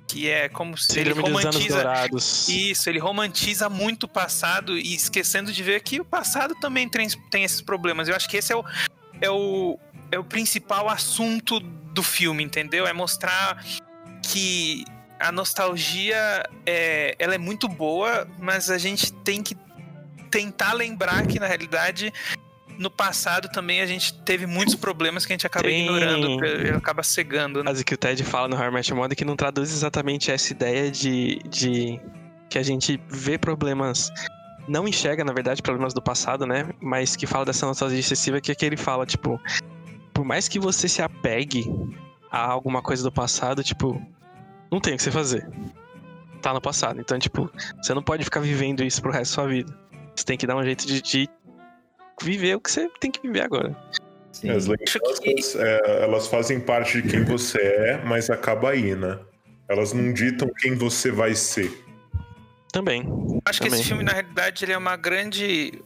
Que 0.07 0.29
é 0.29 0.49
como 0.49 0.75
se 0.75 0.99
ele 0.99 1.13
Síndrome 1.13 1.37
anos 1.37 1.55
romantiza. 1.55 2.09
Isso, 2.51 2.89
ele 2.89 2.99
romantiza 2.99 3.69
muito 3.69 4.05
o 4.05 4.07
passado 4.07 4.77
e 4.77 4.95
esquecendo 4.95 5.51
de 5.53 5.61
ver 5.61 5.81
que 5.81 5.99
o 5.99 6.05
passado 6.05 6.55
também 6.55 6.89
tem, 6.89 7.07
tem 7.29 7.43
esses 7.43 7.61
problemas. 7.61 8.07
Eu 8.07 8.15
acho 8.15 8.27
que 8.27 8.37
esse 8.37 8.51
é 8.51 8.55
o, 8.55 8.65
é 9.21 9.29
o, 9.29 9.77
é 10.11 10.17
o 10.17 10.23
principal 10.23 10.89
assunto 10.89 11.59
do 11.59 12.03
filme, 12.03 12.43
entendeu? 12.43 12.87
É 12.87 12.93
mostrar 12.93 13.63
que 14.23 14.85
a 15.19 15.31
nostalgia 15.31 16.43
é, 16.65 17.15
ela 17.19 17.35
é 17.35 17.37
muito 17.37 17.67
boa, 17.67 18.27
mas 18.39 18.69
a 18.69 18.77
gente 18.77 19.11
tem 19.11 19.43
que 19.43 19.55
tentar 20.31 20.73
lembrar 20.73 21.25
que 21.27 21.39
na 21.39 21.47
realidade 21.47 22.13
no 22.77 22.89
passado 22.89 23.49
também 23.49 23.81
a 23.81 23.85
gente 23.85 24.13
teve 24.21 24.45
muitos 24.45 24.73
problemas 24.73 25.25
que 25.25 25.33
a 25.33 25.35
gente 25.35 25.45
acaba 25.45 25.67
Tem- 25.67 25.83
ignorando, 25.83 26.39
acaba 26.77 27.03
cegando. 27.03 27.59
Né? 27.59 27.65
frase 27.65 27.83
que 27.83 27.93
o 27.93 27.97
Ted 27.97 28.23
fala 28.23 28.47
no 28.47 28.55
How 28.55 28.69
I 28.69 28.71
Met 28.71 28.89
Your 28.89 28.97
Mother 28.97 29.17
que 29.17 29.25
não 29.25 29.35
traduz 29.35 29.71
exatamente 29.73 30.31
essa 30.31 30.53
ideia 30.53 30.89
de, 30.89 31.39
de 31.49 31.99
que 32.49 32.57
a 32.57 32.63
gente 32.63 32.99
vê 33.09 33.37
problemas, 33.37 34.09
não 34.67 34.87
enxerga, 34.87 35.25
na 35.25 35.33
verdade, 35.33 35.61
problemas 35.61 35.93
do 35.93 36.01
passado, 36.01 36.45
né? 36.45 36.69
Mas 36.81 37.17
que 37.17 37.27
fala 37.27 37.43
dessa 37.43 37.65
nostalgia 37.65 37.99
excessiva, 37.99 38.39
que 38.39 38.51
é 38.51 38.55
que 38.55 38.65
ele 38.65 38.77
fala, 38.77 39.05
tipo, 39.05 39.39
por 40.19 40.25
mais 40.25 40.49
que 40.49 40.59
você 40.59 40.89
se 40.89 41.01
apegue 41.01 41.73
a 42.29 42.45
alguma 42.45 42.81
coisa 42.81 43.01
do 43.01 43.09
passado, 43.09 43.63
tipo, 43.63 44.05
não 44.69 44.81
tem 44.81 44.93
o 44.93 44.97
que 44.97 45.03
você 45.03 45.11
fazer. 45.11 45.49
Tá 46.41 46.53
no 46.53 46.59
passado. 46.59 46.99
Então, 46.99 47.17
tipo, 47.17 47.49
você 47.81 47.93
não 47.93 48.03
pode 48.03 48.25
ficar 48.25 48.41
vivendo 48.41 48.83
isso 48.83 49.01
pro 49.01 49.13
resto 49.13 49.31
da 49.31 49.43
sua 49.43 49.47
vida. 49.47 49.73
Você 50.13 50.25
tem 50.25 50.37
que 50.37 50.45
dar 50.45 50.57
um 50.57 50.63
jeito 50.65 50.85
de, 50.85 51.01
de 51.01 51.29
viver 52.21 52.55
o 52.55 52.59
que 52.59 52.69
você 52.69 52.89
tem 52.99 53.09
que 53.09 53.21
viver 53.21 53.43
agora. 53.43 53.73
Sim. 54.33 54.49
As 54.49 54.65
lembranças, 54.67 55.55
é, 55.55 56.03
elas 56.03 56.27
fazem 56.27 56.59
parte 56.59 57.01
de 57.01 57.09
quem 57.09 57.23
você 57.23 57.57
é, 57.57 58.03
mas 58.03 58.29
acaba 58.29 58.71
aí, 58.71 58.93
né? 58.95 59.17
Elas 59.69 59.93
não 59.93 60.11
ditam 60.11 60.51
quem 60.59 60.75
você 60.75 61.11
vai 61.11 61.33
ser. 61.33 61.71
Também. 62.73 63.05
Acho 63.45 63.61
que 63.61 63.67
esse 63.69 63.77
Também. 63.77 63.87
filme, 63.87 64.03
na 64.03 64.11
realidade, 64.11 64.65
ele 64.65 64.73
é 64.73 64.77
uma 64.77 64.97
grande, 64.97 65.81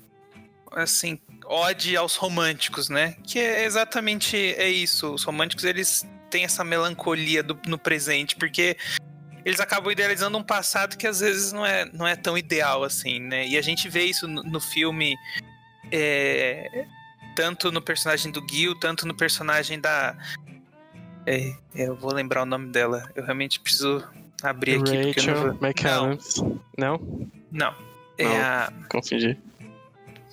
assim, 0.71 1.19
ode 1.53 1.95
aos 1.95 2.15
românticos, 2.15 2.89
né? 2.89 3.15
Que 3.23 3.39
é 3.39 3.65
exatamente 3.65 4.35
é 4.37 4.69
isso. 4.69 5.13
Os 5.13 5.23
românticos, 5.23 5.63
eles 5.63 6.05
têm 6.29 6.43
essa 6.45 6.63
melancolia 6.63 7.43
do- 7.43 7.59
no 7.67 7.77
presente, 7.77 8.35
porque 8.35 8.75
eles 9.45 9.59
acabam 9.59 9.91
idealizando 9.91 10.37
um 10.37 10.43
passado 10.43 10.97
que 10.97 11.05
às 11.05 11.19
vezes 11.19 11.51
não 11.51 11.65
é, 11.65 11.85
não 11.93 12.07
é 12.07 12.15
tão 12.15 12.37
ideal 12.37 12.83
assim, 12.83 13.19
né? 13.19 13.47
E 13.47 13.57
a 13.57 13.61
gente 13.61 13.87
vê 13.87 14.05
isso 14.05 14.27
no, 14.27 14.41
no 14.41 14.59
filme, 14.59 15.15
é, 15.91 16.85
tanto 17.35 17.71
no 17.71 17.81
personagem 17.81 18.31
do 18.31 18.43
Gil, 18.49 18.73
tanto 18.79 19.05
no 19.07 19.13
personagem 19.13 19.79
da... 19.79 20.15
é, 21.25 21.53
eu 21.75 21.95
vou 21.95 22.13
lembrar 22.13 22.43
o 22.43 22.45
nome 22.45 22.69
dela. 22.71 23.09
Eu 23.15 23.23
realmente 23.23 23.59
preciso 23.59 24.03
abrir 24.41 24.79
aqui, 24.79 25.13
porque 25.13 25.19
eu 25.19 25.25
não 25.25 25.33
Rachel 25.33 25.53
vou... 25.53 25.67
McAdams. 25.69 26.35
Não? 26.77 27.29
Não. 27.51 27.75
É 28.17 28.23
Não. 28.23 28.35
a... 28.35 28.73
Confundi. 28.89 29.37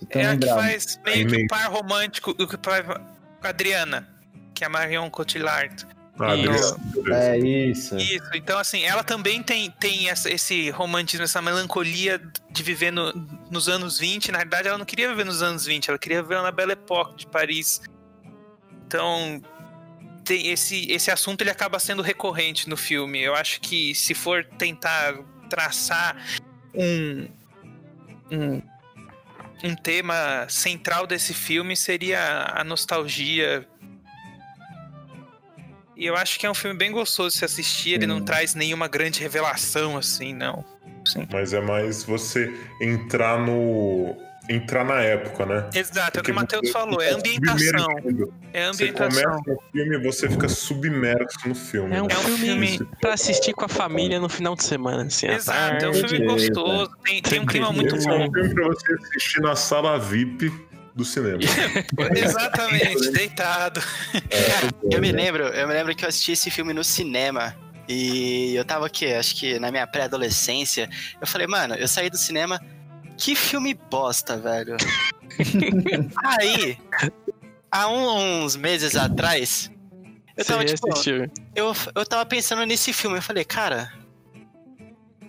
É 0.09 0.27
a 0.27 0.37
que 0.37 0.47
faz 0.47 0.99
meio 1.05 1.27
que 1.29 1.45
o 1.45 1.47
par 1.49 1.71
romântico 1.71 2.31
o 2.31 2.47
que 2.47 2.57
faz 2.63 2.87
com 2.87 2.93
a 3.47 3.49
Adriana, 3.49 4.09
que 4.55 4.65
é 4.65 4.67
a 4.67 4.71
Marion 4.71 5.09
Cotillard. 5.11 5.87
Ah, 6.19 6.35
Isso. 6.37 6.79
beleza. 6.79 7.17
É 7.17 7.39
isso. 7.39 7.97
Isso, 7.97 8.31
então 8.35 8.59
assim, 8.59 8.83
ela 8.83 9.03
também 9.03 9.43
tem, 9.43 9.71
tem 9.71 10.11
essa- 10.11 10.29
esse 10.31 10.69
romantismo, 10.71 11.25
essa 11.25 11.41
melancolia 11.41 12.21
de 12.51 12.63
viver 12.63 12.91
no- 12.91 13.11
nos 13.51 13.69
anos 13.71 13.99
20. 13.99 14.31
Na 14.31 14.39
verdade, 14.39 14.69
ela 14.69 14.77
não 14.77 14.85
queria 14.85 15.09
viver 15.09 15.25
nos 15.25 15.43
anos 15.43 15.65
20, 15.65 15.89
ela 15.89 15.99
queria 15.99 16.23
viver 16.23 16.43
na 16.43 16.51
Belle 16.53 16.73
Époque 16.73 17.17
de 17.17 17.27
Paris. 17.27 17.81
Então, 18.87 19.41
tem 20.25 20.49
esse, 20.49 20.91
esse 20.93 21.11
assunto 21.11 21.41
ele 21.41 21.51
acaba 21.51 21.79
sendo 21.79 22.03
recorrente 22.03 22.69
no 22.69 22.77
filme. 22.77 23.19
Eu 23.23 23.35
acho 23.35 23.59
que 23.61 23.95
se 23.95 24.13
for 24.15 24.45
tentar 24.45 25.15
traçar 25.49 26.17
um, 26.75 27.29
um, 28.31 28.63
um 29.63 29.75
tema 29.75 30.47
central 30.49 31.07
desse 31.07 31.35
filme, 31.35 31.77
seria 31.77 32.53
a 32.55 32.65
nostalgia. 32.65 33.67
E 35.97 36.07
eu 36.07 36.17
acho 36.17 36.39
que 36.39 36.47
é 36.47 36.51
um 36.51 36.55
filme 36.55 36.77
bem 36.77 36.91
gostoso 36.91 37.35
de 37.35 37.39
se 37.39 37.45
assistir. 37.45 37.95
Ele 37.95 38.07
não 38.07 38.19
Sim. 38.19 38.25
traz 38.25 38.55
nenhuma 38.55 38.89
grande 38.89 39.21
revelação, 39.21 39.97
assim, 39.97 40.33
não. 40.33 40.65
Sim. 41.05 41.27
Mas 41.31 41.53
é 41.53 41.61
mais 41.61 42.05
você 42.05 42.53
entrar 42.81 43.39
no. 43.39 44.17
Entrar 44.51 44.85
na 44.85 45.01
época, 45.01 45.47
né? 45.47 45.69
Exato, 45.75 46.19
é 46.19 46.21
o 46.21 46.25
que 46.25 46.33
o 46.33 46.35
Matheus 46.35 46.67
você 46.67 46.73
falou, 46.73 47.01
é 47.01 47.11
ambientação. 47.11 47.57
submergido. 47.81 48.35
É 48.53 48.67
Você 48.73 48.85
ambientação. 48.85 49.23
começa 49.33 49.53
o 49.53 49.63
filme 49.73 49.97
e 49.97 50.03
você 50.03 50.29
fica 50.29 50.49
submerso 50.49 51.39
no 51.49 51.55
filme. 51.55 51.95
É 51.97 52.03
um 52.03 52.07
né? 52.07 52.13
É 52.15 52.17
filme 52.17 52.67
filme- 52.69 52.89
pra 53.01 53.15
assistir 53.15 53.53
com 53.53 53.65
a 53.65 53.69
família 53.69 54.19
no 54.19 54.29
final 54.29 54.57
de 54.57 54.65
semana, 54.65 55.05
assim. 55.05 55.29
Exato, 55.29 55.85
é 55.85 55.89
um 55.89 55.95
filme 55.95 56.27
gostoso, 56.27 56.91
tem, 57.05 57.23
tem 57.23 57.41
um 57.41 57.47
clima 57.47 57.73
muito 57.73 57.95
Esse 57.95 58.09
é 58.09 58.11
bom. 58.19 58.27
um 58.29 58.33
filme 58.33 58.53
pra 58.55 58.67
você 58.67 58.93
assistir 58.95 59.41
na 59.41 59.55
sala 59.55 59.99
VIP 59.99 60.53
do 60.97 61.05
cinema. 61.05 61.39
Exatamente, 62.17 63.11
deitado. 63.13 63.81
Eu 64.91 65.01
me 65.01 65.13
lembro, 65.13 65.45
eu 65.45 65.69
me 65.69 65.75
lembro 65.75 65.95
que 65.95 66.05
eu 66.05 66.09
assisti 66.09 66.33
esse 66.33 66.51
filme 66.51 66.73
no 66.73 66.83
cinema. 66.85 67.55
E 67.89 68.55
eu 68.55 68.65
tava 68.65 68.87
aqui, 68.87 69.13
acho 69.13 69.35
que 69.35 69.59
na 69.59 69.71
minha 69.71 69.87
pré-adolescência. 69.87 70.89
Eu 71.21 71.27
falei, 71.27 71.47
mano, 71.47 71.75
eu 71.75 71.89
saí 71.89 72.09
do 72.09 72.17
cinema. 72.17 72.61
Que 73.21 73.35
filme 73.35 73.75
bosta, 73.75 74.37
velho. 74.39 74.77
Aí, 76.41 76.79
há 77.71 77.87
uns 77.89 78.57
meses 78.57 78.97
atrás, 78.97 79.71
eu 80.37 80.45
tava 80.45 80.65
tipo. 80.65 80.89
Eu, 81.55 81.73
eu 81.95 82.07
tava 82.07 82.25
pensando 82.25 82.65
nesse 82.65 82.93
filme. 82.93 83.19
Eu 83.19 83.23
falei, 83.23 83.45
cara. 83.45 83.93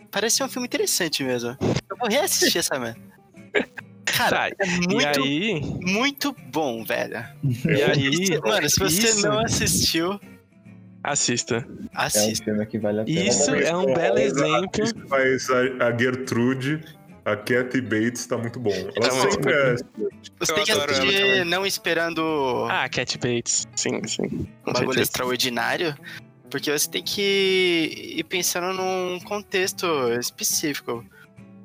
Parece 0.10 0.38
ser 0.38 0.44
um 0.44 0.50
filme 0.50 0.68
interessante 0.68 1.24
mesmo. 1.24 1.58
Eu 1.90 1.98
vou 1.98 2.10
reassistir 2.10 2.60
essa 2.60 2.80
merda. 2.80 3.00
Cara, 4.06 4.52
Tá, 4.52 4.66
é 4.66 4.68
E 4.68 4.88
muito, 4.88 5.20
aí, 5.22 5.62
muito 5.82 6.36
bom, 6.52 6.84
velho. 6.84 7.24
e 7.44 7.82
aí, 7.84 8.40
Mano, 8.44 8.70
se 8.70 8.80
você 8.80 9.08
isso, 9.08 9.28
não 9.28 9.40
assistiu, 9.40 10.20
assista. 11.04 11.56
É 11.56 11.60
um 11.60 11.88
assista. 11.94 12.44
filme 12.46 12.66
que 12.66 12.78
vale 12.78 13.02
a 13.02 13.06
pena. 13.06 13.22
Isso 13.22 13.56
é 13.56 13.76
um 13.76 13.94
belo 13.94 14.20
exemplo. 14.20 14.70
Mas 15.10 15.50
a, 15.50 15.88
a 15.88 15.98
Gertrude, 15.98 16.84
a 17.32 17.38
Kathy 17.38 17.82
Bates, 17.82 18.26
tá 18.26 18.38
muito 18.38 18.60
bom. 18.60 18.72
Ela 18.72 18.92
Tá 19.10 19.10
bom. 19.10 19.32
sempre 19.32 19.54
é. 19.54 19.76
Você 20.40 20.54
tem 20.54 20.64
que 20.64 20.72
assistir 20.72 21.46
não 21.46 21.66
esperando 21.66 22.68
Ah, 22.70 22.88
Cat 22.90 23.18
Bates. 23.18 23.68
Sim, 23.76 24.06
sim. 24.08 24.24
um 24.26 24.74
bagulho 24.74 24.88
certeza. 24.94 25.02
extraordinário, 25.02 25.96
porque 26.50 26.72
você 26.72 26.90
tem 26.90 27.04
que 27.04 28.14
ir 28.18 28.24
pensando 28.26 28.74
num 28.74 29.20
contexto 29.22 29.86
específico. 30.20 31.06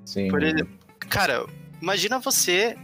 Sim. 0.04 0.28
Por 0.28 0.42
exemplo, 0.42 0.68
cara, 1.08 1.44
imagina 1.82 2.18
você 2.18 2.76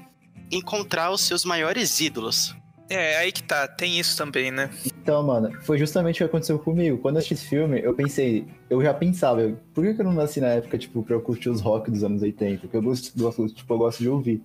encontrar 0.50 1.10
os 1.10 1.20
seus 1.22 1.44
maiores 1.44 2.00
ídolos. 2.00 2.54
É, 2.88 3.16
aí 3.16 3.32
que 3.32 3.42
tá, 3.42 3.66
tem 3.66 3.98
isso 3.98 4.16
também, 4.16 4.50
né? 4.50 4.68
Então, 4.86 5.22
mano, 5.22 5.50
foi 5.62 5.78
justamente 5.78 6.16
o 6.16 6.18
que 6.18 6.24
aconteceu 6.24 6.58
comigo. 6.58 6.98
Quando 6.98 7.16
eu 7.16 7.18
assisti 7.18 7.34
esse 7.34 7.46
filme, 7.46 7.80
eu 7.82 7.94
pensei, 7.94 8.46
eu 8.68 8.82
já 8.82 8.92
pensava, 8.92 9.40
eu, 9.40 9.56
por 9.74 9.82
que 9.84 9.94
que 9.94 10.00
eu 10.00 10.04
não 10.04 10.12
nasci 10.12 10.40
na 10.40 10.48
época, 10.48 10.76
tipo, 10.76 11.02
pra 11.02 11.14
eu 11.14 11.20
curtir 11.22 11.48
os 11.48 11.60
rock 11.60 11.90
dos 11.90 12.04
anos 12.04 12.22
80? 12.22 12.60
Porque 12.62 12.76
eu 12.76 12.82
gosto, 12.82 13.16
gosto- 13.18 13.48
tipo, 13.48 13.72
eu 13.72 13.78
gosto 13.78 13.98
de 14.00 14.08
ouvir. 14.08 14.42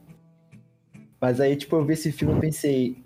Mas 1.20 1.42
aí, 1.42 1.56
tipo, 1.56 1.76
eu 1.76 1.86
vi 1.86 1.94
esse 1.94 2.12
filme 2.12 2.38
e 2.38 2.42
pensei, 2.42 2.98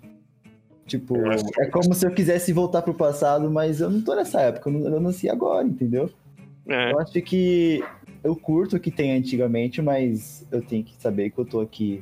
tipo, 0.86 1.16
é 1.58 1.66
como 1.66 1.94
se 1.94 2.06
eu 2.06 2.10
quisesse 2.12 2.52
voltar 2.52 2.82
pro 2.82 2.94
passado, 2.94 3.50
mas 3.50 3.80
eu 3.80 3.90
não 3.90 4.02
tô 4.02 4.14
nessa 4.14 4.40
época, 4.42 4.68
eu, 4.68 4.72
não, 4.74 4.94
eu 4.94 5.00
nasci 5.00 5.28
agora, 5.28 5.66
entendeu? 5.66 6.10
É, 6.68 6.92
Eu 6.92 6.98
acho 7.00 7.20
que 7.22 7.82
eu 8.22 8.36
curto 8.36 8.76
o 8.76 8.80
que 8.80 8.90
tem 8.90 9.16
antigamente, 9.16 9.82
mas 9.82 10.46
eu 10.52 10.62
tenho 10.62 10.84
que 10.84 10.94
saber 11.00 11.30
que 11.30 11.38
eu 11.38 11.44
tô 11.44 11.60
aqui 11.60 12.00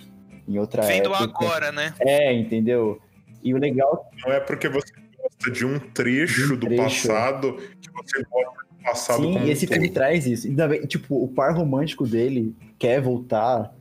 em 0.48 0.58
outra 0.58 0.84
Vendo 0.84 1.14
época. 1.14 1.22
agora, 1.24 1.72
né? 1.72 1.94
É, 2.00 2.32
entendeu? 2.32 3.00
E 3.42 3.54
o 3.54 3.58
legal 3.58 4.10
Não 4.24 4.32
é 4.32 4.40
porque 4.40 4.68
você 4.68 4.92
gosta 5.16 5.50
de 5.50 5.64
um 5.66 5.78
trecho 5.78 6.46
De 6.48 6.52
um 6.52 6.56
do 6.56 6.66
trecho. 6.66 6.82
passado 6.82 7.52
que 7.80 7.90
você 7.92 8.22
gosta 8.24 8.64
do 8.64 8.82
passado 8.84 9.22
Sim, 9.22 9.32
como 9.32 9.44
e 9.46 9.48
um 9.48 9.52
esse 9.52 9.66
todo. 9.66 9.74
filme 9.74 9.90
traz 9.90 10.26
isso. 10.26 10.46
Ainda 10.46 10.68
bem, 10.68 10.82
tipo, 10.86 11.22
o 11.22 11.28
par 11.28 11.54
romântico 11.56 12.06
dele 12.06 12.54
quer 12.78 13.00
voltar, 13.00 13.74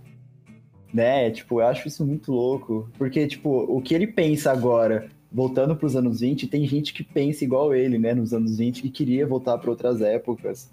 né? 0.93 1.29
Tipo, 1.31 1.61
eu 1.61 1.67
acho 1.67 1.87
isso 1.87 2.05
muito 2.05 2.31
louco. 2.31 2.89
Porque, 2.97 3.27
tipo, 3.27 3.49
o 3.49 3.81
que 3.81 3.93
ele 3.93 4.07
pensa 4.07 4.51
agora, 4.51 5.07
voltando 5.31 5.75
pros 5.75 5.95
anos 5.95 6.19
20, 6.21 6.47
tem 6.47 6.65
gente 6.67 6.93
que 6.93 7.03
pensa 7.03 7.43
igual 7.43 7.73
ele, 7.73 7.97
né? 7.99 8.13
Nos 8.13 8.33
anos 8.33 8.57
20, 8.57 8.81
que 8.81 8.89
queria 8.89 9.25
voltar 9.27 9.57
para 9.57 9.69
outras 9.69 10.01
épocas. 10.01 10.69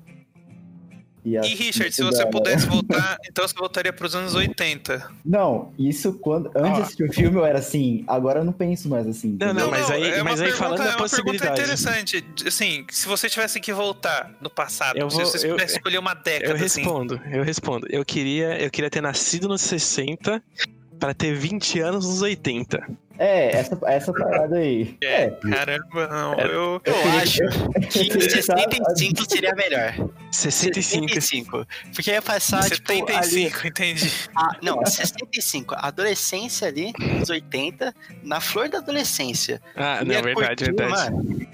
E 1.27 1.37
acho 1.37 1.57
Richard, 1.57 1.93
se 1.93 2.03
você 2.05 2.19
da 2.19 2.23
hora. 2.25 2.31
pudesse 2.31 2.67
voltar, 2.71 3.19
então 3.29 3.47
você 3.47 3.55
voltaria 3.59 3.93
pros 3.93 4.15
anos 4.15 4.35
80. 4.37 5.11
Não, 5.25 5.73
isso 5.79 6.13
quando. 6.15 6.47
Antes 6.55 6.63
Ah. 6.71 6.75
de 6.75 6.81
assistir 6.83 7.03
o 7.05 7.13
filme 7.13 7.37
eu 7.37 7.45
era 7.45 7.59
assim, 7.59 8.05
agora 8.07 8.39
eu 8.41 8.45
não 8.45 8.53
penso 8.53 8.89
mais 8.89 9.07
assim. 9.09 9.37
Não, 9.41 9.49
entendeu? 9.49 9.71
mas 9.71 9.91
aí- 9.91 10.05
é 10.11 10.17
uma 10.23 10.25
mas 10.31 10.41
aí 10.41 10.53
falando 10.53 10.79
da 10.79 10.93
é 10.93 10.97
uma 10.97 11.09
pergunta 11.09 11.47
interessante. 11.49 12.25
Assim, 12.47 12.87
se 12.91 13.09
você 13.09 13.29
tivesse 13.29 13.59
que 13.59 13.73
voltar 13.73 14.33
no 14.41 14.49
passado, 14.49 14.97
Eu 14.99 15.09
vou- 15.09 15.25
se 15.27 15.33
você 15.39 15.47
eu- 15.49 15.53
pudesse 15.57 15.75
escolher 15.77 15.99
uma 15.99 16.15
década, 16.15 16.53
Eu 16.59 16.65
assim, 16.65 16.83
respondo, 16.83 17.21
eu 17.33 17.43
respondo. 17.43 17.87
Eu 17.91 18.05
queria, 18.05 18.63
eu 18.63 18.71
queria 18.71 18.89
ter 18.89 19.01
nascido 19.01 19.49
nos 19.49 19.63
60 19.63 20.41
pra 21.01 21.13
ter 21.13 21.35
20 21.35 21.81
anos 21.81 22.07
nos 22.07 22.23
80. 22.23 22.87
É, 23.19 23.57
essa, 23.57 23.79
essa 23.87 24.13
parada 24.13 24.57
aí. 24.57 24.97
É, 25.03 25.31
caramba, 25.31 26.07
não. 26.09 26.35
É. 26.35 26.45
Eu, 26.47 26.51
Eu 26.51 26.81
queria- 26.81 27.23
acho 27.23 27.39
que 27.91 28.05
queria 28.09 28.27
estar- 28.27 28.57
65 28.59 29.31
seria 29.31 29.55
melhor. 29.55 29.95
65. 30.31 31.09
65. 31.09 31.67
Porque 31.95 32.11
ia 32.11 32.21
passar, 32.21 32.69
tipo, 32.69 32.93
ali... 32.93 33.01
75, 33.51 33.67
entendi. 33.67 34.13
Ah, 34.37 34.51
não, 34.63 34.85
65. 34.85 35.75
A 35.75 35.89
adolescência 35.89 36.69
ali, 36.69 36.93
nos 36.99 37.31
80, 37.31 37.95
na 38.23 38.41
flor 38.41 38.69
da 38.69 38.79
adolescência. 38.79 39.63
Ah, 39.75 40.05
não, 40.05 40.13
Ia 40.13 40.23
verdade, 40.23 40.65
curtir, 40.65 40.77
verdade. 40.77 41.11
mano. 41.11 41.47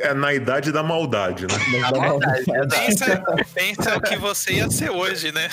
É 0.00 0.14
na 0.14 0.34
idade 0.34 0.72
da 0.72 0.82
maldade, 0.82 1.42
né? 1.46 1.54
Mas 1.70 1.84
A 1.84 1.90
dá 1.92 1.98
uma- 1.98 2.08
maldade, 2.08 2.44
Pensa, 2.70 3.22
pensa 3.54 3.96
o 3.96 4.00
que 4.00 4.16
você 4.16 4.54
ia 4.54 4.70
ser 4.70 4.90
hoje, 4.90 5.30
né? 5.30 5.48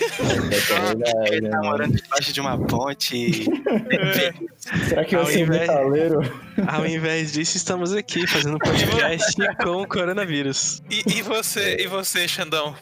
É 0.00 0.58
verdade, 0.58 1.34
Ele 1.34 1.48
tá 1.50 1.56
mano? 1.58 1.70
morando 1.70 1.96
debaixo 1.96 2.32
de 2.32 2.40
uma 2.40 2.58
ponte. 2.58 3.46
Será 4.88 5.04
que 5.04 5.14
eu 5.16 5.20
Ao 5.20 5.26
sou 5.26 5.34
invés- 5.36 5.60
metaleiro? 5.68 6.20
Ao 6.66 6.86
invés 6.86 7.32
disso, 7.32 7.56
estamos 7.56 7.92
aqui 7.92 8.26
fazendo 8.26 8.58
podcast 8.58 9.34
com 9.62 9.82
o 9.82 9.86
coronavírus. 9.88 10.82
E, 10.90 11.18
e 11.18 11.22
você, 11.22 11.76
e 11.80 11.86
você, 11.86 12.26
Xandão? 12.28 12.74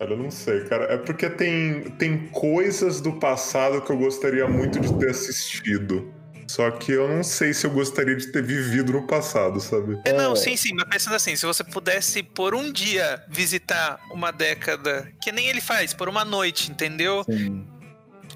Olha, 0.00 0.10
eu 0.10 0.16
não 0.18 0.30
sei, 0.30 0.64
cara. 0.64 0.84
É 0.92 0.96
porque 0.96 1.30
tem, 1.30 1.82
tem 1.98 2.26
coisas 2.28 3.00
do 3.00 3.12
passado 3.14 3.80
que 3.80 3.90
eu 3.90 3.96
gostaria 3.96 4.46
muito 4.48 4.80
de 4.80 4.92
ter 4.98 5.10
assistido. 5.10 6.12
Só 6.46 6.70
que 6.70 6.92
eu 6.92 7.08
não 7.08 7.22
sei 7.24 7.54
se 7.54 7.66
eu 7.66 7.70
gostaria 7.70 8.14
de 8.14 8.26
ter 8.26 8.42
vivido 8.42 8.92
no 8.92 9.06
passado, 9.06 9.58
sabe? 9.60 9.98
É, 10.04 10.12
não, 10.12 10.34
É. 10.34 10.36
sim, 10.36 10.56
sim, 10.58 10.74
mas 10.74 10.84
pensando 10.84 11.14
assim, 11.16 11.34
se 11.36 11.46
você 11.46 11.64
pudesse 11.64 12.22
por 12.22 12.54
um 12.54 12.70
dia 12.70 13.22
visitar 13.30 13.98
uma 14.12 14.30
década, 14.30 15.08
que 15.22 15.32
nem 15.32 15.46
ele 15.48 15.62
faz, 15.62 15.94
por 15.94 16.06
uma 16.06 16.22
noite, 16.22 16.70
entendeu? 16.70 17.24
Sim. 17.24 17.66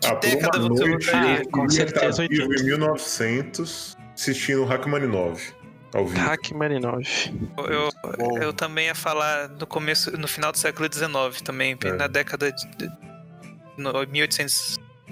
Que 0.01 0.07
ah, 0.07 0.15
por 0.17 0.21
década 0.31 0.59
uma 0.61 0.69
você 0.69 0.89
noite 0.89 1.05
voltaria? 1.11 1.39
eu 1.43 1.51
Com 1.51 1.67
queria 1.67 1.85
estar 1.85 2.01
certeza, 2.01 2.29
vivo 2.29 2.49
80. 2.49 2.63
em 2.63 2.67
1900 2.67 3.97
assistindo 4.15 4.65
Hackmaninov 4.65 5.41
ao 5.95 6.07
vivo. 6.07 6.21
Hackmaninov. 6.21 7.03
Eu, 7.69 7.91
Bom. 8.19 8.39
eu 8.39 8.53
também 8.53 8.87
ia 8.87 8.95
falar 8.95 9.49
no 9.49 9.67
começo, 9.67 10.11
no 10.17 10.29
final 10.29 10.53
do 10.53 10.59
século 10.59 10.89
XIX 10.93 11.41
também, 11.43 11.77
É. 11.85 11.93
na 11.93 12.07
década 12.07 12.51
de, 12.53 12.67
de 12.77 12.91
no- 13.77 13.93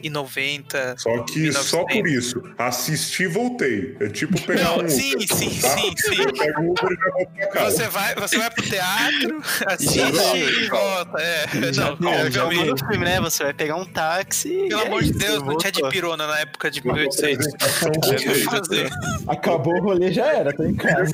1890. 0.02 0.94
Só 0.98 1.22
que 1.24 1.52
só 1.52 1.84
por 1.84 2.06
isso, 2.06 2.42
assisti 2.58 3.24
e 3.24 3.26
voltei. 3.26 3.96
É 4.00 4.08
tipo 4.08 4.40
pegar 4.42 4.64
Não, 4.64 4.84
um 4.84 4.88
sim, 4.88 5.14
Uber, 5.14 5.36
sim, 5.36 5.60
tá? 5.60 5.68
sim, 5.76 5.94
sim. 5.96 6.20
Eu 6.22 6.32
pego 6.32 6.62
o 6.62 6.70
Uber 6.70 6.92
e 6.92 6.96
já 6.96 7.10
volto 7.10 7.30
pra 7.34 7.46
casa. 7.48 7.70
Você 7.76 7.88
vai, 7.88 8.14
você 8.14 8.38
vai 8.38 8.50
pro 8.50 8.62
teatro, 8.62 9.42
assiste 9.66 9.98
Já- 10.16 10.36
e 10.36 10.68
volta. 10.68 11.18
É, 11.20 11.72
Já 11.72 11.96
não, 11.98 12.12
É, 12.12 12.30
jogou 12.30 12.64
no 12.64 12.78
filme, 12.78 13.04
né? 13.04 13.20
Você 13.20 13.44
vai 13.44 13.54
pegar 13.54 13.76
um 13.76 13.84
táxi. 13.84 14.48
e 14.48 14.68
Pelo 14.68 14.82
é 14.82 14.86
amor 14.86 15.02
de 15.02 15.12
Deus, 15.12 15.42
não 15.42 15.56
tinha 15.58 15.72
de 15.72 15.88
pirona 15.88 16.26
na 16.26 16.38
época 16.40 16.70
de 16.70 16.80
Uma 16.80 16.94
1800. 16.94 17.46
apresentação, 17.46 17.88
O 17.88 18.00
que 18.00 18.08
eu 18.08 18.18
voltei. 18.18 18.42
ia 18.42 18.50
fazer? 18.50 18.90
Acabou 19.28 19.74
o 19.74 19.82
rolê, 19.82 20.12
já 20.12 20.26
era, 20.26 20.52
tô 20.52 20.64
em 20.64 20.74
casa. 20.74 21.12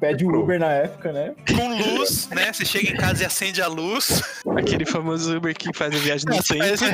Pede 0.00 0.24
o 0.24 0.28
Pronto. 0.28 0.44
Uber 0.44 0.58
na 0.58 0.72
época, 0.72 1.12
né? 1.12 1.32
Com 1.56 1.68
luz, 1.98 2.28
né? 2.30 2.52
Você 2.52 2.64
chega 2.64 2.90
em 2.90 2.96
casa 2.96 3.22
e 3.22 3.26
acende 3.26 3.60
a 3.62 3.66
luz. 3.68 4.22
Aquele 4.56 4.84
famoso 4.84 5.36
Uber 5.36 5.54
que 5.54 5.70
faz 5.76 5.94
a 5.94 5.98
viagem 5.98 6.26
no 6.28 6.42
centro. 6.42 6.86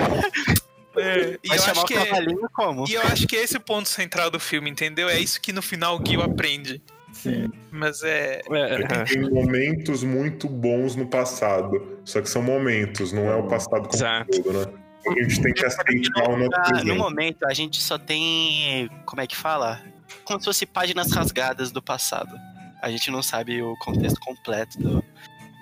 É, 0.98 1.38
e 1.42 1.48
eu 1.48 1.54
acho 1.64 1.84
que 1.86 1.94
é, 1.94 2.06
como? 2.52 2.84
e 2.88 2.94
eu 2.94 3.02
acho 3.02 3.26
que 3.26 3.36
é 3.36 3.42
esse 3.42 3.56
o 3.56 3.60
ponto 3.60 3.88
central 3.88 4.30
do 4.30 4.40
filme, 4.40 4.70
entendeu? 4.70 5.08
É 5.08 5.18
isso 5.18 5.40
que 5.40 5.52
no 5.52 5.62
final 5.62 5.98
o 6.00 6.06
Gil 6.06 6.22
aprende. 6.22 6.82
Sim. 7.12 7.50
Mas 7.70 8.02
é. 8.02 8.40
É, 8.50 9.04
Tem 9.04 9.30
momentos 9.30 10.04
muito 10.04 10.48
bons 10.48 10.94
no 10.94 11.06
passado. 11.06 11.98
Só 12.04 12.20
que 12.20 12.28
são 12.28 12.42
momentos, 12.42 13.12
não 13.12 13.30
é 13.30 13.34
o 13.34 13.46
passado 13.48 13.88
como 13.88 13.94
Exato. 13.94 14.38
um 14.38 14.42
todo, 14.42 14.66
né? 14.66 14.72
A 15.06 15.22
gente 15.22 15.42
tem 15.42 15.54
que 15.54 15.64
aceitar 15.64 16.28
o 16.28 16.36
nosso 16.36 16.50
Ah, 16.54 16.58
no 16.58 16.68
presente. 16.74 16.98
momento, 16.98 17.46
a 17.46 17.54
gente 17.54 17.80
só 17.80 17.98
tem. 17.98 18.90
Como 19.06 19.22
é 19.22 19.26
que 19.26 19.36
fala? 19.36 19.82
Como 20.24 20.38
se 20.38 20.44
fosse 20.44 20.66
páginas 20.66 21.10
rasgadas 21.12 21.70
do 21.72 21.82
passado. 21.82 22.36
A 22.82 22.90
gente 22.90 23.10
não 23.10 23.22
sabe 23.22 23.62
o 23.62 23.74
contexto 23.78 24.20
completo 24.20 24.78
do, 24.78 25.04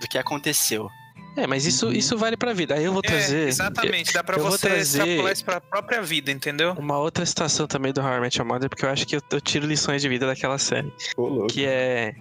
do 0.00 0.08
que 0.10 0.18
aconteceu. 0.18 0.88
É, 1.36 1.46
mas 1.46 1.66
isso, 1.66 1.92
isso 1.92 2.16
vale 2.16 2.36
pra 2.36 2.52
vida. 2.54 2.74
Aí 2.74 2.84
eu 2.84 2.92
vou 2.92 3.02
é, 3.04 3.08
trazer 3.08 3.48
exatamente, 3.48 4.12
dá 4.12 4.24
pra 4.24 4.36
eu 4.36 4.42
vou 4.42 4.50
você 4.50 4.68
trazer- 4.68 5.00
extrapolar 5.02 5.32
isso 5.32 5.44
pra 5.44 5.60
própria 5.60 6.00
vida, 6.02 6.30
entendeu? 6.32 6.72
uma 6.78 6.98
outra 6.98 7.26
situação 7.26 7.66
também 7.66 7.92
do 7.92 8.00
How 8.00 8.14
I 8.14 8.20
Met 8.20 8.38
Your 8.38 8.48
Mother, 8.48 8.68
porque 8.70 8.84
eu 8.84 8.88
acho 8.90 9.06
que 9.06 9.16
eu, 9.16 9.20
eu 9.30 9.40
tiro 9.40 9.66
lições 9.66 10.00
de 10.00 10.08
vida 10.08 10.26
daquela 10.26 10.56
série. 10.58 10.90
Ô, 11.16 11.22
louco. 11.28 11.48
Que 11.48 11.66
é. 11.66 12.14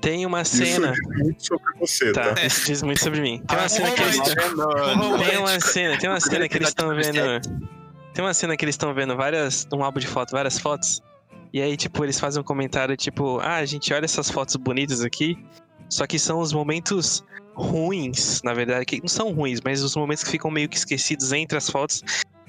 Tem 0.00 0.24
uma 0.26 0.42
Isso 0.42 0.56
cena. 0.56 0.92
diz 0.92 1.00
muito 1.18 1.46
sobre 1.46 1.78
você, 1.78 2.12
Tá, 2.12 2.32
tá? 2.34 2.44
isso 2.46 2.66
diz 2.66 2.82
muito 2.82 3.00
sobre 3.02 3.20
mim. 3.20 3.42
Tem 3.46 3.56
uma 3.58 3.64
Ah, 3.64 3.68
cena 3.68 3.90
que 3.92 4.02
eles. 4.02 4.18
Tem 4.20 5.38
uma 5.38 5.60
cena, 5.60 5.98
tem 5.98 6.10
uma 6.10 6.20
cena 6.20 6.48
que 6.48 6.56
eles 6.56 6.68
estão 6.68 6.88
vendo. 6.94 7.40
Tem 8.14 8.24
uma 8.24 8.34
cena 8.34 8.56
que 8.56 8.64
eles 8.64 8.74
estão 8.74 8.94
vendo 8.94 9.16
várias. 9.16 9.66
Um 9.72 9.82
álbum 9.82 9.98
de 10.00 10.06
foto, 10.06 10.30
várias 10.32 10.58
fotos. 10.58 11.02
E 11.52 11.60
aí, 11.60 11.76
tipo, 11.76 12.04
eles 12.04 12.18
fazem 12.18 12.40
um 12.40 12.44
comentário, 12.44 12.96
tipo, 12.96 13.38
ah, 13.40 13.56
a 13.56 13.64
gente 13.64 13.92
olha 13.92 14.04
essas 14.04 14.30
fotos 14.30 14.56
bonitas 14.56 15.02
aqui. 15.02 15.36
Só 15.88 16.06
que 16.06 16.18
são 16.18 16.38
os 16.40 16.52
momentos 16.52 17.22
ruins, 17.54 18.42
na 18.42 18.52
verdade, 18.52 18.84
que 18.84 19.00
não 19.00 19.08
são 19.08 19.32
ruins, 19.32 19.60
mas 19.64 19.82
os 19.82 19.94
momentos 19.96 20.24
que 20.24 20.30
ficam 20.30 20.50
meio 20.50 20.68
que 20.68 20.76
esquecidos 20.76 21.32
entre 21.32 21.56
as 21.56 21.68
fotos, 21.70 22.02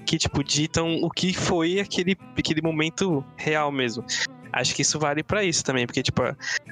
que, 0.05 0.17
tipo, 0.17 0.43
ditam 0.43 0.95
o 1.01 1.09
que 1.09 1.33
foi 1.33 1.79
aquele, 1.79 2.17
aquele 2.37 2.61
momento 2.61 3.23
real 3.37 3.71
mesmo. 3.71 4.03
Acho 4.53 4.73
que 4.73 4.83
isso 4.83 4.97
vale 4.97 5.21
pra 5.21 5.43
isso 5.43 5.63
também, 5.63 5.85
porque, 5.85 6.01
tipo, 6.01 6.21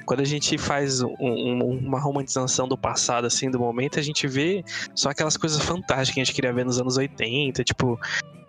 quando 0.06 0.20
a 0.20 0.24
gente 0.24 0.56
faz 0.56 1.02
um- 1.02 1.14
um- 1.20 1.78
uma 1.86 2.00
romantização 2.00 2.66
do 2.66 2.78
passado, 2.78 3.26
assim, 3.26 3.50
do 3.50 3.58
momento, 3.58 3.98
a 3.98 4.02
gente 4.02 4.26
vê 4.26 4.64
só 4.94 5.10
aquelas 5.10 5.36
coisas 5.36 5.62
fantásticas 5.62 6.10
que 6.14 6.20
a 6.20 6.24
gente 6.24 6.34
queria 6.34 6.52
ver 6.52 6.64
nos 6.64 6.80
anos 6.80 6.96
80, 6.96 7.62
tipo, 7.62 7.98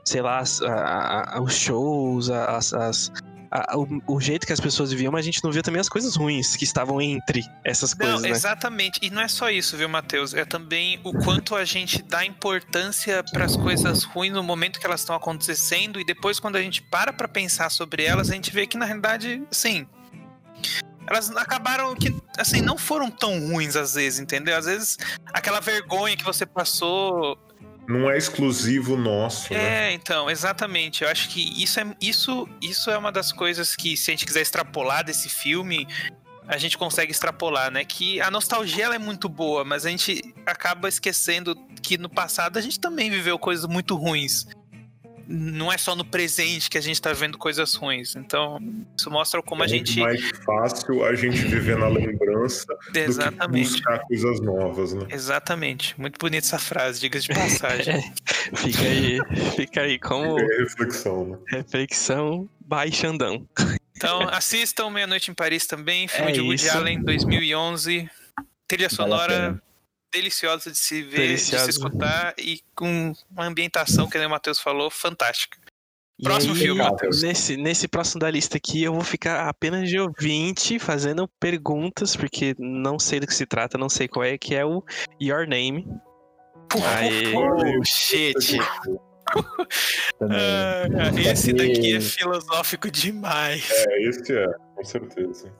sei 0.05 0.21
lá, 0.21 0.41
a- 0.63 1.37
a- 1.37 1.41
os 1.41 1.53
shows, 1.53 2.29
as, 2.29 2.73
as- 2.73 3.11
a- 3.55 3.77
o, 3.77 4.15
o 4.15 4.21
jeito 4.21 4.45
que 4.45 4.53
as 4.53 4.59
pessoas 4.59 4.91
viviam, 4.91 5.11
mas 5.11 5.21
a 5.21 5.25
gente 5.25 5.43
não 5.43 5.51
via 5.51 5.61
também 5.63 5.79
as 5.79 5.89
coisas 5.89 6.15
ruins 6.15 6.55
que 6.55 6.63
estavam 6.63 7.01
entre 7.01 7.43
essas 7.63 7.93
coisas, 7.93 8.15
Não, 8.15 8.21
né? 8.21 8.29
exatamente. 8.29 8.99
E 9.01 9.09
não 9.09 9.21
é 9.21 9.27
só 9.27 9.49
isso, 9.49 9.77
viu, 9.77 9.87
Matheus? 9.89 10.33
É 10.33 10.43
também 10.45 10.99
o 11.03 11.13
quanto 11.13 11.55
a 11.55 11.63
gente 11.65 12.01
dá 12.03 12.25
importância 12.25 13.23
para 13.31 13.45
as 13.45 13.55
coisas 13.55 14.03
ruins 14.03 14.33
no 14.33 14.43
momento 14.43 14.79
que 14.79 14.85
elas 14.85 15.01
estão 15.01 15.15
acontecendo 15.15 15.99
e 15.99 16.03
depois 16.05 16.39
quando 16.39 16.55
a 16.57 16.61
gente 16.61 16.81
para 16.81 17.13
para 17.13 17.27
pensar 17.27 17.69
sobre 17.69 18.03
elas, 18.03 18.29
a 18.29 18.33
gente 18.33 18.51
vê 18.51 18.67
que 18.67 18.77
na 18.77 18.85
realidade, 18.85 19.41
assim, 19.51 19.87
elas 21.07 21.29
acabaram 21.35 21.93
que 21.95 22.13
assim 22.37 22.61
não 22.61 22.77
foram 22.77 23.11
tão 23.11 23.39
ruins 23.47 23.75
às 23.75 23.93
vezes, 23.93 24.19
entendeu? 24.19 24.57
Às 24.57 24.65
vezes 24.65 24.97
aquela 25.33 25.59
vergonha 25.59 26.17
que 26.17 26.23
você 26.23 26.45
passou 26.45 27.37
Não 27.87 28.09
é 28.09 28.17
exclusivo 28.17 28.97
nosso, 28.97 29.53
né? 29.53 29.89
é, 29.89 29.93
então, 29.93 30.29
exatamente. 30.29 31.03
Eu 31.03 31.09
acho 31.09 31.29
que 31.29 31.61
isso 31.61 31.79
é, 31.79 31.95
isso, 32.01 32.47
isso 32.61 32.89
é 32.89 32.97
uma 32.97 33.11
das 33.11 33.31
coisas 33.31 33.75
que, 33.75 33.95
se 33.95 34.09
a 34.09 34.13
gente 34.13 34.25
quiser 34.25 34.41
extrapolar 34.41 35.03
desse 35.03 35.29
filme, 35.29 35.87
a 36.47 36.57
gente 36.57 36.77
consegue 36.77 37.11
extrapolar, 37.11 37.71
né? 37.71 37.83
Que 37.83 38.19
a 38.21 38.29
nostalgia 38.29 38.85
ela 38.85 38.95
é 38.95 38.99
muito 38.99 39.27
boa, 39.27 39.63
mas 39.63 39.85
a 39.85 39.89
gente 39.89 40.33
acaba 40.45 40.87
esquecendo 40.87 41.55
que 41.81 41.97
no 41.97 42.09
passado 42.09 42.57
a 42.57 42.61
gente 42.61 42.79
também 42.79 43.09
viveu 43.09 43.37
coisas 43.37 43.67
muito 43.67 43.95
ruins. 43.95 44.47
Não 45.27 45.71
é 45.71 45.77
só 45.77 45.95
no 45.95 46.05
presente 46.05 46.69
que 46.69 46.77
a 46.77 46.81
gente 46.81 47.01
tá 47.01 47.11
vendo 47.13 47.37
coisas 47.37 47.73
ruins. 47.75 48.15
Então, 48.15 48.59
isso 48.97 49.09
mostra 49.09 49.41
como 49.41 49.63
a 49.63 49.65
é 49.65 49.69
muito 49.69 49.87
gente. 49.87 49.99
mais 50.01 50.21
fácil 50.45 51.03
a 51.05 51.15
gente 51.15 51.37
viver 51.37 51.77
na 51.77 51.87
lembrança 51.87 52.65
do 52.67 52.91
que 52.91 52.99
Exatamente. 52.99 53.69
buscar 53.69 53.99
coisas 53.99 54.39
novas, 54.41 54.93
né? 54.93 55.07
Exatamente. 55.09 55.99
Muito 55.99 56.17
bonita 56.19 56.45
essa 56.45 56.59
frase, 56.59 56.99
diga-se 56.99 57.27
de 57.27 57.33
passagem. 57.33 58.01
Fica 58.55 58.81
aí, 58.81 59.19
fica 59.55 59.81
aí 59.81 59.97
como 59.99 60.39
É 60.39 60.57
reflexão, 60.59 61.25
né? 61.25 61.37
reflexão 61.47 62.47
baixandão. 62.59 63.47
Então, 63.97 64.21
assistam 64.29 64.89
Meia-Noite 64.89 65.31
em 65.31 65.33
Paris 65.33 65.65
também, 65.65 66.07
filme 66.07 66.29
É 66.31 66.33
de 66.33 66.41
Woody 66.41 66.65
isso. 66.65 66.77
Allen, 66.77 67.01
2011. 67.03 68.09
Trilha 68.67 68.87
a 68.87 68.89
sonora. 68.89 69.61
Deliciosa 70.15 70.71
de 70.71 70.77
se 70.77 71.01
ver, 71.01 71.17
Deliciosa. 71.17 71.67
de 71.67 71.73
se 71.73 71.79
escutar 71.79 72.33
e 72.37 72.61
com 72.73 73.13
uma 73.29 73.45
ambientação, 73.45 74.09
que 74.09 74.17
nem 74.17 74.27
o 74.27 74.29
Matheus 74.29 74.59
falou, 74.59 74.89
fantástica. 74.89 75.57
Próximo 76.23 76.53
aí, 76.53 76.59
filme, 76.59 76.81
Matheus. 76.81 77.21
Nesse, 77.23 77.57
nesse 77.57 77.87
próximo 77.89 78.21
da 78.21 78.31
lista 78.31 78.55
aqui, 78.55 78.81
eu 78.81 78.93
vou 78.93 79.03
ficar 79.03 79.49
apenas 79.49 79.89
de 79.89 79.99
ouvinte, 79.99 80.79
fazendo 80.79 81.27
perguntas, 81.39 82.15
porque 82.15 82.55
não 82.57 82.97
sei 82.97 83.19
do 83.19 83.27
que 83.27 83.35
se 83.35 83.45
trata, 83.45 83.77
não 83.77 83.89
sei 83.89 84.07
qual 84.07 84.23
é, 84.23 84.37
que 84.37 84.55
é 84.55 84.65
o 84.65 84.81
Your 85.21 85.45
Name. 85.47 85.85
Aí, 86.97 87.33
Oh, 87.35 87.83
shit. 87.83 88.57
Ah, 90.21 90.85
esse 91.31 91.51
daqui 91.51 91.95
é 91.95 91.99
filosófico 91.99 92.89
demais. 92.89 93.69
É, 93.69 94.03
esse 94.07 94.33
é, 94.37 94.45
com 94.75 94.83
certeza. 94.85 95.51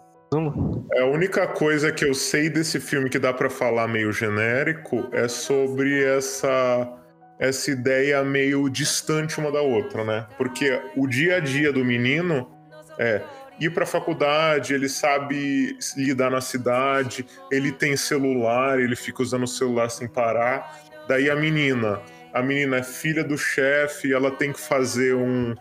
É, 0.93 1.01
a 1.01 1.05
única 1.05 1.47
coisa 1.47 1.91
que 1.91 2.03
eu 2.03 2.13
sei 2.13 2.49
desse 2.49 2.80
filme 2.80 3.09
que 3.09 3.19
dá 3.19 3.34
pra 3.34 3.49
falar 3.49 3.88
meio 3.88 4.11
genérico 4.11 5.07
é 5.11 5.28
sobre 5.28 6.03
essa 6.03 6.91
essa 7.38 7.69
ideia 7.69 8.23
meio 8.23 8.69
distante 8.69 9.39
uma 9.39 9.51
da 9.51 9.61
outra, 9.61 10.05
né? 10.05 10.26
Porque 10.38 10.80
o 10.95 11.05
dia 11.05 11.38
a 11.38 11.39
dia 11.39 11.71
do 11.71 11.84
menino 11.84 12.49
é 12.97 13.21
ir 13.59 13.69
pra 13.71 13.86
faculdade, 13.86 14.73
ele 14.73 14.88
sabe 14.89 15.78
lidar 15.97 16.30
na 16.30 16.41
cidade, 16.41 17.26
ele 17.51 17.71
tem 17.71 17.95
celular, 17.95 18.80
ele 18.80 18.95
fica 18.95 19.21
usando 19.21 19.43
o 19.43 19.47
celular 19.47 19.89
sem 19.89 20.07
parar. 20.07 20.80
Daí 21.07 21.30
a 21.30 21.36
menina, 21.36 22.01
a 22.34 22.41
menina 22.41 22.78
é 22.78 22.84
filha 22.84 23.23
do 23.23 23.38
chefe, 23.38 24.13
ela 24.13 24.32
tem 24.32 24.51
que 24.51 24.59
fazer 24.59 25.13
um 25.13 25.55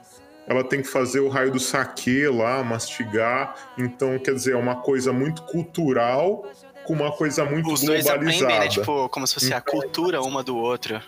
ela 0.47 0.63
tem 0.65 0.83
que 0.83 0.89
fazer 0.89 1.21
o 1.21 1.29
raio 1.29 1.51
do 1.51 1.59
saque 1.61 2.27
lá, 2.29 2.63
mastigar. 2.63 3.55
Então, 3.79 4.19
quer 4.19 4.35
dizer, 4.35 4.53
é 4.53 4.57
uma 4.57 4.77
coisa 4.83 5.13
muito 5.13 5.43
cultural 5.43 6.47
com 6.85 6.93
uma 6.93 7.11
coisa 7.13 7.45
muito 7.47 7.73
Os 7.73 7.81
dois 7.81 8.05
globalizada. 8.05 8.45
aprendem, 8.47 8.59
né? 8.61 8.69
Tipo, 8.69 9.09
como 9.09 9.27
se 9.27 9.35
fosse 9.35 9.53
a 9.55 9.59
Então- 9.59 9.81
cultura 9.81 10.21
uma 10.23 10.43
do 10.43 10.57
outro. 10.57 11.01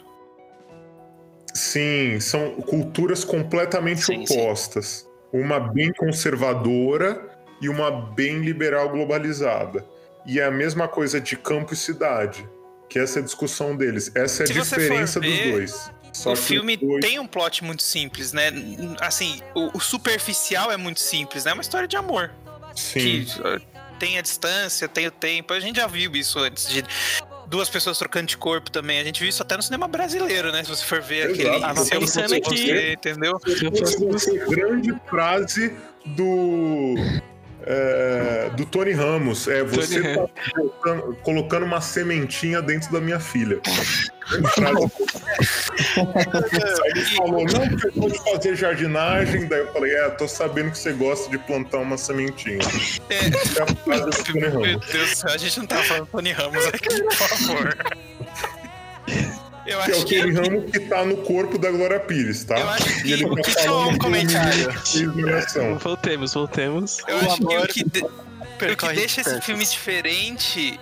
Sim, 1.55 2.19
são 2.21 2.53
culturas 2.63 3.25
completamente 3.25 4.03
Sim, 4.03 4.27
sim. 4.27 4.39
opostas. 4.41 5.09
Uma 5.33 5.59
bem 5.59 5.93
conservadora 5.93 7.31
e 7.61 7.69
uma 7.69 7.91
bem 7.91 8.41
liberal 8.41 8.89
globalizada. 8.89 9.85
E 10.27 10.39
é 10.41 10.45
a 10.45 10.51
mesma 10.51 10.89
coisa 10.89 11.21
de 11.21 11.37
campo 11.37 11.73
e 11.73 11.77
cidade, 11.77 12.47
que 12.89 12.99
essa 12.99 13.19
é 13.19 13.23
a 13.23 13.25
discussão 13.25 13.77
deles. 13.77 14.11
Essa 14.15 14.43
é 14.43 14.45
a 14.45 14.47
Se 14.47 14.53
diferença 14.53 15.21
dos 15.21 15.31
ver, 15.31 15.53
dois. 15.53 15.93
Só 16.17 16.33
o 16.33 16.37
filme 16.37 16.75
os 16.75 16.81
dois- 16.81 17.01
tem 17.05 17.19
um 17.19 17.27
plot 17.27 17.63
muito 17.65 17.83
simples, 17.83 18.33
né? 18.33 18.51
Assim, 19.01 19.41
o, 19.55 19.77
o 19.77 19.81
superficial 19.81 20.73
é 20.73 20.77
muito 20.77 21.01
simples, 21.01 21.45
né? 21.45 21.51
É 21.51 21.55
uma 21.55 21.61
história 21.63 21.87
de 21.87 21.97
amor. 21.97 22.31
Sim, 22.75 23.25
Que 23.25 23.97
tem 23.99 24.19
a 24.19 24.23
distância, 24.23 24.87
tem 24.89 25.07
o 25.07 25.11
tempo. 25.11 25.53
A 25.53 25.61
gente 25.61 25.77
já 25.77 25.87
viu 25.87 26.11
isso 26.15 26.39
antes 26.39 26.69
de 26.69 26.85
duas 27.47 27.69
pessoas 27.71 27.97
trocando 27.99 28.27
de 28.27 28.37
corpo 28.37 28.71
também. 28.71 28.99
A 28.99 29.05
gente 29.05 29.21
viu 29.21 29.29
isso 29.29 29.43
até 29.43 29.57
no 29.57 29.63
cinema 29.63 29.87
brasileiro, 29.89 30.51
né? 30.53 30.63
Se 30.65 30.71
você 30.71 30.85
for 30.85 31.01
ver 31.01 31.31
Exato. 31.31 31.49
aquele. 31.49 31.65
Ah, 31.65 31.75
eu 31.95 32.01
pensando 32.01 32.35
aqui- 32.35 32.67
você, 32.67 32.93
entendeu? 32.93 33.39
Essa 34.13 34.35
é 34.37 34.43
a 34.43 34.47
grande 34.47 34.95
frase 35.09 35.75
do. 36.05 36.95
É, 37.67 38.51
do 38.57 38.65
Tony 38.65 38.93
Ramos. 38.93 39.49
É, 39.49 39.65
você 39.65 40.01
Tony 40.01 40.15
tá 40.15 40.29
colocando, 40.55 41.17
colocando 41.23 41.67
uma 41.67 41.81
sementinha 41.81 42.63
dentro 42.63 42.93
da 42.93 43.01
minha 43.01 43.19
filha. 43.19 43.61
Aí 43.67 44.07
ele 46.91 47.05
falou, 47.17 47.45
não, 47.45 47.69
porque 47.69 47.87
eu 47.87 47.93
pode 47.93 48.19
fazer 48.31 48.57
jardinagem. 48.57 49.47
Daí 49.47 49.61
eu 49.61 49.73
falei, 49.73 49.95
é, 49.95 50.11
tô 50.11 50.29
sabendo 50.29 50.71
que 50.71 50.79
você 50.79 50.93
gosta 50.93 51.29
de 51.29 51.39
plantar 51.39 51.79
uma 51.79 51.99
sementinha. 51.99 52.59
É. 53.11 53.27
É 53.59 53.63
a 53.63 53.67
frase 53.67 54.05
do 54.05 54.25
Tony 54.25 54.41
Meu. 54.41 54.81
Deus 54.81 55.11
do 55.11 55.17
céu, 55.17 55.31
a 55.31 55.37
gente 55.37 55.59
não 55.59 55.67
tá 55.67 55.83
falando 55.83 56.07
Tony 56.07 56.33
Ramos 56.33 56.65
aqui, 56.67 57.03
por 57.03 57.15
favor. 57.15 57.77
Eu 59.67 59.81
Que 59.83 59.91
é 59.93 59.97
o 59.97 60.05
que. 60.05 60.21
Tony 60.21 60.33
Ramos 60.35 60.71
que 60.71 60.81
tá 60.81 61.05
no 61.05 61.17
corpo 61.19 61.59
da 61.59 61.71
Glória 61.71 61.99
Pires, 62.01 62.45
tá? 62.45 62.59
Eu 62.59 62.69
acho 62.71 63.03
que- 63.03 63.09
E 63.09 63.13
ele 63.13 63.25
o 63.25 63.35
tá 63.35 63.43
que 63.43 63.55
que 63.55 63.67
é 63.67 63.71
um 63.71 63.99
comentário? 63.99 64.73
que. 64.83 65.07
Voltemos, 65.83 66.35
voltemos. 66.35 66.99
Eu 67.09 67.17
O 67.17 67.19
acho 67.21 67.37
que 67.37 67.45
o 67.45 67.51
amor 67.51 67.69
que, 67.69 67.85
de- 67.85 68.05
o 68.05 68.77
que 68.77 68.93
deixa 68.95 69.21
esse 69.21 69.41
filme 69.43 69.65
diferente. 69.65 70.79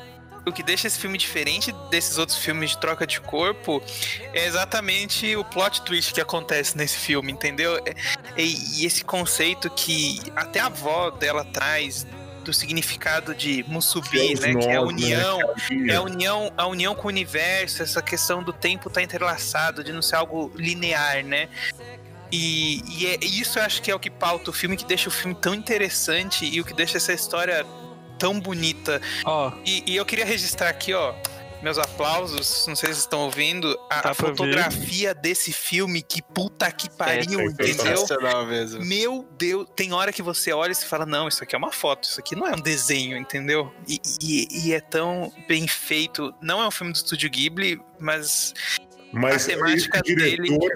O 0.47 0.53
que 0.53 0.63
deixa 0.63 0.87
esse 0.87 0.99
filme 0.99 1.17
diferente 1.17 1.75
desses 1.91 2.19
outros 2.19 2.37
filmes 2.37 2.73
de 2.73 2.79
troca 2.79 3.07
de 3.07 3.19
corpo 3.19 3.83
é 4.35 4.45
exatamente 4.45 5.35
o 5.37 5.43
plot 5.43 5.81
twist 5.83 6.13
que 6.13 6.21
acontece 6.21 6.77
nesse 6.77 6.99
filme, 6.99 7.33
entendeu? 7.33 7.77
É- 7.87 7.95
E, 8.37 8.83
e 8.83 8.85
esse 8.85 9.03
conceito 9.03 9.71
que 9.71 10.21
até 10.37 10.61
a 10.61 10.67
avó 10.67 11.09
dela 11.11 11.47
traz 11.47 12.07
do 12.45 12.53
significado 12.53 13.35
de 13.35 13.65
Musubi, 13.67 14.35
os 14.35 14.41
né? 14.41 14.55
Que 14.55 14.67
é 14.69 14.77
a 14.77 14.81
nós, 14.81 14.89
união, 14.89 15.39
né? 15.39 15.93
é 15.93 15.97
a 15.97 16.03
união, 16.03 16.53
a 16.57 16.67
união 16.67 16.95
com 16.95 17.07
o 17.07 17.09
universo, 17.09 17.83
essa 17.83 18.01
questão 18.01 18.43
do 18.43 18.53
tempo 18.53 18.89
estar 18.89 19.03
entrelaçado, 19.03 19.83
de 19.83 19.93
não 19.93 20.03
ser 20.03 20.17
algo 20.17 20.53
linear, 20.55 21.25
né? 21.25 21.49
E, 22.31 22.83
e 22.89 23.07
é, 23.07 23.19
isso 23.23 23.59
eu 23.59 23.63
acho 23.63 23.81
que 23.81 23.91
é 23.91 23.95
o 23.95 23.99
que 23.99 24.11
pauta 24.11 24.51
o 24.51 24.53
filme, 24.53 24.77
que 24.77 24.85
deixa 24.85 25.09
o 25.09 25.13
filme 25.13 25.35
tão 25.35 25.55
interessante 25.55 26.45
e 26.45 26.61
o 26.61 26.65
que 26.65 26.75
deixa 26.75 26.97
essa 26.97 27.13
história 27.13 27.65
tão 28.19 28.41
bonita. 28.41 29.01
Ó, 29.25 29.53
E, 29.65 29.85
e 29.87 29.97
eu 29.97 30.05
queria 30.05 30.25
registrar 30.25 30.69
aqui, 30.69 30.93
ó, 30.95 31.15
meus 31.65 31.79
aplausos, 31.79 32.67
não 32.69 32.77
sei 32.77 32.89
se 32.91 32.95
vocês 32.95 32.99
estão 32.99 33.21
ouvindo, 33.21 33.77
a, 33.91 34.01
Tá 34.03 34.11
a 34.11 34.13
ver. 34.13 34.19
fotografia 34.19 35.15
desse 35.15 35.51
filme, 35.53 36.03
que 36.03 36.21
puta 36.21 36.71
que 36.71 36.91
pariu, 36.91 37.41
é 37.41 37.45
entendeu? 37.45 38.05
mesmo. 38.47 38.85
Meu 38.85 39.27
Deus, 39.39 39.67
tem 39.75 39.93
hora 39.95 40.13
que 40.13 40.23
você 40.23 40.53
olha 40.53 40.73
e 40.73 40.75
você 40.75 40.85
fala, 40.85 41.07
não, 41.07 41.27
isso 41.27 41.43
aqui 41.43 41.55
é 41.55 41.59
uma 41.59 41.73
foto, 41.73 42.05
isso 42.05 42.21
aqui 42.21 42.37
não 42.37 42.47
é 42.47 42.53
um 42.53 42.61
desenho, 42.61 43.17
entendeu? 43.17 43.73
E, 43.89 43.99
e- 44.23 44.69
e 44.69 44.73
é 44.75 44.81
tão 44.81 45.33
bem 45.49 45.67
feito. 45.67 46.35
Não 46.43 46.61
é 46.63 46.69
um 46.69 46.71
filme 46.71 46.93
do 46.93 46.97
Estúdio 46.97 47.31
Ghibli, 47.31 47.81
mas 47.99 48.53
Mas 49.11 49.45
a 49.49 49.53
temática 49.53 50.03
esse 50.05 50.15
diretor, 50.15 50.71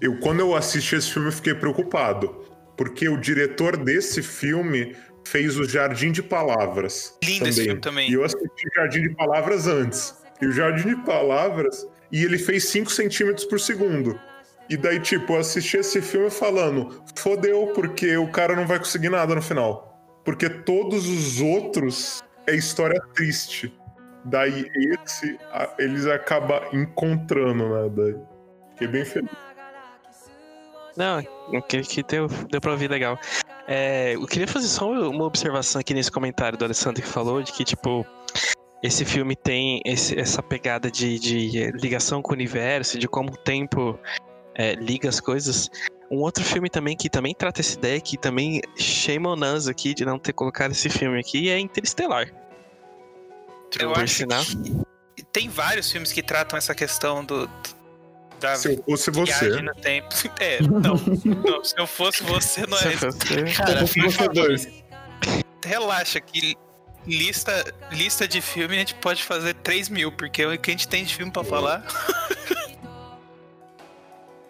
eu 0.00 0.18
quando 0.20 0.40
eu 0.40 0.54
assisti 0.56 0.96
esse 0.96 1.10
filme 1.12 1.28
eu 1.28 1.32
fiquei 1.32 1.54
preocupado, 1.54 2.46
porque 2.78 3.08
o 3.10 3.16
diretor 3.20 3.76
desse 3.76 4.22
filme 4.22 4.96
fez 5.24 5.58
o 5.58 5.68
Jardim 5.68 6.12
de 6.12 6.22
Palavras. 6.22 7.16
lindo 7.22 7.48
esse 7.48 7.64
filme 7.64 7.80
também. 7.80 8.10
E 8.10 8.14
eu 8.14 8.24
assisti 8.24 8.68
Jardim 8.76 9.02
de 9.02 9.14
Palavras 9.14 9.66
antes. 9.66 10.14
E 10.40 10.46
o 10.46 10.52
Jardim 10.52 10.88
de 10.88 10.96
Palavras, 11.04 11.86
e 12.10 12.24
ele 12.24 12.38
fez 12.38 12.68
5 12.68 12.90
centímetros 12.90 13.44
por 13.46 13.58
segundo. 13.58 14.18
E 14.68 14.76
daí, 14.76 14.98
tipo, 14.98 15.34
eu 15.34 15.40
assisti 15.40 15.76
esse 15.76 16.00
filme 16.00 16.30
falando, 16.30 17.02
fodeu, 17.16 17.72
porque 17.74 18.16
o 18.16 18.30
cara 18.30 18.56
não 18.56 18.66
vai 18.66 18.78
conseguir 18.78 19.10
nada 19.10 19.34
no 19.34 19.42
final. 19.42 19.90
Porque 20.24 20.48
todos 20.48 21.06
os 21.06 21.40
outros 21.40 22.22
é 22.46 22.54
história 22.54 23.00
triste. 23.14 23.74
Daí 24.24 24.70
esse, 25.04 25.38
eles 25.78 26.06
acabam 26.06 26.62
encontrando, 26.72 27.68
né? 27.68 27.90
Daí. 27.94 28.16
Fiquei 28.72 28.88
bem 28.88 29.04
feliz. 29.04 29.30
Não, 30.96 31.22
que, 31.62 31.82
que 31.82 32.02
deu, 32.02 32.28
deu 32.50 32.60
pra 32.60 32.70
ouvir 32.72 32.88
legal. 32.90 33.18
É, 33.66 34.14
eu 34.14 34.26
queria 34.26 34.46
fazer 34.46 34.68
só 34.68 34.90
uma 34.90 35.24
observação 35.24 35.80
aqui 35.80 35.92
nesse 35.94 36.10
comentário 36.10 36.56
do 36.56 36.64
Alessandro 36.64 37.02
que 37.02 37.08
falou 37.08 37.42
de 37.42 37.52
que, 37.52 37.64
tipo, 37.64 38.06
esse 38.82 39.04
filme 39.04 39.34
tem 39.34 39.80
esse- 39.84 40.18
essa 40.18 40.42
pegada 40.42 40.90
de, 40.90 41.18
de, 41.18 41.62
eh, 41.62 41.70
ligação 41.72 42.20
com 42.22 42.30
o 42.32 42.34
universo, 42.34 42.98
de 42.98 43.08
como 43.08 43.30
o 43.32 43.36
tempo 43.36 43.98
eh, 44.54 44.74
liga 44.74 45.08
as 45.08 45.18
coisas. 45.18 45.68
Um 46.10 46.18
outro 46.18 46.44
filme 46.44 46.68
também 46.70 46.94
que 46.96 47.08
também 47.10 47.34
trata 47.34 47.60
essa 47.60 47.76
ideia, 47.76 48.00
que 48.00 48.16
também 48.16 48.60
shame 48.76 49.26
on 49.26 49.40
us 49.56 49.66
aqui 49.66 49.94
de 49.94 50.04
não 50.04 50.18
ter 50.18 50.32
colocado 50.34 50.70
esse 50.72 50.88
filme 50.90 51.18
aqui, 51.18 51.48
é 51.48 51.58
Interestelar. 51.58 52.30
Eu 53.80 53.92
Por 53.92 54.02
acho 54.04 54.14
sinal. 54.14 54.44
que 55.16 55.24
tem 55.24 55.48
vários 55.48 55.90
filmes 55.90 56.12
que 56.12 56.22
tratam 56.22 56.56
essa 56.56 56.74
questão 56.74 57.24
do 57.24 57.50
da 58.44 58.56
Se 58.56 58.74
eu 58.74 58.82
fosse 58.84 59.10
você, 59.10 59.48
no 59.62 59.74
tempo. 59.74 60.08
É, 60.38 60.60
não, 60.62 60.96
não, 61.42 61.64
se 61.64 61.74
eu 61.78 61.86
fosse 61.86 62.22
você, 62.22 62.66
não 62.66 62.78
é 62.78 62.92
isso. 62.92 63.56
Cara, 63.56 63.86
Você 63.86 64.28
dois. 64.28 64.68
Relaxa, 65.64 66.20
que 66.20 66.54
lista, 67.06 67.64
lista 67.90 68.28
de 68.28 68.40
filme 68.40 68.76
a 68.76 68.78
gente 68.78 68.94
pode 68.96 69.22
fazer 69.22 69.54
3 69.54 69.88
mil, 69.88 70.12
porque 70.12 70.42
é 70.42 70.46
o 70.46 70.58
que 70.58 70.70
a 70.70 70.72
gente 70.72 70.86
tem 70.86 71.04
de 71.04 71.14
filme 71.14 71.32
pra 71.32 71.42
falar. 71.42 71.84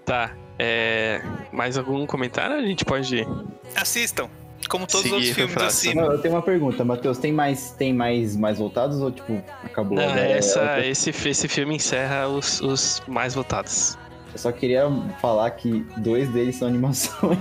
Tá. 0.05 0.35
É, 0.59 1.21
mais 1.53 1.79
algum 1.79 2.07
comentário? 2.07 2.57
A 2.57 2.63
gente 2.63 2.85
pode. 2.85 3.27
Assistam, 3.75 4.29
como 4.69 4.87
todos 4.87 5.03
Seguir 5.03 5.15
os 5.15 5.29
outros 5.29 5.37
filmes 5.37 5.57
acima. 5.63 6.03
Não, 6.03 6.13
eu 6.13 6.19
tenho 6.19 6.35
uma 6.35 6.43
pergunta, 6.43 6.85
Matheus. 6.85 7.19
Tem 7.19 7.33
mais, 7.33 7.71
tem 7.73 7.93
mais, 7.93 8.37
mais 8.37 8.59
voltados 8.59 9.01
ou 9.01 9.11
tipo 9.11 9.43
acabou? 9.63 9.97
Não, 9.97 10.05
agora? 10.05 10.21
essa, 10.21 10.61
Eu, 10.79 10.91
esse, 10.91 11.11
esse 11.11 11.49
filme 11.49 11.77
encerra 11.77 12.29
os, 12.29 12.61
os 12.61 13.03
mais 13.07 13.35
votados. 13.35 13.97
eu 14.33 14.39
só 14.39 14.51
queria 14.53 14.85
falar 15.21 15.51
que 15.53 15.85
dois 15.99 16.29
deles 16.31 16.57
são 16.57 16.69
animações. 16.69 17.39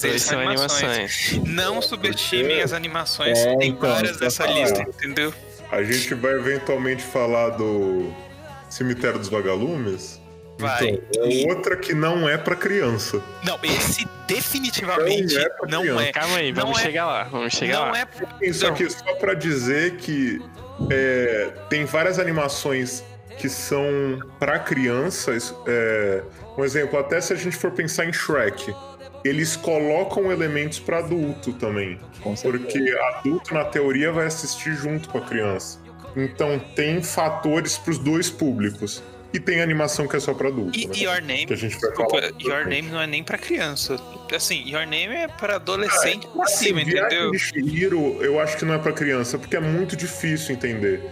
Dois 0.00 0.22
são 0.22 0.38
animações. 0.40 1.40
Não 1.46 1.80
subestimem 1.80 2.60
as 2.60 2.72
animações, 2.74 3.38
É, 3.38 3.56
tem 3.56 3.70
então, 3.70 3.90
várias 3.90 4.18
dessa 4.18 4.46
lista, 4.46 4.82
entendeu? 4.82 5.32
a 5.72 5.82
gente 5.82 6.14
vai 6.14 6.34
eventualmente 6.34 7.02
falar 7.02 7.50
do 7.50 8.12
Cemitério 8.68 9.18
dos 9.18 9.28
Vagalumes. 9.28 10.20
Vai. 10.58 10.88
Então, 10.88 11.24
é 11.24 11.52
outra 11.52 11.76
que 11.76 11.92
não 11.94 12.28
é 12.28 12.38
pra 12.38 12.56
criança. 12.56 13.20
Não, 13.44 13.58
esse 13.62 14.06
definitivamente 14.26 15.34
Não 15.34 15.42
é 15.42 15.48
pra 15.50 15.68
não 15.68 15.80
criança. 15.82 16.02
é. 16.04 16.12
Calma 16.12 16.36
aí, 16.36 16.52
Não 16.52 16.62
vamos 16.62 16.78
é- 16.78 16.82
chegar 16.82 17.06
lá. 17.06 17.24
Vamos 17.24 17.52
chegar 17.52 17.78
Não 17.80 17.92
lá. 17.92 18.00
é. 18.00 18.06
Isso 18.46 18.64
Não. 18.64 18.72
aqui 18.72 18.88
só 18.90 19.14
pra 19.16 19.34
dizer 19.34 19.96
que 19.96 20.40
é, 20.90 21.52
tem 21.68 21.84
várias 21.84 22.18
animações 22.18 23.04
que 23.38 23.48
são 23.48 23.84
para 24.38 24.58
crianças. 24.58 25.54
É, 25.66 26.22
um 26.56 26.64
exemplo, 26.64 26.98
até 26.98 27.20
se 27.20 27.32
a 27.32 27.36
gente 27.36 27.56
for 27.56 27.70
pensar 27.70 28.06
em 28.06 28.12
Shrek, 28.12 28.74
eles 29.24 29.56
colocam 29.56 30.32
elementos 30.32 30.78
para 30.78 30.98
adulto 30.98 31.52
também. 31.52 32.00
Porque 32.42 32.96
adulto, 33.18 33.52
na 33.54 33.64
teoria, 33.64 34.10
vai 34.10 34.26
assistir 34.26 34.72
junto 34.74 35.08
com 35.08 35.18
a 35.18 35.20
criança. 35.20 35.78
Então 36.16 36.58
tem 36.74 37.02
fatores 37.02 37.76
para 37.76 37.90
os 37.90 37.98
dois 37.98 38.30
públicos. 38.30 39.02
E 39.36 39.40
tem 39.40 39.60
animação 39.60 40.08
que 40.08 40.16
é 40.16 40.20
só 40.20 40.32
pra 40.32 40.48
adulto. 40.48 40.78
E 40.78 40.86
né? 40.86 40.94
Your 40.96 41.20
Name, 41.20 41.44
Que 41.46 41.52
a 41.52 41.56
gente 41.56 41.72
vai 41.78 41.90
desculpa, 41.90 42.10
falar 42.20 42.32
Your. 42.40 42.66
Name 42.66 42.82
não 42.90 43.00
é 43.02 43.06
nem 43.06 43.22
pra 43.22 43.36
criança. 43.36 43.96
Assim, 44.34 44.62
Your 44.66 44.86
Name 44.86 45.14
é 45.14 45.28
pra 45.28 45.56
adolescente 45.56 46.26
pra 46.28 46.44
Assim, 46.44 46.64
cima, 46.68 46.80
entendeu? 46.80 47.30
De 47.30 47.38
Chihiro, 47.38 48.16
eu 48.22 48.40
acho 48.40 48.56
que 48.56 48.64
não 48.64 48.72
é 48.72 48.78
pra 48.78 48.92
criança, 48.92 49.38
porque 49.38 49.54
é 49.54 49.60
muito 49.60 49.94
difícil 49.94 50.54
entender. 50.54 51.02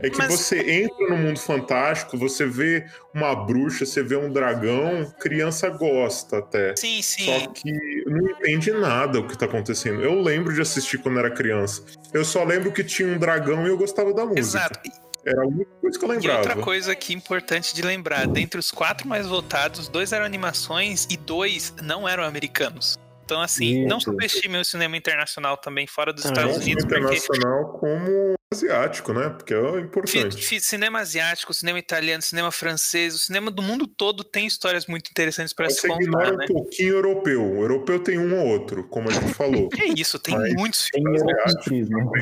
É 0.00 0.08
que 0.10 0.16
Mas- 0.18 0.28
você 0.34 0.58
entra 0.82 1.08
no 1.10 1.16
mundo 1.16 1.38
fantástico, 1.38 2.16
você 2.18 2.46
vê 2.46 2.84
uma 3.14 3.34
bruxa, 3.34 3.84
você 3.86 4.02
vê 4.02 4.16
um 4.16 4.30
dragão, 4.32 5.12
criança 5.20 5.68
gosta 5.68 6.38
até. 6.38 6.74
Sim, 6.76 7.00
sim. 7.02 7.24
Só 7.26 7.46
que 7.48 7.70
não 8.06 8.30
entende 8.30 8.70
nada 8.72 9.20
o 9.20 9.26
que 9.28 9.36
tá 9.36 9.44
acontecendo. 9.46 10.02
Eu 10.02 10.20
lembro 10.20 10.52
de 10.54 10.60
assistir 10.62 10.98
quando 10.98 11.18
era 11.18 11.30
criança. 11.30 11.82
Eu 12.14 12.24
só 12.24 12.44
lembro 12.44 12.72
que 12.72 12.82
tinha 12.82 13.08
um 13.08 13.18
dragão 13.18 13.66
e 13.66 13.68
eu 13.68 13.76
gostava 13.78 14.12
da 14.14 14.24
música. 14.24 14.40
Exato. 14.40 14.80
Era 15.26 15.42
a 15.42 15.46
única 15.46 15.70
coisa 15.80 15.98
que 15.98 16.04
eu 16.04 16.08
E 16.08 16.16
lembrava. 16.16 16.38
outra 16.38 16.56
coisa 16.56 16.92
aqui 16.92 17.14
importante 17.14 17.74
de 17.74 17.82
lembrar: 17.82 18.26
dentre 18.26 18.58
os 18.60 18.70
quatro 18.70 19.08
mais 19.08 19.26
votados, 19.26 19.88
dois 19.88 20.12
eram 20.12 20.24
animações 20.24 21.06
e 21.10 21.16
dois 21.16 21.74
não 21.82 22.06
eram 22.08 22.24
americanos. 22.24 22.98
Então, 23.24 23.40
assim, 23.40 23.86
não 23.86 23.96
Isso. 23.96 24.10
subestime 24.10 24.58
o 24.58 24.64
cinema 24.66 24.98
internacional 24.98 25.56
também 25.56 25.86
fora 25.86 26.12
dos 26.12 26.26
Ah, 26.26 26.28
Não 26.28 26.34
Estados 26.34 26.56
só 26.56 26.60
Unidos, 26.62 26.84
porque 26.84 26.98
internacional 27.00 27.72
como 27.78 28.34
asiático, 28.52 29.14
né? 29.14 29.30
Porque 29.30 29.54
é 29.54 29.80
importante. 29.80 30.60
cinema 30.60 30.98
asiático, 31.00 31.54
cinema 31.54 31.78
italiano, 31.78 32.22
cinema 32.22 32.52
francês, 32.52 33.14
o 33.14 33.18
cinema 33.18 33.50
do 33.50 33.62
mundo 33.62 33.86
todo 33.86 34.22
tem 34.22 34.46
histórias 34.46 34.86
muito 34.86 35.08
interessantes 35.10 35.54
para 35.54 35.70
se 35.70 35.86
ignora 35.86 36.32
contar, 36.32 36.34
um 36.34 36.36
né? 36.36 36.46
pouquinho 36.46 36.88
europeu. 36.96 37.42
O 37.42 37.62
europeu 37.62 37.98
tem 37.98 38.18
um 38.18 38.38
ou 38.38 38.46
outro, 38.46 38.84
como 38.88 39.08
a 39.08 39.12
gente 39.12 39.32
falou. 39.32 39.70
É 39.80 39.86
isso, 39.98 40.18
tem 40.18 40.36
Mas 40.36 40.52
muitos 40.54 40.86
Tem 40.92 41.02
filmes. 41.02 41.22
erotismo. 41.22 42.12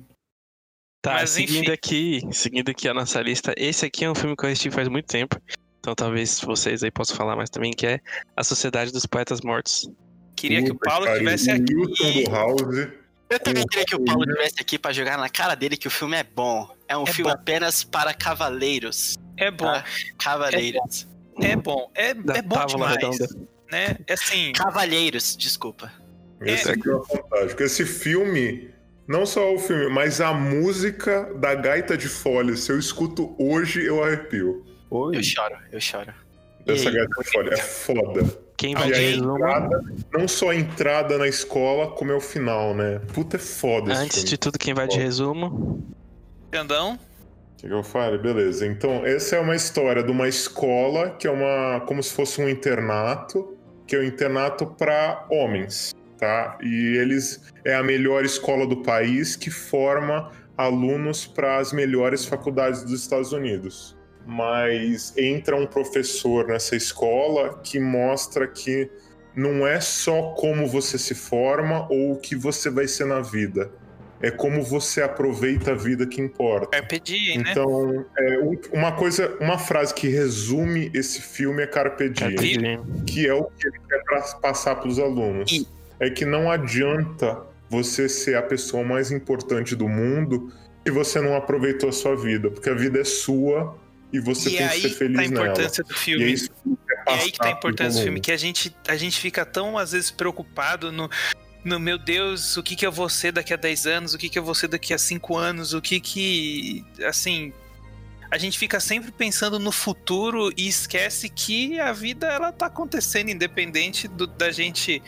Tá, 1.06 1.12
Mas, 1.14 1.30
seguindo 1.30 1.62
enfim. 1.66 1.70
aqui, 1.72 2.20
seguindo 2.32 2.68
aqui 2.68 2.88
a 2.88 2.92
nossa 2.94 3.20
lista, 3.22 3.54
esse 3.56 3.86
aqui 3.86 4.04
é 4.04 4.10
um 4.10 4.14
filme 4.14 4.34
que 4.36 4.44
eu 4.44 4.48
assisti 4.50 4.72
faz 4.72 4.88
muito 4.88 5.06
tempo. 5.06 5.40
Então 5.78 5.94
talvez 5.94 6.40
vocês 6.40 6.82
aí 6.82 6.90
possam 6.90 7.16
falar 7.16 7.36
mais 7.36 7.48
também, 7.48 7.72
que 7.72 7.86
é 7.86 8.00
A 8.36 8.42
Sociedade 8.42 8.90
dos 8.90 9.06
Poetas 9.06 9.40
Mortos. 9.40 9.88
Queria 10.34 10.64
que 10.64 10.72
o 10.72 10.74
Puta 10.74 10.90
Paulo 10.90 11.06
pariu. 11.06 11.20
tivesse 11.20 11.48
O 11.50 11.54
aqui. 11.54 12.24
House. 12.28 12.88
Eu 13.30 13.38
também 13.38 13.64
queria 13.66 13.84
que 13.84 13.94
o 13.94 14.04
Paulo 14.04 14.24
estivesse 14.24 14.56
aqui 14.60 14.78
pra 14.80 14.92
jogar 14.92 15.16
na 15.16 15.28
cara 15.28 15.54
dele 15.54 15.76
que 15.76 15.86
o 15.86 15.90
filme 15.92 16.16
é 16.16 16.24
bom. 16.24 16.68
É 16.88 16.96
um 16.96 17.04
É 17.04 17.12
filme 17.12 17.30
bom. 17.30 17.36
apenas 17.38 17.84
para 17.84 18.12
cavaleiros. 18.12 19.16
É 19.36 19.48
bom, 19.48 19.64
Tá? 19.66 19.84
Cavaleiros. 20.18 21.06
é 21.40 21.54
bom, 21.54 21.88
é, 21.94 22.14
Da 22.14 22.34
é 22.38 22.42
bom 22.42 22.66
demais, 22.66 22.96
Redonda. 22.96 23.28
né? 23.70 23.96
É 24.08 24.12
assim, 24.14 24.52
Cavalheiros, 24.54 25.36
desculpa. 25.36 25.92
Esse 26.40 26.68
aqui 26.70 26.90
é 26.90 27.16
fantástico. 27.16 27.62
Esse 27.62 27.86
filme, 27.86 28.70
não 29.06 29.24
só 29.24 29.54
o 29.54 29.58
filme, 29.58 29.88
mas 29.88 30.20
a 30.20 30.32
música 30.32 31.32
da 31.34 31.54
gaita 31.54 31.96
de 31.96 32.08
folha. 32.08 32.56
Se 32.56 32.72
eu 32.72 32.78
escuto 32.78 33.34
hoje, 33.38 33.84
eu 33.84 34.02
arrepio. 34.02 34.64
Oi. 34.90 35.16
Eu 35.16 35.22
choro, 35.22 35.56
eu 35.72 35.80
choro. 35.80 36.12
Dessa 36.64 36.88
aí? 36.88 36.94
gaita 36.96 37.22
de 37.22 37.30
folha. 37.30 37.54
É 37.54 37.56
foda. 37.56 38.46
Quem 38.56 38.74
vai 38.74 38.86
de 38.86 38.94
a 38.94 38.96
resumo, 38.96 39.36
entrada, 39.36 39.84
não 40.12 40.26
só 40.26 40.50
a 40.50 40.56
entrada 40.56 41.18
na 41.18 41.28
escola, 41.28 41.90
como 41.90 42.10
é 42.10 42.14
o 42.14 42.20
final, 42.20 42.74
né? 42.74 43.00
Puta, 43.12 43.36
é 43.36 43.38
foda 43.38 43.92
esse 43.92 44.02
antes 44.02 44.16
filme. 44.16 44.30
de 44.30 44.38
tudo, 44.38 44.58
quem 44.58 44.72
vai 44.72 44.88
de 44.88 44.98
resumo. 44.98 45.84
grandão. 46.50 46.94
O 46.94 47.56
que, 47.58 47.68
que 47.68 47.72
eu 47.72 47.82
falo? 47.82 48.18
Beleza. 48.18 48.66
Então, 48.66 49.04
essa 49.04 49.36
é 49.36 49.40
uma 49.40 49.54
história 49.54 50.02
de 50.02 50.10
uma 50.10 50.26
escola 50.26 51.10
que 51.10 51.26
é 51.26 51.30
uma. 51.30 51.80
como 51.86 52.02
se 52.02 52.12
fosse 52.14 52.40
um 52.40 52.48
internato, 52.48 53.56
que 53.86 53.94
é 53.94 54.00
um 54.00 54.04
internato 54.04 54.66
para 54.66 55.26
homens, 55.30 55.94
tá? 56.18 56.58
E 56.62 56.96
eles 56.96 57.40
é 57.64 57.74
a 57.74 57.82
melhor 57.82 58.24
escola 58.24 58.66
do 58.66 58.82
país 58.82 59.36
que 59.36 59.50
forma 59.50 60.30
alunos 60.56 61.26
para 61.26 61.58
as 61.58 61.72
melhores 61.72 62.24
faculdades 62.24 62.82
dos 62.82 63.00
Estados 63.02 63.32
Unidos. 63.32 63.96
Mas 64.26 65.16
entra 65.16 65.54
um 65.56 65.66
professor 65.66 66.46
nessa 66.48 66.74
escola 66.74 67.60
que 67.62 67.78
mostra 67.78 68.46
que 68.46 68.90
não 69.34 69.66
é 69.66 69.80
só 69.80 70.32
como 70.34 70.66
você 70.66 70.98
se 70.98 71.14
forma 71.14 71.86
ou 71.90 72.12
o 72.12 72.16
que 72.16 72.34
você 72.34 72.68
vai 72.70 72.88
ser 72.88 73.04
na 73.06 73.20
vida. 73.20 73.70
É 74.22 74.30
como 74.30 74.62
você 74.62 75.02
aproveita 75.02 75.72
a 75.72 75.74
vida 75.74 76.06
que 76.06 76.22
importa. 76.22 76.68
Carpe 76.68 76.98
diem, 76.98 77.38
né? 77.38 77.50
Então, 77.50 78.04
é, 78.16 78.38
um- 78.40 78.58
uma 78.72 78.92
coisa, 78.92 79.36
uma 79.40 79.58
frase 79.58 79.92
que 79.92 80.08
resume 80.08 80.90
esse 80.94 81.20
filme 81.20 81.62
é 81.62 81.66
Carpe 81.66 82.08
Diem, 82.08 82.30
Carpe 82.34 82.56
Diem. 82.56 82.80
que 83.06 83.28
é 83.28 83.34
o 83.34 83.44
que 83.44 83.68
ele 83.68 83.78
quer 83.86 84.02
passar 84.40 84.76
para 84.76 84.88
os 84.88 84.98
alunos. 84.98 85.52
E- 85.52 85.68
É 85.98 86.10
que 86.10 86.24
não 86.24 86.50
adianta 86.50 87.40
você 87.68 88.08
ser 88.08 88.36
a 88.36 88.42
pessoa 88.42 88.84
mais 88.84 89.10
importante 89.10 89.74
do 89.74 89.88
mundo 89.88 90.52
se 90.86 90.92
você 90.92 91.20
não 91.20 91.34
aproveitou 91.34 91.88
a 91.88 91.92
sua 91.92 92.14
vida, 92.16 92.50
porque 92.50 92.70
a 92.70 92.74
vida 92.74 93.00
é 93.00 93.04
sua 93.04 93.76
e 94.12 94.20
você 94.20 94.50
e 94.50 94.56
tem 94.56 94.68
que 94.68 94.80
ser 94.82 94.88
tá 94.90 94.96
feliz 94.96 95.18
a 95.18 95.22
nela. 95.22 95.46
importância 95.48 95.82
do 95.84 95.92
E 95.92 95.96
filme. 95.98 96.24
é 96.24 96.28
isso 96.28 96.50
É 97.08 97.12
aí 97.12 97.30
que 97.32 97.38
tá 97.38 97.46
a 97.46 97.50
importância 97.50 98.00
do 98.00 98.04
filme, 98.04 98.20
que 98.20 98.30
a 98.30 98.36
gente, 98.36 98.74
a 98.86 98.96
gente 98.96 99.18
fica 99.18 99.44
tão, 99.44 99.76
às 99.76 99.92
vezes, 99.92 100.10
preocupado 100.12 100.92
no, 100.92 101.10
no 101.64 101.80
meu 101.80 101.98
Deus, 101.98 102.56
o 102.56 102.62
que, 102.62 102.76
que 102.76 102.86
eu 102.86 102.92
vou 102.92 103.08
ser 103.08 103.32
daqui 103.32 103.52
a 103.52 103.56
10 103.56 103.86
anos, 103.86 104.14
o 104.14 104.18
que, 104.18 104.28
que 104.28 104.38
eu 104.38 104.44
vou 104.44 104.54
ser 104.54 104.68
daqui 104.68 104.94
a 104.94 104.98
5 104.98 105.36
anos, 105.36 105.72
o 105.74 105.80
que 105.80 105.98
que. 105.98 106.84
Assim. 107.04 107.52
A 108.30 108.38
gente 108.38 108.58
fica 108.58 108.80
sempre 108.80 109.10
pensando 109.12 109.56
no 109.58 109.70
futuro 109.70 110.52
e 110.56 110.66
esquece 110.68 111.28
que 111.28 111.78
a 111.78 111.92
vida 111.92 112.26
ela 112.26 112.50
tá 112.52 112.66
acontecendo 112.66 113.30
independente 113.30 114.08
do- 114.08 114.26
da 114.26 114.50
gente 114.50 115.00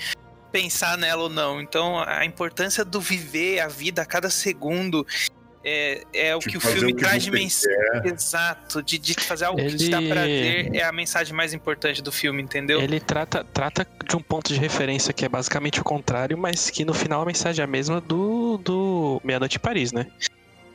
pensar 0.50 0.96
nela 0.98 1.24
ou 1.24 1.28
não. 1.28 1.60
Então 1.60 1.98
a 2.00 2.24
importância 2.24 2.84
do 2.84 3.00
viver 3.00 3.60
a 3.60 3.68
vida 3.68 4.02
a 4.02 4.06
cada 4.06 4.30
segundo 4.30 5.06
é, 5.64 6.02
é 6.12 6.36
o 6.36 6.38
que 6.38 6.56
o 6.56 6.60
filme 6.60 6.92
o 6.92 6.96
que 6.96 7.02
traz 7.02 7.22
de 7.22 7.30
mensagem. 7.30 7.68
Exato, 8.04 8.82
de, 8.82 8.98
de 8.98 9.14
fazer 9.14 9.44
algo 9.46 9.60
que 9.60 9.76
te 9.76 9.90
dá 9.90 9.98
Ele- 9.98 10.08
prazer 10.08 10.74
é 10.74 10.82
a 10.84 10.92
mensagem 10.92 11.34
mais 11.34 11.52
importante 11.52 12.00
do 12.02 12.12
filme, 12.12 12.42
entendeu? 12.42 12.80
Ele 12.80 13.00
trata, 13.00 13.44
trata 13.44 13.86
de 14.08 14.16
um 14.16 14.20
ponto 14.20 14.52
de 14.52 14.58
referência 14.58 15.12
que 15.12 15.24
é 15.24 15.28
basicamente 15.28 15.80
o 15.80 15.84
contrário, 15.84 16.38
mas 16.38 16.70
que 16.70 16.84
no 16.84 16.94
final 16.94 17.22
a 17.22 17.26
mensagem 17.26 17.60
é 17.60 17.64
a 17.64 17.66
mesma 17.66 18.00
do, 18.00 18.56
do 18.58 19.20
Meia 19.24 19.38
Noite 19.40 19.56
em 19.56 19.60
Paris, 19.60 19.92
né? 19.92 20.06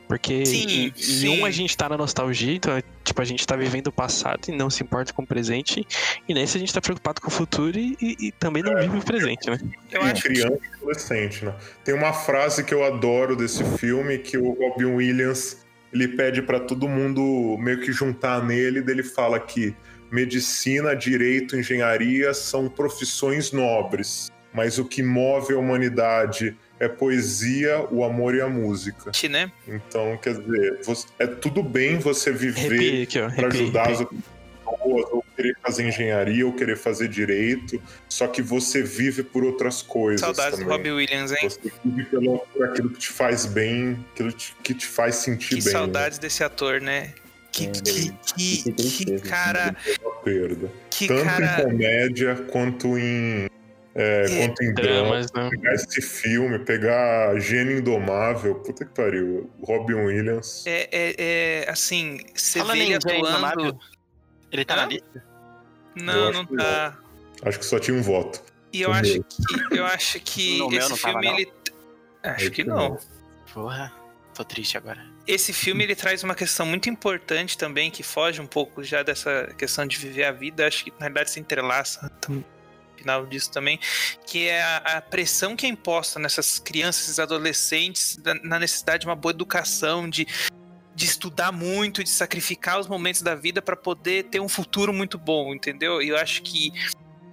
Porque 0.06 0.44
Sim, 0.44 0.66
em, 0.86 0.92
sim. 0.94 1.40
um 1.40 1.46
a 1.46 1.50
gente 1.50 1.76
tá 1.76 1.88
na 1.88 1.96
nostalgia, 1.96 2.54
então 2.54 2.76
é, 2.76 2.82
tipo, 3.02 3.20
a 3.22 3.24
gente 3.24 3.46
tá 3.46 3.56
vivendo 3.56 3.86
o 3.86 3.92
passado 3.92 4.40
e 4.48 4.52
não 4.52 4.68
se 4.68 4.82
importa 4.82 5.12
com 5.12 5.22
o 5.22 5.26
presente. 5.26 5.86
E 6.28 6.34
nesse 6.34 6.56
a 6.56 6.60
gente 6.60 6.72
tá 6.74 6.80
preocupado 6.80 7.20
com 7.22 7.28
o 7.28 7.30
futuro 7.30 7.78
e, 7.78 7.96
e- 8.00 8.16
e 8.28 8.32
também 8.32 8.62
não 8.62 8.76
vive 8.78 8.98
o 8.98 9.02
presente, 9.02 9.48
né? 9.48 9.58
Eu 9.90 10.00
Tem 10.02 10.10
acho 10.10 10.22
que 10.22 10.28
criança 10.28 10.58
e 10.62 10.76
adolescente, 10.76 11.44
né? 11.44 11.54
Tem 11.84 11.94
uma 11.94 12.12
frase 12.12 12.62
que 12.64 12.74
eu 12.74 12.84
adoro 12.84 13.34
desse 13.34 13.64
filme 13.78 14.18
que 14.18 14.36
o 14.36 14.52
Robin 14.52 14.84
Williams 14.96 15.64
ele 15.92 16.08
pede 16.08 16.42
pra 16.42 16.60
todo 16.60 16.88
mundo 16.88 17.56
meio 17.58 17.80
que 17.80 17.92
juntar 17.92 18.44
nele, 18.44 18.82
dele 18.82 19.02
fala 19.02 19.38
que 19.40 19.74
medicina, 20.10 20.94
direito, 20.94 21.56
engenharia 21.56 22.32
são 22.34 22.68
profissões 22.68 23.52
nobres, 23.52 24.30
mas 24.52 24.78
o 24.78 24.84
que 24.84 25.02
move 25.02 25.54
a 25.54 25.58
humanidade 25.58 26.56
é 26.80 26.88
poesia, 26.88 27.86
o 27.90 28.04
amor 28.04 28.34
e 28.34 28.40
a 28.40 28.48
música. 28.48 29.12
né? 29.28 29.50
Então, 29.66 30.16
quer 30.18 30.34
dizer, 30.40 30.80
você- 30.82 31.06
é 31.18 31.26
tudo 31.26 31.62
bem 31.62 31.98
você 31.98 32.32
viver 32.32 33.06
para 33.36 33.48
ajudar 33.48 33.82
as 33.90 34.00
arrepia. 34.00 34.18
outras 34.66 34.82
pessoas, 34.82 35.12
ou 35.12 35.24
querer 35.36 35.56
fazer 35.62 35.88
engenharia, 35.88 36.46
ou 36.46 36.52
querer 36.52 36.76
fazer 36.76 37.08
direito, 37.08 37.80
só 38.08 38.26
que 38.26 38.40
você 38.42 38.82
vive 38.82 39.22
por 39.22 39.44
outras 39.44 39.82
coisas. 39.82 40.20
Saudades 40.20 40.58
do 40.58 40.64
também. 40.64 40.76
Robbie 40.76 40.90
Williams, 40.92 41.32
hein? 41.32 41.38
Você 41.48 41.72
vive 41.84 42.04
pelo, 42.04 42.38
por 42.52 42.64
aquilo 42.66 42.90
que 42.90 42.98
te 42.98 43.08
faz 43.10 43.46
bem, 43.46 44.04
aquilo 44.12 44.32
que 44.62 44.74
te 44.74 44.86
faz 44.86 45.16
sentir 45.16 45.48
Que 45.56 45.62
bem. 45.62 45.72
saudades 45.72 46.18
desse 46.18 46.42
ator, 46.44 46.80
né? 46.80 47.12
Que, 47.52 47.66
É, 47.66 47.70
que, 47.70 48.12
que 48.36 48.72
que, 48.72 49.04
que 49.04 49.18
cara. 49.20 49.66
Né? 49.66 49.76
Que 50.90 51.06
Tanto 51.06 51.22
em 51.22 51.24
cara. 51.24 51.62
comédia 51.62 52.34
quanto 52.50 52.98
em, 52.98 53.46
é, 53.94 54.24
É, 54.24 54.38
quanto 54.46 54.62
em 54.62 54.74
drama. 54.74 55.08
Dramas, 55.08 55.32
né? 55.32 55.48
Pegar 55.50 55.74
esse 55.74 56.02
filme, 56.02 56.58
pegar 56.60 57.38
Gênio 57.38 57.78
Indomável, 57.78 58.56
puta 58.56 58.84
que 58.84 58.92
pariu. 58.94 59.50
Robin 59.62 59.94
Williams. 59.94 60.64
É, 60.66 60.88
é, 60.90 61.14
é, 61.66 61.70
assim, 61.70 62.20
você 62.34 62.58
Falando 62.58 62.76
vê 62.78 62.84
ele 62.84 62.94
atuando. 62.94 63.78
Ele 64.50 64.64
tá 64.64 64.74
Hã? 64.74 64.76
na 64.78 64.86
lista? 64.86 65.24
Não, 65.96 66.32
não 66.32 66.40
acho 66.40 66.48
que 66.48 66.56
tá. 66.56 66.98
Acho 67.42 67.58
que 67.58 67.64
só 67.64 67.78
tinha 67.78 67.96
um 67.96 68.02
voto. 68.02 68.42
E 68.72 68.82
eu 68.82 68.92
acho 68.92 69.12
meu. 69.14 69.24
que 69.24 69.78
eu 69.78 69.84
acho 69.86 70.20
que 70.20 70.58
No 70.62 70.72
esse 70.74 70.88
tava, 70.88 70.96
filme 70.96 71.26
não? 71.26 71.38
ele 71.38 71.52
acho 72.22 72.50
que 72.50 72.64
não. 72.64 72.98
Porra, 73.52 73.92
tô 74.34 74.44
triste 74.44 74.76
agora. 74.76 75.04
Esse 75.26 75.52
filme 75.52 75.84
ele 75.84 75.94
traz 75.94 76.22
uma 76.24 76.34
questão 76.34 76.66
muito 76.66 76.90
importante 76.90 77.56
também 77.56 77.90
que 77.90 78.02
foge 78.02 78.40
um 78.40 78.46
pouco 78.46 78.82
já 78.82 79.02
dessa 79.02 79.54
questão 79.56 79.86
de 79.86 79.96
viver 79.96 80.24
a 80.24 80.32
vida. 80.32 80.66
Acho 80.66 80.84
que 80.84 80.90
na 80.92 81.06
verdade 81.06 81.30
se 81.30 81.38
entrelaça 81.40 82.08
tam- 82.20 82.44
final 83.04 83.26
disso 83.26 83.50
também, 83.50 83.78
que 84.26 84.48
é 84.48 84.62
a, 84.62 85.00
pressão 85.00 85.54
que 85.54 85.66
é 85.66 85.68
imposta 85.68 86.18
nessas 86.18 86.58
crianças 86.58 87.18
e 87.18 87.20
adolescentes 87.20 88.18
na 88.42 88.58
necessidade 88.58 89.02
de 89.02 89.06
uma 89.06 89.16
boa 89.16 89.32
educação, 89.32 90.08
de 90.08 90.26
de 90.96 91.06
estudar 91.06 91.50
muito, 91.50 92.04
de 92.04 92.08
sacrificar 92.08 92.78
os 92.78 92.86
momentos 92.86 93.20
da 93.20 93.34
vida 93.34 93.60
para 93.60 93.74
poder 93.74 94.26
ter 94.26 94.38
um 94.38 94.48
futuro 94.48 94.92
muito 94.92 95.18
bom, 95.18 95.52
entendeu? 95.52 96.00
E 96.00 96.10
eu 96.10 96.16
acho 96.16 96.40
que 96.42 96.72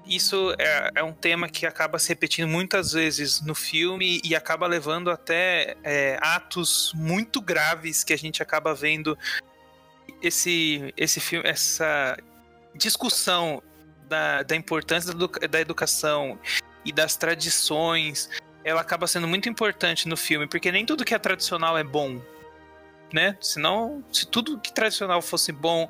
isso 0.06 0.54
é, 0.58 0.92
é, 0.96 1.04
um 1.04 1.14
tema 1.14 1.48
que 1.48 1.66
acaba 1.66 2.00
se 2.00 2.10
repetindo 2.10 2.48
muitas 2.48 2.94
vezes 2.94 3.40
no 3.42 3.54
filme 3.54 4.20
e 4.24 4.36
acaba 4.36 4.66
levando 4.66 5.12
até 5.12 5.78
é, 5.84 6.18
atos 6.22 6.92
muito 6.96 7.40
graves 7.40 8.04
que 8.04 8.12
a 8.14 8.18
gente 8.18 8.42
acaba 8.42 8.74
vendo 8.74 9.18
esse, 10.22 10.92
esse 10.98 11.20
filme, 11.20 11.48
essa 11.48 12.18
discussão 12.76 13.62
da, 14.12 14.44
da 14.44 14.56
importância 14.58 15.14
da, 15.14 15.26
da 15.48 15.62
educação 15.62 16.38
e 16.84 16.92
das 16.92 17.16
tradições, 17.16 18.30
ela 18.62 18.82
acaba 18.82 19.08
sendo 19.08 19.26
muito 19.26 19.48
importante 19.48 20.08
no 20.08 20.18
filme, 20.18 20.48
porque 20.48 20.70
nem 20.70 20.86
tudo 20.86 21.06
que 21.06 21.16
é 21.16 21.20
tradicional 21.20 21.78
é 21.78 21.84
bom, 21.84 22.22
né? 23.14 23.38
Senão, 23.40 24.04
se 24.12 24.28
tudo 24.28 24.60
que 24.60 24.74
tradicional 24.74 25.22
fosse 25.22 25.54
bom, 25.54 25.90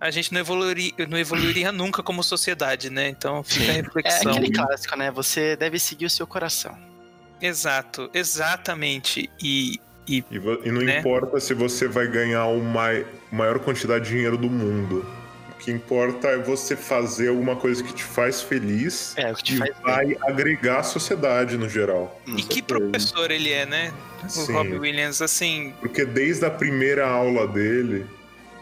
a 0.00 0.10
gente 0.10 0.32
não 0.32 0.40
evoluiria, 0.40 0.92
não 1.06 1.18
evoluiria 1.18 1.70
nunca 1.72 2.02
como 2.02 2.22
sociedade, 2.22 2.88
né? 2.88 3.08
Então 3.08 3.44
fica 3.44 3.70
a 3.70 3.74
reflexão. 3.74 4.32
É 4.32 4.36
aquele 4.36 4.52
clássico, 4.52 4.96
né? 4.96 5.10
Você 5.10 5.54
deve 5.54 5.78
seguir 5.78 6.06
o 6.06 6.10
seu 6.10 6.26
coração. 6.26 6.76
Exato, 7.40 8.08
exatamente. 8.14 9.28
E, 9.42 9.78
e, 10.08 10.24
e, 10.30 10.36
e 10.64 10.72
não 10.72 10.80
né? 10.80 11.00
importa 11.00 11.38
se 11.38 11.52
você 11.52 11.86
vai 11.86 12.06
ganhar 12.06 12.44
a 12.44 13.34
maior 13.34 13.58
quantidade 13.58 14.04
de 14.04 14.10
dinheiro 14.12 14.38
do 14.38 14.48
mundo. 14.48 15.04
O 15.62 15.64
que 15.64 15.70
importa 15.70 16.26
é 16.26 16.38
você 16.38 16.74
fazer 16.74 17.28
alguma 17.28 17.54
coisa 17.54 17.84
que 17.84 17.94
te 17.94 18.02
faz 18.02 18.42
feliz 18.42 19.14
é, 19.16 19.30
o 19.30 19.36
que 19.36 19.44
te 19.44 19.54
e 19.54 19.58
faz 19.58 19.70
vai 19.80 20.06
bem. 20.06 20.18
agregar 20.22 20.80
a 20.80 20.82
sociedade 20.82 21.56
no 21.56 21.68
geral. 21.68 22.20
E 22.36 22.42
que 22.42 22.60
professor 22.60 23.30
ele 23.30 23.52
é, 23.52 23.64
né? 23.64 23.92
O 24.24 24.28
Sim. 24.28 24.52
Robbie 24.54 24.78
Williams, 24.78 25.22
assim. 25.22 25.72
Porque 25.78 26.04
desde 26.04 26.44
a 26.44 26.50
primeira 26.50 27.06
aula 27.06 27.46
dele. 27.46 28.04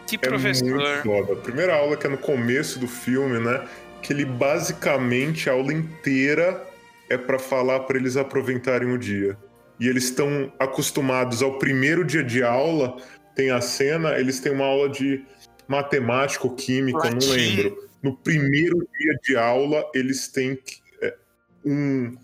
Que 0.05 0.15
professor. 0.15 0.67
É 0.67 0.73
muito 0.73 1.01
foda. 1.01 1.33
A 1.33 1.37
primeira 1.37 1.75
aula 1.75 1.97
que 1.97 2.05
é 2.05 2.09
no 2.11 2.19
começo 2.19 2.77
do 2.77 2.87
filme, 2.87 3.39
né? 3.39 3.67
Que 4.03 4.13
ele 4.13 4.23
basicamente 4.23 5.49
a 5.49 5.53
aula 5.53 5.73
inteira 5.73 6.63
é 7.09 7.17
para 7.17 7.39
falar 7.39 7.79
para 7.79 7.97
eles 7.97 8.15
aproveitarem 8.15 8.91
o 8.91 8.97
dia. 8.99 9.35
E 9.79 9.87
eles 9.87 10.03
estão 10.03 10.53
acostumados 10.59 11.41
ao 11.41 11.57
primeiro 11.57 12.05
dia 12.05 12.23
de 12.23 12.43
aula, 12.43 12.95
tem 13.35 13.49
a 13.49 13.59
cena, 13.59 14.19
eles 14.19 14.39
têm 14.39 14.51
uma 14.51 14.65
aula 14.65 14.87
de 14.87 15.25
matemática 15.71 16.45
ou 16.45 16.53
química, 16.53 16.99
Latim. 16.99 17.27
não 17.27 17.35
lembro. 17.35 17.89
No 18.03 18.17
primeiro 18.17 18.77
dia 18.99 19.15
de 19.23 19.37
aula, 19.37 19.89
eles 19.95 20.27
têm 20.27 20.59
é, 21.01 21.15
um, 21.63 22.15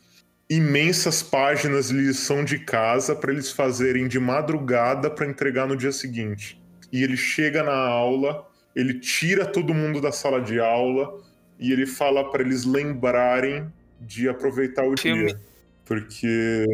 imensas 0.50 1.24
páginas 1.24 1.88
de 1.90 1.96
lição 1.96 2.44
de 2.44 2.60
casa 2.60 3.16
para 3.16 3.32
eles 3.32 3.52
fazerem 3.52 4.08
de 4.08 4.20
madrugada 4.20 5.10
para 5.10 5.26
entregar 5.26 5.68
no 5.68 5.78
dia 5.78 5.92
seguinte. 5.92 6.62
E 6.92 7.04
ele 7.04 7.16
chega 7.16 7.64
na 7.64 7.76
aula, 7.76 8.46
ele 8.76 9.00
tira 9.00 9.46
todo 9.46 9.74
mundo 9.74 10.02
da 10.02 10.12
sala 10.12 10.42
de 10.42 10.60
aula 10.60 11.22
e 11.60 11.72
ele 11.72 11.86
fala 11.86 12.30
para 12.30 12.44
eles 12.44 12.66
lembrarem 12.66 13.72
de 14.02 14.28
aproveitar 14.28 14.86
o 14.86 14.98
Filme. 14.98 15.28
dia. 15.28 15.42
Porque 15.86 16.66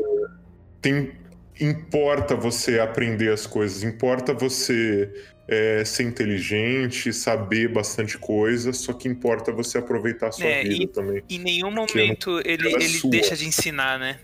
tem 0.82 1.14
importa 1.60 2.36
você 2.36 2.80
aprender 2.80 3.32
as 3.32 3.46
coisas, 3.46 3.84
importa 3.84 4.34
você 4.34 5.12
é, 5.48 5.84
ser 5.84 6.04
inteligente, 6.04 7.12
saber 7.12 7.68
bastante 7.68 8.18
coisa, 8.18 8.72
só 8.72 8.94
que 8.94 9.08
importa 9.08 9.52
você 9.52 9.78
aproveitar 9.78 10.28
a 10.28 10.32
sua 10.32 10.46
é, 10.46 10.64
vida 10.64 10.84
e, 10.84 10.88
também. 10.88 11.24
Em 11.30 11.40
nenhum 11.40 11.72
momento 11.72 12.42
ele, 12.46 12.74
ele 12.74 13.02
deixa 13.10 13.36
de 13.36 13.46
ensinar, 13.46 14.00
né? 14.00 14.20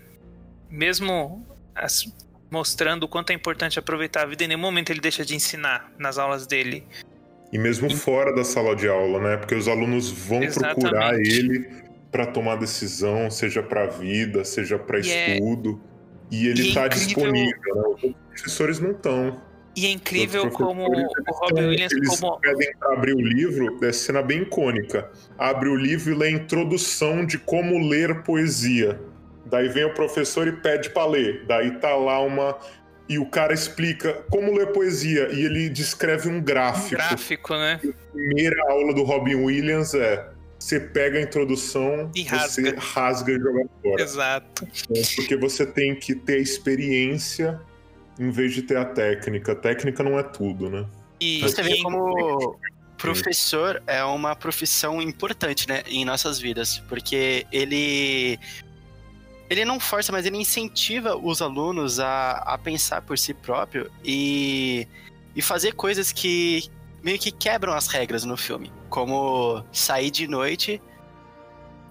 Mesmo 0.70 1.46
as, 1.74 2.12
mostrando 2.50 3.04
o 3.04 3.08
quanto 3.08 3.30
é 3.30 3.34
importante 3.34 3.78
aproveitar 3.78 4.22
a 4.22 4.26
vida, 4.26 4.44
em 4.44 4.48
nenhum 4.48 4.60
momento 4.60 4.90
ele 4.90 5.00
deixa 5.00 5.24
de 5.24 5.34
ensinar 5.34 5.92
nas 5.98 6.18
aulas 6.18 6.46
dele. 6.46 6.84
E 7.52 7.58
mesmo 7.58 7.88
e... 7.88 7.96
fora 7.96 8.34
da 8.34 8.44
sala 8.44 8.74
de 8.74 8.88
aula, 8.88 9.20
né? 9.20 9.36
Porque 9.36 9.54
os 9.54 9.68
alunos 9.68 10.10
vão 10.10 10.42
Exatamente. 10.42 10.80
procurar 10.80 11.14
ele 11.14 11.68
para 12.10 12.26
tomar 12.26 12.56
decisão, 12.56 13.30
seja 13.30 13.62
para 13.62 13.86
vida, 13.86 14.44
seja 14.44 14.78
para 14.78 14.98
é 14.98 15.00
estudo. 15.00 15.80
É... 15.86 16.34
E 16.34 16.46
ele 16.46 16.68
está 16.68 16.84
é 16.84 16.88
disponível, 16.88 17.74
né? 17.74 18.14
Os 18.34 18.40
professores 18.40 18.78
não 18.78 18.92
estão. 18.92 19.49
E 19.80 19.86
é 19.86 19.90
incrível 19.90 20.50
como 20.50 20.82
o 20.82 21.32
Robin 21.32 21.68
Williams. 21.68 21.92
Eles 21.92 22.20
como... 22.20 22.38
pedem 22.38 22.70
pra 22.78 22.92
abrir 22.92 23.14
o 23.14 23.20
livro, 23.20 23.82
é 23.82 23.90
cena 23.90 24.20
bem 24.20 24.42
icônica. 24.42 25.10
Abre 25.38 25.70
o 25.70 25.74
livro 25.74 26.12
e 26.12 26.14
lê 26.14 26.26
a 26.26 26.30
introdução 26.32 27.24
de 27.24 27.38
como 27.38 27.88
ler 27.88 28.22
poesia. 28.22 29.00
Daí 29.46 29.70
vem 29.70 29.84
o 29.84 29.94
professor 29.94 30.46
e 30.46 30.52
pede 30.52 30.90
para 30.90 31.06
ler. 31.06 31.46
Daí 31.46 31.78
tá 31.78 31.96
lá 31.96 32.20
uma. 32.20 32.58
E 33.08 33.18
o 33.18 33.24
cara 33.24 33.54
explica 33.54 34.12
como 34.30 34.52
ler 34.52 34.66
poesia. 34.66 35.30
E 35.32 35.46
ele 35.46 35.70
descreve 35.70 36.28
um 36.28 36.42
gráfico. 36.42 37.02
Um 37.02 37.06
gráfico, 37.06 37.54
né? 37.54 37.80
A 37.82 38.12
primeira 38.12 38.62
aula 38.70 38.92
do 38.92 39.02
Robin 39.02 39.36
Williams 39.36 39.94
é. 39.94 40.28
Você 40.58 40.78
pega 40.78 41.18
a 41.18 41.22
introdução, 41.22 42.10
e 42.14 42.22
rasga. 42.24 42.68
você 42.68 42.76
rasga 42.76 43.32
e 43.32 43.40
joga 43.40 43.64
fora. 43.82 44.02
Exato. 44.02 44.68
Porque 45.16 45.34
você 45.34 45.64
tem 45.64 45.98
que 45.98 46.14
ter 46.14 46.34
a 46.34 46.38
experiência 46.38 47.58
em 48.20 48.30
vez 48.30 48.52
de 48.52 48.62
ter 48.62 48.76
a 48.76 48.84
técnica. 48.84 49.52
A 49.52 49.56
técnica 49.56 50.02
não 50.02 50.18
é 50.18 50.22
tudo, 50.22 50.68
né? 50.68 50.86
E 51.18 51.40
você 51.40 51.62
vê 51.62 51.82
como 51.82 52.58
professor 52.98 53.82
é 53.86 54.04
uma 54.04 54.36
profissão 54.36 55.00
importante, 55.00 55.66
né, 55.66 55.82
em 55.86 56.04
nossas 56.04 56.38
vidas, 56.38 56.78
porque 56.86 57.46
ele 57.50 58.38
ele 59.48 59.64
não 59.64 59.80
força, 59.80 60.12
mas 60.12 60.26
ele 60.26 60.36
incentiva 60.36 61.16
os 61.16 61.40
alunos 61.40 61.98
a, 61.98 62.32
a 62.32 62.58
pensar 62.58 63.02
por 63.02 63.18
si 63.18 63.34
próprio 63.34 63.90
e, 64.04 64.86
e 65.34 65.42
fazer 65.42 65.72
coisas 65.72 66.12
que 66.12 66.70
meio 67.02 67.18
que 67.18 67.32
quebram 67.32 67.72
as 67.72 67.88
regras 67.88 68.24
no 68.24 68.36
filme, 68.36 68.70
como 68.88 69.64
sair 69.72 70.10
de 70.10 70.28
noite, 70.28 70.80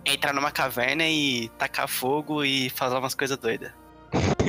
entrar 0.06 0.34
numa 0.34 0.52
caverna 0.52 1.06
e 1.06 1.50
tacar 1.58 1.88
fogo 1.88 2.46
e 2.46 2.70
fazer 2.70 2.96
umas 2.96 3.16
coisas 3.16 3.38
doidas. 3.38 3.79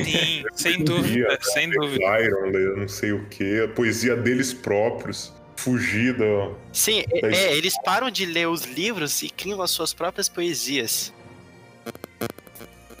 Sim, 0.03 0.43
sem 0.55 0.83
dúvida, 0.83 1.37
sem 1.41 1.69
dúvida. 1.69 2.21
Iron, 2.21 2.77
não 2.77 2.87
sei 2.87 3.11
o 3.11 3.25
que, 3.25 3.61
a 3.61 3.67
poesia 3.67 4.15
deles 4.15 4.53
próprios, 4.53 5.33
fugida. 5.55 6.25
Sim, 6.71 7.03
é, 7.11 7.27
é, 7.27 7.57
eles 7.57 7.75
param 7.83 8.09
de 8.09 8.25
ler 8.25 8.47
os 8.47 8.63
livros 8.63 9.21
e 9.21 9.29
criam 9.29 9.61
as 9.61 9.71
suas 9.71 9.93
próprias 9.93 10.27
poesias. 10.27 11.13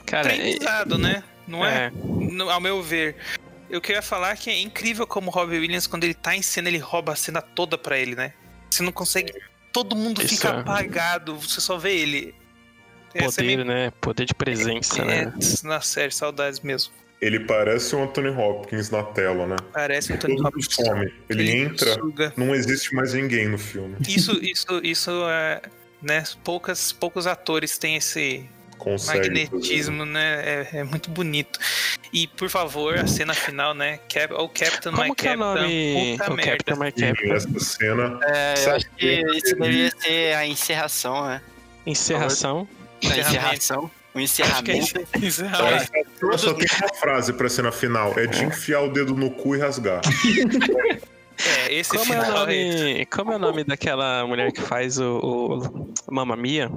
Cara, 0.05 0.29
Treinizado, 0.29 0.95
é... 0.95 0.97
né? 0.97 1.23
Não 1.47 1.65
é? 1.65 1.85
é? 1.85 1.91
No, 1.91 2.49
ao 2.49 2.61
meu 2.61 2.81
ver. 2.81 3.15
Eu 3.69 3.79
queria 3.79 4.01
falar 4.01 4.35
que 4.35 4.49
é 4.49 4.59
incrível 4.59 5.07
como 5.07 5.29
o 5.29 5.33
Robbie 5.33 5.59
Williams, 5.59 5.87
quando 5.87 6.03
ele 6.03 6.13
tá 6.13 6.35
em 6.35 6.41
cena, 6.41 6.67
ele 6.67 6.77
rouba 6.77 7.13
a 7.13 7.15
cena 7.15 7.41
toda 7.41 7.77
pra 7.77 7.97
ele, 7.97 8.15
né? 8.15 8.33
Você 8.69 8.83
não 8.83 8.91
consegue. 8.91 9.33
Todo 9.71 9.95
mundo 9.95 10.21
Isso 10.21 10.35
fica 10.35 10.49
é. 10.49 10.59
apagado, 10.59 11.37
você 11.37 11.61
só 11.61 11.77
vê 11.77 11.95
ele. 11.95 12.35
Poder, 13.19 13.65
né? 13.65 13.91
Poder 13.99 14.25
de 14.25 14.33
presença, 14.33 15.01
é, 15.01 15.25
né? 15.25 15.33
Na 15.63 15.81
série, 15.81 16.11
saudades 16.11 16.59
mesmo. 16.59 16.93
Ele 17.21 17.39
parece 17.39 17.95
o 17.95 18.03
Anthony 18.03 18.29
Hopkins 18.29 18.89
na 18.89 19.03
tela, 19.03 19.45
né? 19.45 19.55
Parece 19.71 20.11
o 20.11 20.15
Anthony 20.15 20.37
Todo 20.37 20.47
Hopkins. 20.47 20.67
Some. 20.71 21.13
Ele, 21.29 21.41
ele 21.43 21.51
entra, 21.51 21.93
suga. 21.93 22.33
não 22.35 22.55
existe 22.55 22.95
mais 22.95 23.13
ninguém 23.13 23.47
no 23.47 23.59
filme. 23.59 23.95
Isso, 24.07 24.31
isso, 24.41 24.81
isso 24.83 25.11
é, 25.29 25.61
né? 26.01 26.23
Poucas, 26.43 26.91
poucos 26.91 27.27
atores 27.27 27.77
têm 27.77 27.95
esse 27.95 28.49
Consegue 28.81 29.29
magnetismo, 29.29 30.03
né? 30.05 30.41
É, 30.43 30.77
é, 30.77 30.83
muito 30.83 31.11
bonito. 31.11 31.59
E 32.11 32.25
por 32.25 32.49
favor, 32.49 32.97
a 32.97 33.05
cena 33.05 33.35
final, 33.35 33.75
né? 33.75 33.99
Cap, 34.09 34.33
o 34.33 34.49
Captain 34.49 34.91
Como 34.91 35.03
My 35.03 35.15
que 35.15 35.23
Captain. 35.23 35.31
É 35.31 35.35
o 35.35 35.37
nome? 35.37 36.17
Puta 36.17 36.31
o 36.31 36.35
merda. 36.35 36.51
Captain 36.51 36.75
My 36.79 36.91
Captain. 36.91 37.31
Essa 37.31 37.59
cena. 37.59 38.19
É, 38.23 38.53
eu 38.65 38.75
acho 38.75 38.89
que 38.97 39.21
isso 39.35 39.55
deveria 39.55 39.91
ser 39.91 40.35
a 40.35 40.47
encerração, 40.47 41.27
né? 41.27 41.41
Encerração. 41.85 42.67
A 43.03 43.17
encerração. 43.19 43.91
O 44.13 44.19
encerramento. 44.19 45.07
É 45.13 45.17
encerramento. 45.17 45.91
Eu 46.21 46.37
só 46.37 46.53
tem 46.53 46.67
uma 46.79 46.93
frase 46.95 47.33
pra 47.33 47.49
cena 47.49 47.71
final: 47.71 48.17
é 48.17 48.27
de 48.27 48.43
enfiar 48.43 48.81
o 48.81 48.91
dedo 48.91 49.15
no 49.15 49.31
cu 49.31 49.55
e 49.55 49.59
rasgar. 49.59 50.01
É, 51.43 51.73
esse 51.73 51.89
como 51.89 52.05
final. 52.05 52.23
É 52.23 52.29
o 52.29 52.33
nome, 52.33 53.05
como 53.07 53.31
é 53.31 53.35
o 53.35 53.39
nome 53.39 53.63
daquela 53.63 54.25
mulher 54.27 54.51
que 54.51 54.61
faz 54.61 54.99
o, 54.99 55.17
o 55.17 56.11
Mamma 56.11 56.35
Mia? 56.35 56.71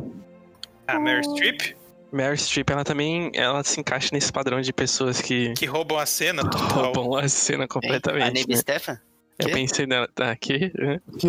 A 0.87 0.99
Mary 0.99 1.25
Streep? 1.25 1.77
Mary 2.13 2.39
Streep, 2.39 2.71
ela 2.71 2.85
também 2.85 3.31
ela 3.35 3.63
se 3.65 3.81
encaixa 3.81 4.11
nesse 4.13 4.33
padrão 4.33 4.61
de 4.61 4.73
pessoas 4.73 5.21
que. 5.21 5.53
Que 5.55 5.67
roubam 5.67 5.99
a 5.99 6.07
cena 6.07 6.49
total. 6.49 6.93
Roubam 6.95 7.17
a 7.17 7.29
cena 7.29 7.67
completamente. 7.67 8.23
A 8.23 8.31
Neve 8.31 8.47
né? 8.49 8.57
Stefan? 8.57 9.01
Eu 9.39 9.51
pensei 9.51 9.87
nela. 9.87 10.09
Tá 10.15 10.31
aqui. 10.31 10.73
Né? 10.75 11.01
Que? 11.19 11.29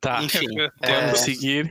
Tá. 0.00 0.22
Enfim. 0.22 0.46
Vamos 0.82 0.82
é... 0.82 1.14
seguir. 1.14 1.70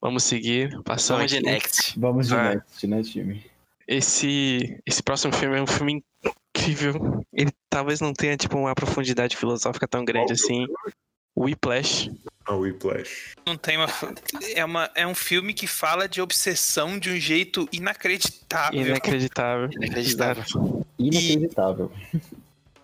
Vamos 0.00 0.24
seguir. 0.24 0.80
Passando 0.82 1.18
Vamos 1.18 1.32
de 1.32 1.40
next. 1.40 1.98
Vamos 1.98 2.28
de 2.28 2.34
Ah. 2.34 2.54
next, 2.54 2.86
né, 2.86 3.02
time? 3.02 3.44
Esse, 3.86 4.80
esse 4.86 5.02
próximo 5.02 5.32
filme 5.32 5.56
é 5.56 5.62
um 5.62 5.66
filme 5.66 6.04
incrível. 6.54 7.24
Ele 7.32 7.50
talvez 7.70 8.00
não 8.00 8.12
tenha, 8.12 8.36
tipo, 8.36 8.58
uma 8.58 8.74
profundidade 8.74 9.36
filosófica 9.36 9.88
tão 9.88 10.04
grande 10.04 10.32
assim. 10.32 10.66
Whiplash. 11.36 12.10
A 12.44 12.54
Whiplash. 12.54 13.34
Não 13.46 13.56
tem 13.56 13.76
uma. 13.76 13.86
É, 14.54 14.64
uma. 14.64 14.90
é 14.94 15.06
um 15.06 15.14
filme 15.14 15.54
que 15.54 15.66
fala 15.66 16.08
de 16.08 16.20
obsessão 16.20 16.98
de 16.98 17.10
um 17.10 17.16
jeito 17.16 17.68
inacreditável. 17.72 18.80
Inacreditável. 18.80 19.70
Inacreditável. 19.72 20.44
Inacreditável. 20.98 21.92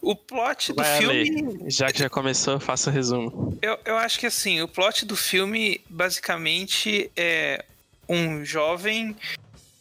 O 0.05 0.15
plot 0.15 0.73
do 0.73 0.83
Vai, 0.83 0.99
filme. 0.99 1.71
Já 1.71 1.87
que 1.87 1.99
já 1.99 2.11
começou, 2.11 2.61
faça 2.61 2.91
o 2.91 2.93
resumo. 2.93 3.59
Eu, 3.63 3.79
eu 3.85 3.97
acho 3.97 4.19
que 4.19 4.27
assim, 4.27 4.61
o 4.61 4.69
plot 4.69 5.07
do 5.07 5.17
filme 5.17 5.81
basicamente 5.89 7.11
é 7.17 7.65
um 8.09 8.45
jovem 8.45 9.17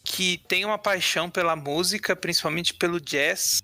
que 0.02 0.38
tem 0.48 0.64
uma 0.64 0.78
paixão 0.78 1.28
pela 1.28 1.54
música, 1.54 2.16
principalmente 2.16 2.72
pelo 2.74 3.00
jazz, 3.00 3.62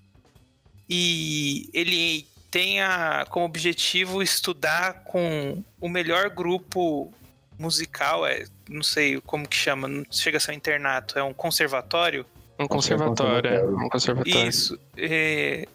e 0.88 1.68
ele 1.72 2.26
tem 2.50 2.80
a, 2.80 3.24
como 3.30 3.46
objetivo 3.46 4.22
estudar 4.22 5.04
com 5.04 5.62
o 5.80 5.88
melhor 5.88 6.28
grupo 6.30 7.12
musical, 7.58 8.26
é, 8.26 8.44
não 8.68 8.82
sei 8.82 9.20
como 9.20 9.46
que 9.46 9.56
chama, 9.56 9.86
não 9.86 10.04
chega 10.11 10.38
a 10.38 10.40
ser 10.40 10.52
um 10.52 10.54
internato, 10.54 11.18
é 11.18 11.22
um 11.22 11.32
conservatório. 11.32 12.26
Um 12.58 12.66
Conservatório. 12.66 13.48
conservatório, 13.48 13.80
é. 13.80 13.84
Um 13.84 13.88
conservatório. 13.88 14.48
Isso, 14.48 14.78
é, 14.96 15.66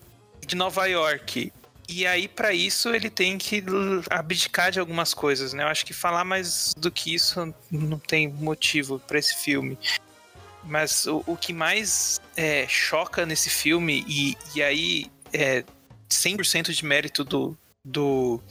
de 0.45 0.55
Nova 0.55 0.85
York. 0.85 1.51
E 1.87 2.05
aí, 2.07 2.27
pra 2.27 2.53
isso, 2.53 2.89
ele 2.89 3.09
tem 3.09 3.37
que 3.37 3.63
abdicar 4.09 4.71
de 4.71 4.79
algumas 4.79 5.13
coisas, 5.13 5.53
né? 5.53 5.63
Eu 5.63 5.67
acho 5.67 5.85
que 5.85 5.93
falar 5.93 6.23
mais 6.23 6.73
do 6.75 6.91
que 6.91 7.13
isso 7.13 7.53
não 7.71 7.99
tem 7.99 8.27
motivo 8.27 8.99
pra 8.99 9.19
esse 9.19 9.35
filme. 9.35 9.77
Mas 10.63 11.05
o, 11.05 11.23
o 11.27 11.37
que 11.37 11.53
mais 11.53 12.19
é, 12.35 12.67
choca 12.67 13.25
nesse 13.25 13.51
filme, 13.51 14.03
e, 14.07 14.35
e 14.55 14.63
aí 14.63 15.11
é 15.31 15.63
100% 16.09 16.71
de 16.71 16.83
mérito 16.83 17.23
do, 17.23 17.55
do 17.83 18.41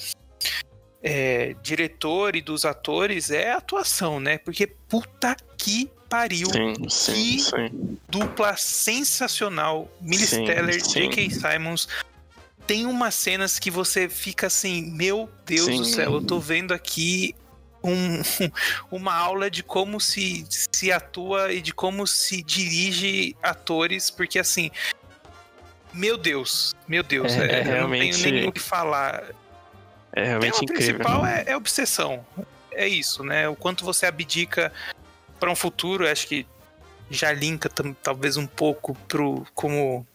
é, 1.03 1.57
diretor 1.61 2.37
e 2.37 2.41
dos 2.41 2.65
atores, 2.65 3.31
é 3.31 3.51
a 3.51 3.57
atuação, 3.57 4.21
né? 4.21 4.39
Porque 4.39 4.67
puta 4.67 5.37
que 5.65 5.91
pariu 6.11 6.47
Sim, 6.51 6.75
sim, 6.91 7.13
que- 7.15 7.41
sim. 7.41 7.99
dupla 8.09 8.55
sensacional. 8.57 9.91
Millie 10.01 10.27
Steller. 10.27 10.77
J.K. 10.87 11.31
Simons. 11.31 11.89
Tem 12.67 12.85
umas 12.87 13.15
cenas 13.15 13.59
que 13.59 13.71
você 13.71 14.09
fica 14.09 14.47
assim, 14.47 14.91
meu 14.93 15.31
Deus 15.47 15.67
do 15.79 15.85
céu, 15.85 16.15
eu 16.15 16.23
tô 16.23 16.39
vendo 16.39 16.73
aqui 16.73 17.35
um- 17.83 18.21
uma 18.91 19.15
aula 19.15 19.51
de 19.51 19.63
como 19.63 20.01
se, 20.01 20.47
se 20.73 20.91
atua 20.93 21.53
e 21.53 21.61
de 21.61 21.73
como 21.75 22.07
se 22.07 22.43
dirige 22.43 23.35
atores, 23.43 24.11
porque 24.11 24.39
assim, 24.39 24.71
meu 25.93 26.17
Deus, 26.17 26.75
meu 26.89 27.03
Deus, 27.03 27.33
É, 27.33 27.39
é, 27.47 27.53
é 27.57 27.61
eu 27.61 27.65
não 27.65 27.73
realmente- 27.73 28.23
tenho 28.23 28.35
nem 28.35 28.49
o 28.49 28.53
que 28.53 28.61
falar. 28.61 29.25
É 30.13 30.23
O 30.23 30.27
realmente 30.27 30.63
incrível. 30.65 30.95
principal 30.97 31.27
é, 31.27 31.45
é 31.47 31.57
obsessão. 31.57 32.25
É 32.73 32.87
isso, 32.89 33.23
né? 33.25 33.49
O 33.49 33.55
quanto 33.57 33.85
você 33.85 34.07
abdica 34.07 34.73
para 35.45 35.53
um 35.53 35.57
futuro, 35.57 36.09
acho 36.09 36.27
que 36.27 36.47
já 37.11 37.31
linka 37.31 37.69
talvez 38.03 38.39
um 38.39 38.47
pouco 38.47 38.95
pro 39.07 39.47
como 39.53 40.07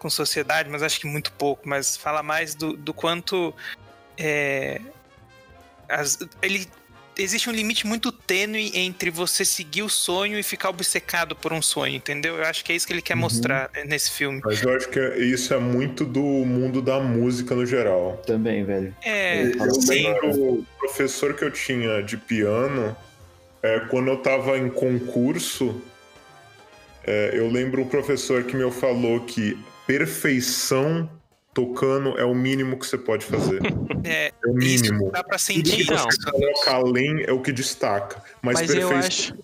com 0.00 0.10
sociedade, 0.10 0.68
mas 0.68 0.82
acho 0.82 0.98
que 0.98 1.06
muito 1.06 1.30
pouco, 1.30 1.68
mas 1.68 1.96
fala 1.96 2.20
mais 2.20 2.56
do, 2.56 2.76
do 2.76 2.92
quanto 2.92 3.54
é, 4.18 4.80
as- 5.88 6.18
ele 6.42 6.66
existe 7.16 7.48
um 7.48 7.52
limite 7.52 7.86
muito 7.86 8.10
tênue 8.10 8.72
entre 8.76 9.10
você 9.10 9.44
seguir 9.44 9.82
o 9.84 9.88
sonho 9.88 10.36
e 10.36 10.42
ficar 10.42 10.70
obcecado 10.70 11.36
por 11.36 11.52
um 11.52 11.62
sonho, 11.62 11.94
entendeu? 11.94 12.36
Eu 12.38 12.44
acho 12.46 12.64
que 12.64 12.72
é 12.72 12.74
isso 12.74 12.84
que 12.88 12.92
ele 12.92 13.00
quer 13.00 13.14
Uhum. 13.14 13.20
mostrar 13.20 13.70
né, 13.72 13.84
nesse 13.84 14.10
filme. 14.10 14.40
Mas 14.44 14.60
eu 14.60 14.74
acho 14.74 14.88
que 14.88 14.98
é- 14.98 15.18
isso 15.20 15.54
é 15.54 15.58
muito 15.60 16.04
do 16.04 16.20
mundo 16.20 16.82
da 16.82 16.98
música 16.98 17.54
no 17.54 17.64
geral. 17.64 18.20
Também, 18.26 18.64
velho. 18.64 18.92
É, 19.04 19.52
Eu 19.56 19.72
sim. 19.74 19.86
lembro 20.02 20.30
o 20.32 20.66
professor 20.80 21.32
que 21.34 21.44
eu 21.44 21.50
tinha 21.52 22.02
de 22.02 22.16
piano, 22.16 22.94
é, 23.64 23.80
quando 23.80 24.08
eu 24.08 24.18
tava 24.18 24.58
em 24.58 24.68
concurso, 24.68 25.80
é, 27.02 27.30
eu 27.32 27.48
lembro 27.50 27.80
um 27.80 27.88
professor 27.88 28.44
que 28.44 28.54
me 28.54 28.70
falou 28.70 29.20
que 29.20 29.58
perfeição 29.86 31.08
tocando 31.54 32.18
é 32.18 32.24
o 32.26 32.34
mínimo 32.34 32.78
que 32.78 32.86
você 32.86 32.98
pode 32.98 33.24
fazer. 33.24 33.60
É, 34.06 34.26
É 34.26 34.48
o 34.48 34.58
isso 34.58 34.92
mínimo. 34.92 35.10
dá 35.10 35.24
pra 35.24 35.38
sentir. 35.38 35.76
que 35.78 35.84
você 35.84 36.30
coloca 36.30 36.70
além 36.72 37.22
é 37.22 37.32
o 37.32 37.40
que 37.40 37.50
destaca. 37.50 38.22
Mas, 38.42 38.60
Mas 38.60 38.68
eu 38.74 38.90
perfeição 38.90 38.98
acho. 38.98 39.34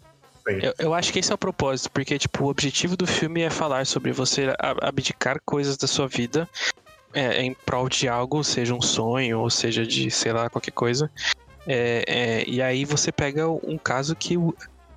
tem. 0.45 0.62
Eu, 0.62 0.75
eu 0.79 0.93
acho 0.95 1.11
que 1.14 1.18
esse 1.18 1.33
é 1.33 1.35
o 1.35 1.39
propósito, 1.39 1.91
porque, 1.91 2.18
tipo, 2.18 2.45
o 2.45 2.49
objetivo 2.51 2.95
do 2.95 3.07
filme 3.07 3.41
é 3.41 3.49
falar 3.49 3.87
sobre 3.87 4.12
você 4.12 4.55
abdicar 4.83 5.39
coisas 5.47 5.79
da 5.79 5.87
sua 5.87 6.07
vida 6.07 6.47
é, 7.14 7.41
em 7.41 7.55
prol 7.55 7.89
de 7.89 8.07
algo, 8.07 8.45
seja 8.45 8.75
um 8.75 8.83
sonho, 8.83 9.41
ou 9.41 9.49
seja 9.49 9.87
de, 9.87 10.11
sei 10.11 10.31
lá, 10.35 10.51
qualquer 10.51 10.73
coisa. 10.73 11.11
É, 11.67 12.05
é, 12.07 12.45
e 12.49 12.61
aí 12.63 12.85
você 12.85 13.13
pega 13.13 13.49
um 13.49 13.79
caso 13.79 14.17
que 14.17 14.37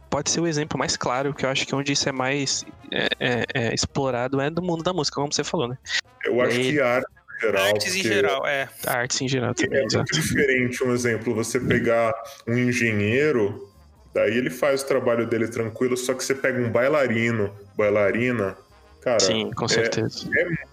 pode 0.10 0.30
ser 0.30 0.40
o 0.40 0.48
exemplo 0.48 0.78
mais 0.78 0.96
claro, 0.96 1.34
que 1.34 1.46
eu 1.46 1.50
acho 1.50 1.66
que 1.66 1.76
onde 1.76 1.92
isso 1.92 2.08
é 2.08 2.12
mais 2.12 2.64
é, 2.92 3.08
é, 3.20 3.46
é, 3.54 3.74
explorado 3.74 4.40
é 4.40 4.50
do 4.50 4.62
mundo 4.62 4.84
da 4.84 4.94
música, 4.94 5.16
como 5.16 5.34
você 5.34 5.44
falou, 5.44 5.68
né? 5.68 5.78
Eu 6.24 6.40
acho 6.42 6.56
Ele- 6.60 6.74
que 6.74 6.80
arte 6.82 7.08
em 7.38 7.42
geral. 7.42 7.66
Artes 7.68 7.96
em 7.96 8.04
geral, 8.04 8.48
é. 8.48 8.70
A 8.88 8.94
arte 8.98 9.26
em 9.26 9.28
geral 9.28 9.52
É 9.52 9.54
também, 9.54 9.80
muito 9.80 9.92
exato. 9.96 10.14
diferente, 10.14 10.84
um 10.84 10.94
exemplo, 10.94 11.34
você 11.36 11.60
pegar 11.60 12.14
um 12.48 12.58
engenheiro, 12.58 13.68
daí 14.14 14.38
ele 14.38 14.50
faz 14.50 14.84
o 14.84 14.88
trabalho 14.88 15.28
dele 15.28 15.48
tranquilo, 15.48 15.98
só 15.98 16.14
que 16.14 16.24
você 16.24 16.34
pega 16.36 16.62
um 16.62 16.72
bailarino, 16.72 17.54
bailarina, 17.76 18.56
cara, 19.02 19.20
Sim, 19.20 19.52
com 19.52 19.68
certeza. 19.68 20.26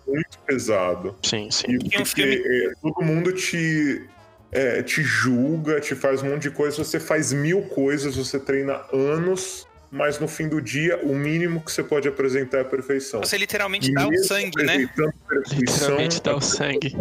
muito 0.07 0.39
pesado. 0.47 1.17
Sim, 1.25 1.51
sim. 1.51 1.67
E 1.73 1.77
um 1.77 1.81
porque 1.91 2.05
filme- 2.05 2.37
é, 2.45 2.73
todo 2.81 3.05
mundo 3.05 3.33
te, 3.33 4.07
é, 4.53 4.83
te 4.83 5.03
julga, 5.03 5.81
te 5.81 5.95
faz 5.95 6.23
um 6.23 6.31
monte 6.31 6.43
de 6.43 6.51
coisa, 6.51 6.77
você 6.83 6.99
faz 7.01 7.33
mil 7.33 7.63
coisas, 7.63 8.17
você 8.17 8.39
treina 8.39 8.81
anos, 8.93 9.67
mas 9.91 10.19
no 10.19 10.29
fim 10.29 10.49
do 10.49 10.61
dia, 10.61 10.99
o 11.03 11.15
mínimo 11.15 11.61
que 11.61 11.71
você 11.73 11.83
pode 11.83 12.09
apresentar 12.09 12.59
é 12.59 12.61
a 12.63 12.65
perfeição. 12.65 13.21
Você 13.23 13.37
literalmente 13.39 13.91
E 13.91 13.95
dá 13.95 14.09
o 14.09 14.17
sangue, 14.25 14.63
né? 14.63 14.77
Literalmente 15.53 16.23
dá 16.23 16.33
o 16.37 16.41
pessoas 16.41 16.45
sangue. 16.45 16.97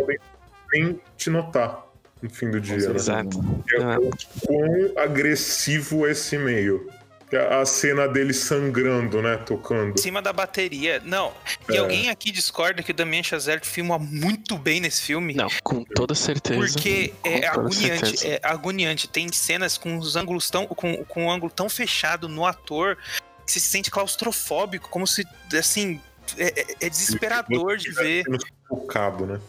Nem 0.71 0.99
te 1.17 1.29
notar 1.29 1.85
no 2.21 2.29
fim 2.29 2.49
do 2.51 2.59
dia. 2.59 2.77
né? 2.77 2.95
Exato. 2.95 3.39
É 3.73 3.81
Ah. 3.81 3.99
o 3.99 4.11
quão 4.45 4.91
agressivo 5.03 6.05
é 6.07 6.11
esse 6.11 6.37
meio. 6.37 6.89
A 7.37 7.63
cena 7.65 8.07
dele 8.07 8.33
sangrando, 8.33 9.21
né? 9.21 9.37
Tocando. 9.37 9.93
Em 9.93 10.01
cima 10.01 10.21
da 10.21 10.33
bateria. 10.33 10.99
Não. 11.05 11.31
E 11.69 11.75
É. 11.75 11.77
alguém 11.77 12.09
aqui 12.09 12.31
discorda 12.31 12.81
que 12.81 12.91
o 12.91 12.93
Damien 12.93 13.21
Chazelle 13.23 13.61
filma 13.63 13.99
muito 13.99 14.57
bem 14.57 14.79
nesse 14.81 15.03
filme? 15.03 15.33
Não, 15.35 15.47
com 15.63 15.83
toda 15.83 16.15
certeza. 16.15 16.59
Porque 16.73 17.13
Com 17.21 17.29
é 17.29 17.45
agoniante, 17.47 18.17
certeza. 18.17 18.27
é 18.27 18.39
agoniante. 18.43 19.07
Tem 19.07 19.31
cenas 19.31 19.77
com 19.77 19.97
os 19.97 20.15
ângulos 20.15 20.49
tão. 20.49 20.65
com, 20.65 21.03
com 21.05 21.25
um 21.25 21.31
ângulo 21.31 21.51
tão 21.51 21.69
fechado 21.69 22.27
no 22.27 22.45
ator 22.45 22.97
que 23.45 23.51
você 23.51 23.59
se 23.59 23.67
sente 23.69 23.91
claustrofóbico, 23.91 24.89
como 24.89 25.05
se 25.05 25.23
assim. 25.57 26.01
É, 26.37 26.61
é- 26.61 26.75
é 26.85 26.89
desesperador 26.89 27.77
de 27.77 27.91
ver. 27.91 28.23
Sufocado, 28.67 29.25
né? 29.25 29.39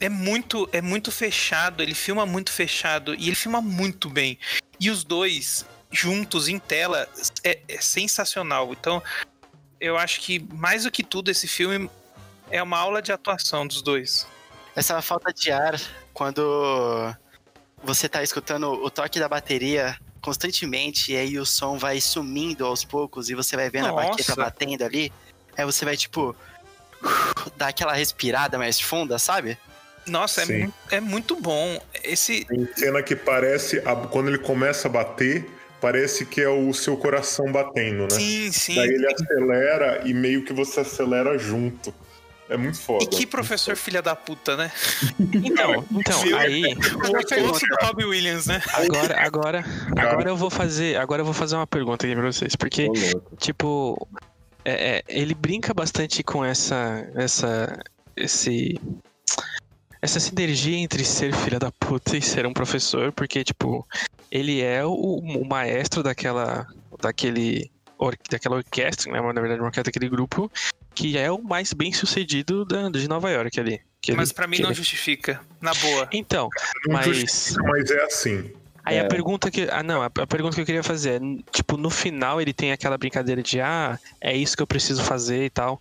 É 0.00 0.08
muito, 0.08 0.68
é 0.72 0.80
muito 0.80 1.10
fechado, 1.10 1.82
ele 1.82 1.94
filma 1.94 2.24
muito 2.24 2.52
fechado 2.52 3.14
e 3.14 3.26
ele 3.26 3.34
filma 3.34 3.60
muito 3.60 4.08
bem. 4.08 4.38
E 4.78 4.90
os 4.90 5.02
dois 5.04 5.66
juntos 5.90 6.48
em 6.48 6.58
tela 6.58 7.08
é, 7.44 7.60
é 7.68 7.80
sensacional. 7.80 8.72
Então, 8.72 9.02
eu 9.80 9.96
acho 9.96 10.20
que 10.20 10.38
mais 10.52 10.84
do 10.84 10.90
que 10.90 11.02
tudo 11.02 11.30
esse 11.30 11.46
filme 11.48 11.90
é 12.50 12.62
uma 12.62 12.78
aula 12.78 13.00
de 13.00 13.12
atuação 13.12 13.66
dos 13.66 13.82
dois. 13.82 14.26
Essa 14.74 15.00
falta 15.02 15.32
de 15.32 15.50
ar, 15.50 15.80
quando 16.12 17.14
você 17.82 18.08
tá 18.08 18.22
escutando 18.22 18.70
o 18.72 18.90
toque 18.90 19.18
da 19.18 19.28
bateria 19.28 19.98
constantemente, 20.20 21.12
e 21.12 21.16
aí 21.16 21.38
o 21.38 21.46
som 21.46 21.78
vai 21.78 22.00
sumindo 22.00 22.66
aos 22.66 22.84
poucos, 22.84 23.30
e 23.30 23.34
você 23.34 23.56
vai 23.56 23.70
vendo 23.70 23.86
a 23.86 23.92
Nossa. 23.92 24.08
baqueta 24.10 24.36
batendo 24.36 24.84
ali, 24.84 25.12
aí 25.56 25.64
você 25.64 25.84
vai, 25.84 25.96
tipo, 25.96 26.34
dar 27.56 27.68
aquela 27.68 27.92
respirada 27.92 28.58
mais 28.58 28.80
funda, 28.80 29.18
sabe? 29.18 29.56
Nossa, 30.06 30.42
é, 30.42 30.46
Sim. 30.46 30.72
é 30.90 31.00
muito 31.00 31.36
bom. 31.36 31.80
Esse 32.02 32.44
Tem 32.46 32.68
cena 32.74 33.02
que 33.02 33.14
parece. 33.14 33.78
a- 33.80 33.94
Quando 33.94 34.28
ele 34.28 34.38
começa 34.38 34.88
a 34.88 34.90
bater, 34.90 35.48
parece 35.80 36.24
que 36.26 36.40
é 36.40 36.48
o 36.48 36.72
seu 36.72 36.96
coração 36.96 37.50
batendo, 37.50 38.02
né? 38.02 38.10
sim, 38.10 38.52
sim. 38.52 38.74
Daí 38.74 38.88
ele 38.88 39.06
acelera 39.06 40.02
e 40.04 40.14
meio 40.14 40.44
que 40.44 40.52
você 40.52 40.80
acelera 40.80 41.38
junto. 41.38 41.94
É 42.48 42.56
muito 42.56 42.80
foda. 42.80 43.04
E 43.04 43.06
que 43.06 43.26
professor 43.26 43.76
filha 43.76 44.00
da 44.00 44.16
puta, 44.16 44.56
né? 44.56 44.72
Então, 45.20 45.84
então 45.92 46.38
aí, 46.38 46.64
O 46.64 47.42
oposto 47.44 47.66
do 47.66 47.86
Robbie 47.86 48.04
Williams, 48.06 48.46
né? 48.46 48.62
agora, 48.72 49.20
agora, 49.20 49.64
agora 49.96 50.30
eu 50.30 50.36
vou 50.36 50.48
fazer, 50.48 50.96
agora 50.96 51.20
eu 51.20 51.24
vou 51.24 51.34
fazer 51.34 51.56
uma 51.56 51.66
pergunta 51.66 52.06
aqui 52.06 52.14
pra 52.14 52.24
vocês, 52.24 52.56
porque 52.56 52.88
tipo, 53.36 54.08
é, 54.64 54.96
é, 54.96 55.04
ele 55.08 55.34
brinca 55.34 55.74
bastante 55.74 56.22
com 56.22 56.44
essa, 56.44 57.06
essa, 57.14 57.82
esse, 58.16 58.80
essa 60.00 60.20
sinergia 60.20 60.76
entre 60.76 61.04
ser 61.04 61.34
filha 61.34 61.58
da 61.58 61.70
puta 61.72 62.16
e 62.16 62.22
ser 62.22 62.46
um 62.46 62.52
professor, 62.52 63.12
porque 63.12 63.42
tipo, 63.44 63.86
ele 64.30 64.60
é 64.60 64.84
o, 64.84 64.92
o 64.92 65.44
maestro 65.48 66.02
daquela, 66.02 66.66
daquele, 67.00 67.70
or, 67.98 68.14
daquela 68.30 68.56
orquestra, 68.56 69.10
né? 69.12 69.20
Na 69.20 69.40
verdade, 69.40 69.60
uma 69.60 69.66
orquestra 69.66 69.84
daquele 69.92 70.08
grupo 70.08 70.50
que 70.94 71.16
é 71.16 71.30
o 71.30 71.42
mais 71.42 71.72
bem 71.72 71.92
sucedido 71.92 72.64
da, 72.64 72.88
de 72.88 73.06
Nova 73.08 73.30
York 73.30 73.58
ali. 73.60 73.80
que 74.00 74.12
Mas 74.12 74.32
pra 74.32 74.46
mim 74.48 74.56
que 74.56 74.62
não 74.62 74.70
ele- 74.70 74.76
justifica. 74.76 75.40
Na 75.60 75.72
boa. 75.74 76.08
Então, 76.12 76.48
Não 76.86 76.94
mas 76.94 77.56
mas 77.64 77.90
é 77.90 78.02
assim. 78.04 78.50
Aí 78.84 78.96
É. 78.96 79.00
a 79.00 79.04
pergunta 79.06 79.50
que. 79.50 79.68
Ah, 79.70 79.82
não, 79.82 80.00
a, 80.02 80.06
a 80.06 80.26
pergunta 80.26 80.54
que 80.54 80.62
eu 80.62 80.66
queria 80.66 80.82
fazer 80.82 81.20
é: 81.20 81.42
tipo, 81.52 81.76
no 81.76 81.90
final 81.90 82.40
ele 82.40 82.52
tem 82.54 82.72
aquela 82.72 82.96
brincadeira 82.96 83.42
de, 83.42 83.60
ah, 83.60 83.98
é 84.20 84.34
isso 84.34 84.56
que 84.56 84.62
eu 84.62 84.66
preciso 84.66 85.02
fazer 85.04 85.44
e 85.44 85.50
tal. 85.50 85.80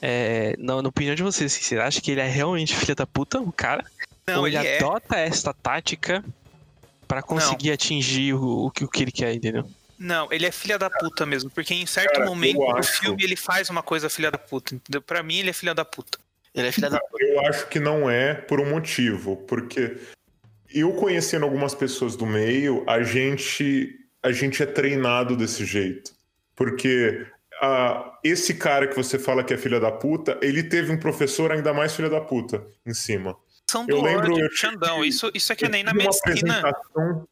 É, 0.00 0.54
na, 0.58 0.80
na 0.80 0.88
opinião 0.88 1.14
de 1.14 1.22
vocês, 1.22 1.52
assim, 1.52 1.62
você 1.62 1.78
acha 1.78 2.00
que 2.00 2.10
ele 2.10 2.20
é 2.20 2.28
realmente 2.28 2.76
filho 2.76 2.94
da 2.94 3.06
puta, 3.06 3.40
o 3.40 3.52
cara? 3.52 3.84
Não, 4.26 4.40
Ou 4.40 4.46
ele, 4.46 4.56
ele 4.56 4.66
é. 4.66 4.76
adota 4.76 5.16
esta 5.16 5.52
tática 5.52 6.24
pra 7.06 7.22
conseguir 7.22 7.72
atingir 7.72 8.34
o, 8.34 8.66
o, 8.66 8.70
que, 8.70 8.84
o 8.84 8.88
que 8.88 9.02
ele 9.02 9.12
quer, 9.12 9.34
entendeu? 9.34 9.68
Não, 9.98 10.28
ele 10.30 10.46
é 10.46 10.52
filha 10.52 10.78
da 10.78 10.88
puta 10.88 11.26
mesmo, 11.26 11.50
porque 11.50 11.74
em 11.74 11.86
certo 11.86 12.14
Cara, 12.14 12.26
momento 12.26 12.58
do 12.58 12.82
filme 12.84 13.24
ele 13.24 13.34
faz 13.34 13.68
uma 13.68 13.82
coisa 13.82 14.08
filha 14.08 14.30
da 14.30 14.38
puta, 14.38 14.74
entendeu? 14.74 15.02
Pra 15.02 15.22
mim 15.22 15.38
ele 15.38 15.50
é 15.50 15.52
filha 15.52 15.74
da 15.74 15.84
puta. 15.84 16.18
Ele 16.54 16.68
é 16.68 16.72
filha 16.72 16.88
da 16.88 17.00
puta. 17.00 17.24
Eu 17.24 17.40
acho 17.46 17.66
que 17.68 17.80
não 17.80 18.08
é 18.08 18.34
por 18.34 18.60
um 18.60 18.70
motivo, 18.70 19.36
porque 19.48 19.96
eu 20.72 20.92
conhecendo 20.92 21.44
algumas 21.44 21.74
pessoas 21.74 22.14
do 22.14 22.26
meio, 22.26 22.84
a 22.86 23.02
gente 23.02 23.98
a 24.22 24.30
gente 24.30 24.62
é 24.62 24.66
treinado 24.66 25.36
desse 25.36 25.64
jeito. 25.64 26.12
Porque 26.54 27.26
ah, 27.60 28.18
esse 28.24 28.54
cara 28.54 28.86
que 28.86 28.96
você 28.96 29.18
fala 29.18 29.42
que 29.44 29.52
é 29.54 29.56
filha 29.56 29.78
da 29.80 29.90
puta, 29.90 30.38
ele 30.42 30.62
teve 30.62 30.92
um 30.92 30.98
professor 30.98 31.52
ainda 31.52 31.72
mais 31.72 31.94
filha 31.94 32.08
da 32.10 32.20
puta 32.20 32.64
em 32.86 32.94
cima. 32.94 33.36
São 33.70 33.84
Eu 33.88 34.00
lembro, 34.00 34.32
ódio, 34.32 34.44
eu 34.44 34.48
tive- 34.48 34.56
Xandão. 34.56 35.04
Isso, 35.04 35.30
isso 35.34 35.52
é 35.52 35.56
que 35.56 35.68
nem 35.68 35.82
na 35.84 35.92
tive 35.92 36.04
uma 36.04 36.10
medicina. 36.26 36.58
apresentação 36.68 37.28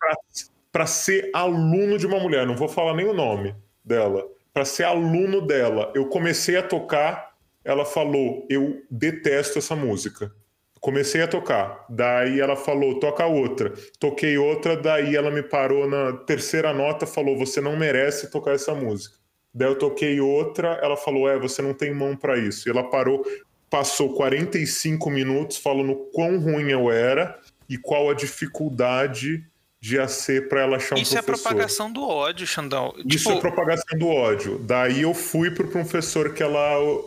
para 0.70 0.86
ser 0.86 1.30
aluno 1.32 1.96
de 1.96 2.06
uma 2.06 2.18
mulher, 2.20 2.46
não 2.46 2.56
vou 2.56 2.68
falar 2.68 2.94
nem 2.94 3.06
o 3.06 3.14
nome 3.14 3.54
dela, 3.84 4.22
para 4.52 4.64
ser 4.64 4.84
aluno 4.84 5.40
dela. 5.40 5.90
Eu 5.94 6.06
comecei 6.08 6.56
a 6.56 6.62
tocar, 6.62 7.32
ela 7.64 7.84
falou: 7.86 8.46
"Eu 8.50 8.82
detesto 8.90 9.58
essa 9.58 9.74
música". 9.74 10.30
Comecei 10.78 11.22
a 11.22 11.26
tocar, 11.26 11.86
daí 11.88 12.38
ela 12.38 12.54
falou: 12.54 13.00
"Toca 13.00 13.24
outra". 13.24 13.72
Toquei 13.98 14.36
outra, 14.36 14.76
daí 14.76 15.16
ela 15.16 15.30
me 15.30 15.42
parou 15.42 15.88
na 15.88 16.12
terceira 16.12 16.72
nota, 16.74 17.06
falou: 17.06 17.38
"Você 17.38 17.60
não 17.62 17.76
merece 17.76 18.30
tocar 18.30 18.52
essa 18.52 18.74
música". 18.74 19.16
Daí 19.56 19.68
eu 19.68 19.74
toquei 19.78 20.20
outra, 20.20 20.78
ela 20.82 20.98
falou: 20.98 21.26
"É, 21.26 21.38
você 21.38 21.62
não 21.62 21.72
tem 21.72 21.92
mão 21.92 22.14
para 22.14 22.36
isso". 22.36 22.68
E 22.68 22.70
ela 22.70 22.84
parou, 22.84 23.24
passou 23.70 24.12
45 24.12 25.08
minutos 25.08 25.56
falando 25.56 25.94
quão 26.12 26.38
ruim 26.38 26.70
eu 26.70 26.90
era 26.90 27.38
e 27.66 27.78
qual 27.78 28.10
a 28.10 28.14
dificuldade 28.14 29.42
de 29.80 29.96
ia 29.96 30.08
ser 30.08 30.48
para 30.48 30.60
ela 30.60 30.76
achar 30.76 30.96
um 30.96 30.98
Isso 30.98 31.16
é 31.16 31.22
professor. 31.22 31.48
propagação 31.48 31.90
do 31.90 32.02
ódio, 32.02 32.46
Xandão. 32.46 32.92
Isso 32.98 33.30
tipo, 33.30 33.30
é 33.30 33.40
propagação 33.40 33.98
do 33.98 34.08
ódio. 34.08 34.58
Daí 34.58 35.02
eu 35.02 35.14
fui 35.14 35.50
pro 35.50 35.68
professor 35.68 36.34
que 36.34 36.42
ela 36.42 36.60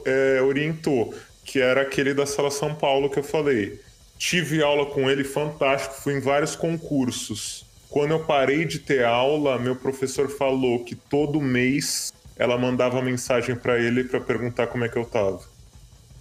é, 0.05 0.41
orientou, 0.41 1.13
que 1.45 1.59
era 1.59 1.81
aquele 1.81 2.15
da 2.15 2.25
Sala 2.25 2.49
São 2.49 2.73
Paulo 2.73 3.11
que 3.11 3.19
eu 3.19 3.23
falei. 3.23 3.79
Tive 4.17 4.63
aula 4.63 4.87
com 4.87 5.07
ele, 5.07 5.23
fantástico, 5.23 6.01
fui 6.01 6.13
em 6.13 6.19
vários 6.19 6.55
concursos. 6.55 7.63
Quando 7.89 8.11
eu 8.11 8.19
parei 8.19 8.65
de 8.65 8.79
ter 8.79 9.03
aula, 9.03 9.57
meu 9.59 9.75
professor 9.75 10.29
falou 10.29 10.83
que 10.83 10.95
todo 10.95 11.39
mês 11.39 12.13
ela 12.39 12.57
mandava 12.57 13.01
mensagem 13.01 13.53
para 13.55 13.77
ele 13.77 14.05
para 14.05 14.21
perguntar 14.21 14.67
como 14.67 14.85
é 14.85 14.89
que 14.89 14.97
eu 14.97 15.05
tava. 15.05 15.41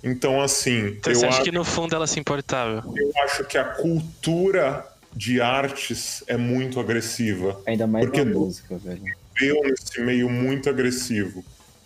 Então, 0.02 0.42
assim, 0.42 0.88
Então 0.88 1.12
eu 1.12 1.18
você 1.18 1.26
acha 1.26 1.36
acho 1.36 1.44
que 1.44 1.52
no 1.52 1.64
fundo 1.64 1.94
ela 1.94 2.06
se 2.06 2.18
importava? 2.18 2.84
eu 2.96 3.12
acho 3.24 3.44
que 3.44 3.56
a 3.56 3.64
cultura 3.64 4.84
de 5.14 5.40
artes 5.40 6.22
é 6.26 6.36
muito 6.36 6.78
agressiva. 6.80 7.60
Ainda 7.66 7.86
mais 7.86 8.04
Porque 8.04 8.24
na 8.24 8.32
música, 8.32 8.76
velho. 8.76 9.02
Eu 9.40 9.62
nesse 9.62 10.00
meio 10.00 10.28
muito 10.28 10.68
agressivo. 10.68 11.44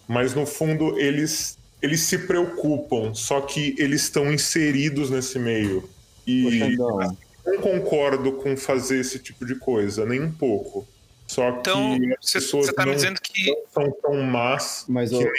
Mas 0.08 0.34
no 0.34 0.46
fundo 0.46 0.98
eles 0.98 1.58
eles 1.80 2.00
se 2.00 2.16
preocupam, 2.18 3.12
só 3.12 3.40
que 3.40 3.74
eles 3.76 4.02
estão 4.02 4.32
inseridos 4.32 5.10
nesse 5.10 5.38
meio. 5.38 5.88
E 6.26 6.58
Xandão, 6.58 7.16
não 7.44 7.60
concordo 7.60 8.32
com 8.34 8.56
fazer 8.56 9.00
esse 9.00 9.18
tipo 9.18 9.44
de 9.44 9.56
coisa, 9.56 10.06
nem 10.06 10.22
um 10.22 10.30
pouco. 10.30 10.86
Só 11.32 11.48
então, 11.48 11.98
que 11.98 12.12
as 12.12 12.16
você 12.20 12.38
pessoas 12.40 12.66
você 12.66 12.74
tá 12.74 12.82
me 12.82 12.90
não, 12.90 12.96
dizendo 12.96 13.18
que. 13.22 13.50
não 13.50 13.66
são 13.68 13.90
tão 14.02 14.22
más 14.22 14.84
mas 14.86 15.08
que 15.08 15.32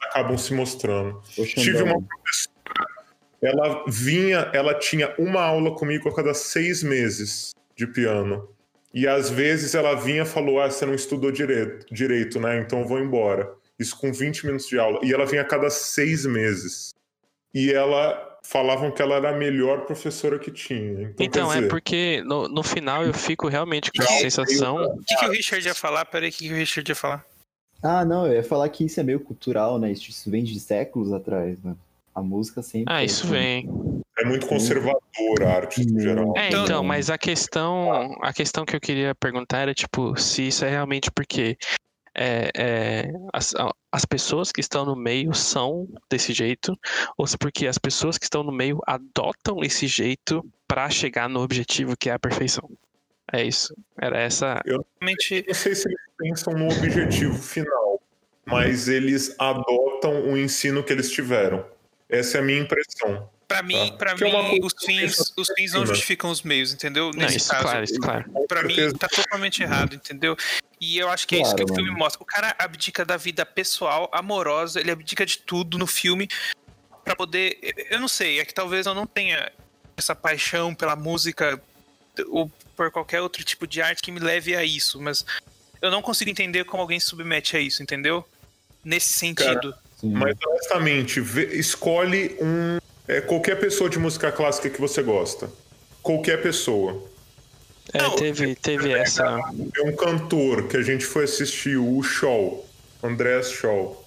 acabam 0.00 0.38
se 0.38 0.54
mostrando. 0.54 1.20
Tive 1.44 1.82
uma 1.82 2.00
professora, 2.00 2.86
ela 3.42 3.84
vinha, 3.88 4.48
ela 4.54 4.74
tinha 4.74 5.12
uma 5.18 5.42
aula 5.42 5.74
comigo 5.74 6.08
a 6.08 6.14
cada 6.14 6.34
seis 6.34 6.84
meses 6.84 7.50
de 7.74 7.84
piano. 7.84 8.48
E 8.94 9.08
às 9.08 9.28
vezes 9.28 9.74
ela 9.74 9.96
vinha 9.96 10.22
e 10.22 10.26
falou: 10.26 10.60
Ah, 10.60 10.70
você 10.70 10.86
não 10.86 10.94
estudou 10.94 11.32
direito, 11.32 11.92
direito, 11.92 12.38
né? 12.38 12.60
Então 12.60 12.82
eu 12.82 12.86
vou 12.86 13.00
embora. 13.00 13.52
Isso 13.76 13.98
com 13.98 14.12
20 14.12 14.46
minutos 14.46 14.68
de 14.68 14.78
aula. 14.78 15.00
E 15.02 15.12
ela 15.12 15.26
vinha 15.26 15.42
a 15.42 15.44
cada 15.44 15.68
seis 15.68 16.24
meses. 16.24 16.94
E 17.52 17.72
ela 17.72 18.29
falavam 18.42 18.90
que 18.90 19.00
ela 19.02 19.16
era 19.16 19.30
a 19.30 19.32
melhor 19.32 19.82
professora 19.86 20.38
que 20.38 20.50
tinha. 20.50 21.02
Então, 21.02 21.26
Então, 21.26 21.52
é 21.52 21.56
dizer, 21.56 21.68
porque 21.68 22.22
no, 22.24 22.48
no 22.48 22.62
final 22.62 23.04
eu 23.04 23.12
fico 23.14 23.48
realmente 23.48 23.90
com 23.92 24.02
a 24.02 24.06
sensação. 24.06 24.76
O 24.84 25.04
que, 25.04 25.16
que 25.16 25.24
o 25.26 25.30
Richard 25.30 25.66
ia 25.66 25.74
falar? 25.74 26.04
Peraí, 26.06 26.30
o 26.30 26.32
que, 26.32 26.48
que 26.48 26.52
o 26.52 26.56
Richard 26.56 26.90
ia 26.90 26.94
falar? 26.96 27.24
Ah, 27.82 28.04
não, 28.04 28.26
eu 28.26 28.34
ia 28.34 28.42
falar 28.44 28.68
que 28.68 28.84
isso 28.84 29.00
é 29.00 29.02
meio 29.02 29.20
cultural, 29.20 29.78
né? 29.78 29.90
Isso 29.92 30.30
vem 30.30 30.44
de 30.44 30.58
séculos 30.60 31.12
atrás, 31.12 31.58
né? 31.62 31.74
A 32.14 32.20
música 32.20 32.60
sempre. 32.60 32.92
Ah, 32.92 33.02
isso 33.04 33.26
vem. 33.26 33.68
é 34.18 34.24
muito 34.24 34.46
conservador 34.46 35.00
a 35.46 35.48
arte 35.54 35.84
no 35.86 36.00
geral. 36.00 36.34
É, 36.36 36.48
Então- 36.48 36.64
então, 36.64 36.84
mas 36.84 37.08
a 37.08 37.16
questão, 37.16 38.12
a 38.20 38.32
questão 38.32 38.64
que 38.66 38.74
eu 38.76 38.80
queria 38.80 39.14
perguntar 39.14 39.58
era, 39.60 39.72
tipo, 39.72 40.14
se 40.20 40.48
isso 40.48 40.64
é 40.64 40.68
realmente 40.68 41.10
porque 41.10 41.56
é, 42.14 42.50
é, 42.54 43.12
a- 43.32 43.72
as 43.92 44.04
pessoas 44.04 44.52
que 44.52 44.60
estão 44.60 44.84
no 44.84 44.94
meio 44.94 45.34
são 45.34 45.88
desse 46.08 46.32
jeito, 46.32 46.78
ou 47.16 47.26
se 47.26 47.36
porque 47.36 47.66
as 47.66 47.78
pessoas 47.78 48.16
que 48.18 48.24
estão 48.24 48.42
no 48.42 48.52
meio 48.52 48.80
adotam 48.86 49.62
esse 49.62 49.86
jeito 49.86 50.44
pra 50.68 50.88
chegar 50.88 51.28
no 51.28 51.40
objetivo 51.40 51.96
que 51.96 52.08
é 52.08 52.12
a 52.12 52.18
perfeição. 52.18 52.70
É 53.32 53.44
isso. 53.44 53.74
Era 54.00 54.18
essa. 54.20 54.60
Realmente, 54.64 55.44
Não 55.46 55.54
sei 55.54 55.74
se 55.74 55.88
eles 55.88 56.00
pensam 56.18 56.52
no 56.54 56.66
objetivo 56.66 57.34
final, 57.34 58.00
mas 58.44 58.88
eles 58.88 59.34
adotam 59.38 60.30
o 60.30 60.36
ensino 60.36 60.82
que 60.82 60.92
eles 60.92 61.10
tiveram. 61.10 61.64
Essa 62.10 62.38
é 62.38 62.40
a 62.40 62.44
minha 62.44 62.60
impressão. 62.60 63.30
pra 63.46 63.62
mim, 63.64 63.90
Tá. 63.90 63.96
pra 63.96 64.14
Que 64.14 64.24
é 64.24 64.26
mim 64.26 64.60
coisa 64.60 64.66
os 64.66 64.84
fins, 64.84 65.32
os 65.36 65.48
fins 65.56 65.72
não 65.72 65.84
justificam 65.84 66.30
os 66.30 66.42
meios, 66.42 66.72
entendeu? 66.72 67.10
Não, 67.12 67.20
Nesse 67.22 67.38
isso, 67.38 67.50
caso. 67.50 67.62
claro, 67.64 67.84
isso, 67.84 67.94
claro. 68.00 68.24
Pra 68.46 68.62
mim, 68.62 68.76
tá 68.96 69.08
totalmente 69.08 69.60
errado, 69.62 69.94
entendeu? 69.94 70.36
E 70.80 70.96
eu 70.98 71.08
acho 71.08 71.26
que 71.26 71.34
é 71.34 71.42
isso 71.42 71.56
que 71.56 71.62
Claro, 71.64 71.72
o 71.72 71.74
filme 71.74 71.90
mano. 71.90 71.98
mostra. 72.04 72.22
O 72.22 72.24
cara 72.24 72.54
abdica 72.58 73.04
da 73.04 73.16
vida 73.16 73.44
pessoal, 73.44 74.08
amorosa, 74.12 74.78
ele 74.78 74.90
abdica 74.92 75.26
de 75.26 75.38
tudo 75.38 75.76
no 75.78 75.86
filme 75.88 76.28
pra 77.04 77.16
poder. 77.16 77.58
Eu 77.90 77.98
não 78.00 78.06
sei, 78.06 78.38
é 78.38 78.44
que 78.44 78.54
talvez 78.54 78.86
eu 78.86 78.94
não 78.94 79.04
tenha 79.06 79.50
essa 79.96 80.14
paixão 80.14 80.72
pela 80.72 80.94
música 80.94 81.60
ou 82.28 82.48
por 82.76 82.90
qualquer 82.92 83.20
outro 83.20 83.42
tipo 83.42 83.66
de 83.66 83.82
arte 83.82 84.00
que 84.00 84.12
me 84.12 84.20
leve 84.20 84.54
a 84.54 84.62
isso, 84.64 85.00
mas 85.00 85.24
eu 85.82 85.90
não 85.90 86.00
consigo 86.02 86.30
entender 86.30 86.64
como 86.64 86.82
alguém 86.82 87.00
se 87.00 87.06
submete 87.06 87.56
a 87.56 87.60
isso, 87.60 87.82
entendeu? 87.82 88.24
Nesse 88.84 89.12
sentido. 89.12 89.74
Sim. 90.00 90.12
Mas 90.12 90.34
honestamente, 90.46 91.20
vê- 91.20 91.54
escolhe 91.56 92.36
um 92.40 92.78
é, 93.06 93.20
qualquer 93.20 93.58
pessoa 93.58 93.90
de 93.90 93.98
música 93.98 94.30
clássica 94.32 94.70
que 94.70 94.80
você 94.80 95.02
gosta. 95.02 95.50
Qualquer 96.02 96.40
pessoa. 96.42 97.02
É, 97.92 97.98
Não, 97.98 98.14
teve, 98.16 98.54
teve 98.54 98.92
essa. 98.92 99.24
É 99.76 99.82
um 99.82 99.94
cantor 99.96 100.68
que 100.68 100.76
a 100.76 100.82
gente 100.82 101.04
foi 101.04 101.24
assistir 101.24 101.76
o 101.76 102.00
Shaw, 102.02 102.64
Andrés 103.02 103.50
Shaw. 103.50 104.06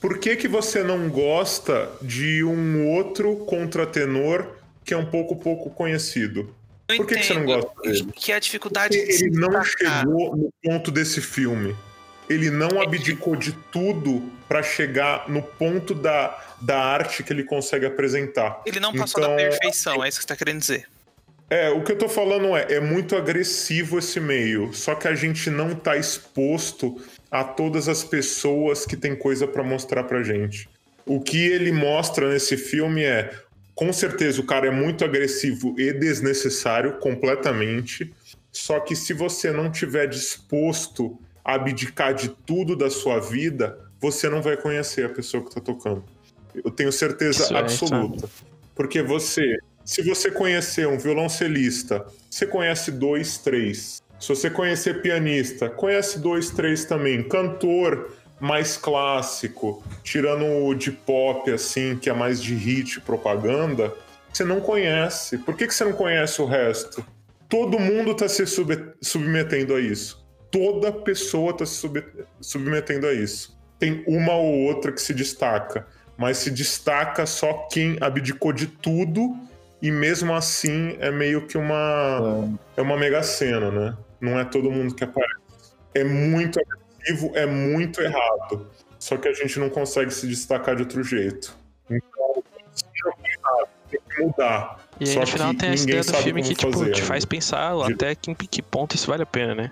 Por 0.00 0.18
que 0.18 0.36
que 0.36 0.46
você 0.46 0.82
não 0.82 1.08
gosta 1.08 1.90
de 2.02 2.44
um 2.44 2.90
outro 2.90 3.36
contratenor 3.46 4.46
que 4.84 4.92
é 4.92 4.96
um 4.96 5.06
pouco 5.06 5.34
pouco 5.36 5.70
conhecido? 5.70 6.54
Eu 6.86 6.96
Por 6.98 7.06
que, 7.06 7.14
que 7.16 7.22
você 7.24 7.32
não 7.32 7.46
gosta 7.46 7.70
dele? 7.82 8.12
Que 8.14 8.30
é 8.32 8.34
a 8.34 8.38
dificuldade 8.38 8.94
Porque 8.98 9.16
de 9.16 9.24
ele 9.24 9.36
não 9.38 9.48
destacar. 9.58 10.00
chegou 10.00 10.36
no 10.36 10.52
ponto 10.62 10.90
desse 10.90 11.22
filme. 11.22 11.74
Ele 12.28 12.50
não 12.50 12.80
abdicou 12.80 13.36
de 13.36 13.52
tudo 13.70 14.22
para 14.48 14.62
chegar 14.62 15.28
no 15.28 15.42
ponto 15.42 15.94
da, 15.94 16.38
da 16.60 16.78
arte 16.78 17.22
que 17.22 17.32
ele 17.32 17.44
consegue 17.44 17.86
apresentar. 17.86 18.62
Ele 18.64 18.80
não 18.80 18.92
passou 18.92 19.22
Então, 19.22 19.36
da 19.36 19.42
perfeição, 19.42 20.04
é 20.04 20.08
isso 20.08 20.18
que 20.18 20.22
você 20.22 20.28
tá 20.28 20.36
querendo 20.36 20.60
dizer. 20.60 20.86
É, 21.50 21.70
o 21.70 21.82
que 21.82 21.92
eu 21.92 21.98
tô 21.98 22.08
falando 22.08 22.56
é, 22.56 22.74
é 22.74 22.80
muito 22.80 23.14
agressivo 23.14 23.98
esse 23.98 24.18
meio, 24.18 24.72
só 24.72 24.94
que 24.94 25.06
a 25.06 25.14
gente 25.14 25.50
não 25.50 25.74
tá 25.74 25.96
exposto 25.96 27.00
a 27.30 27.44
todas 27.44 27.88
as 27.88 28.02
pessoas 28.02 28.86
que 28.86 28.96
tem 28.96 29.14
coisa 29.14 29.46
para 29.46 29.62
mostrar 29.62 30.04
pra 30.04 30.22
gente. 30.22 30.68
O 31.04 31.20
que 31.20 31.46
ele 31.46 31.70
mostra 31.70 32.32
nesse 32.32 32.56
filme 32.56 33.04
é, 33.04 33.30
com 33.74 33.92
certeza 33.92 34.40
o 34.40 34.46
cara 34.46 34.68
é 34.68 34.70
muito 34.70 35.04
agressivo 35.04 35.74
e 35.78 35.92
desnecessário 35.92 36.94
completamente, 36.94 38.14
só 38.50 38.80
que 38.80 38.96
se 38.96 39.12
você 39.12 39.50
não 39.50 39.70
tiver 39.70 40.06
disposto 40.06 41.18
abdicar 41.44 42.14
de 42.14 42.28
tudo 42.28 42.74
da 42.74 42.88
sua 42.90 43.20
vida, 43.20 43.78
você 44.00 44.28
não 44.28 44.40
vai 44.40 44.56
conhecer 44.56 45.04
a 45.04 45.08
pessoa 45.08 45.44
que 45.44 45.54
tá 45.54 45.60
tocando. 45.60 46.04
Eu 46.54 46.70
tenho 46.70 46.92
certeza 46.92 47.44
Isso 47.44 47.54
é, 47.54 47.58
absoluta. 47.58 48.28
Porque 48.74 49.02
você, 49.02 49.58
se 49.84 50.02
você 50.02 50.30
conhecer 50.30 50.86
um 50.86 50.98
violoncelista, 50.98 52.06
você 52.30 52.46
conhece 52.46 52.90
dois, 52.90 53.38
três. 53.38 54.02
Se 54.18 54.28
você 54.28 54.48
conhecer 54.48 55.02
pianista, 55.02 55.68
conhece 55.68 56.18
dois, 56.18 56.50
três 56.50 56.84
também. 56.84 57.22
Cantor 57.22 58.12
mais 58.40 58.76
clássico, 58.76 59.82
tirando 60.02 60.44
o 60.64 60.74
de 60.74 60.90
pop, 60.90 61.50
assim, 61.50 61.96
que 61.96 62.08
é 62.08 62.12
mais 62.12 62.42
de 62.42 62.54
hit, 62.54 63.00
propaganda, 63.00 63.92
você 64.32 64.44
não 64.44 64.60
conhece. 64.60 65.38
Por 65.38 65.56
que, 65.56 65.66
que 65.66 65.74
você 65.74 65.84
não 65.84 65.92
conhece 65.92 66.42
o 66.42 66.44
resto? 66.44 67.04
Todo 67.48 67.78
mundo 67.78 68.12
está 68.12 68.28
se 68.28 68.44
sub- 68.46 68.92
submetendo 69.00 69.74
a 69.74 69.80
isso. 69.80 70.23
Toda 70.54 70.92
pessoa 70.92 71.50
está 71.50 71.66
se 71.66 71.74
sub- 71.74 72.04
submetendo 72.40 73.06
a 73.08 73.12
isso. 73.12 73.58
Tem 73.78 74.04
uma 74.06 74.32
ou 74.34 74.54
outra 74.66 74.92
que 74.92 75.02
se 75.02 75.12
destaca. 75.12 75.86
mas 76.16 76.36
se 76.38 76.48
destaca 76.50 77.26
só 77.26 77.66
quem 77.72 77.96
abdicou 78.00 78.52
de 78.52 78.68
tudo 78.68 79.36
e 79.82 79.90
mesmo 79.90 80.32
assim 80.32 80.96
é 81.00 81.10
meio 81.10 81.44
que 81.48 81.58
uma 81.58 82.48
é 82.76 82.80
uma 82.82 82.96
mega 82.96 83.20
cena, 83.24 83.68
né? 83.72 83.96
Não 84.20 84.38
é 84.38 84.44
todo 84.44 84.70
mundo 84.70 84.94
que 84.94 85.02
aparece. 85.02 85.34
É 85.92 86.04
muito 86.04 86.60
agressivo, 86.60 87.32
é 87.34 87.44
muito 87.46 88.00
errado. 88.00 88.68
Só 88.96 89.16
que 89.16 89.26
a 89.26 89.32
gente 89.32 89.58
não 89.58 89.68
consegue 89.68 90.12
se 90.14 90.26
destacar 90.28 90.76
de 90.76 90.82
outro 90.82 91.02
jeito. 91.02 91.54
Então, 91.90 92.42
tem 93.90 94.00
que 94.08 94.22
mudar. 94.22 94.78
E 95.00 95.04
aí 95.08 95.14
Só 95.14 95.20
no 95.20 95.26
final 95.26 95.54
tem 95.54 95.70
essa 95.70 95.84
ninguém 95.84 96.00
ideia 96.00 96.02
do 96.18 96.22
filme 96.22 96.42
que 96.44 96.54
tipo, 96.54 96.72
fazer 96.72 96.92
te 96.92 97.02
faz 97.02 97.24
pensar 97.24 97.74
De- 97.86 97.92
até 97.92 98.14
que, 98.14 98.30
em 98.30 98.34
que 98.36 98.62
ponto 98.62 98.94
isso 98.94 99.08
vale 99.08 99.24
a 99.24 99.26
pena, 99.26 99.52
né? 99.54 99.70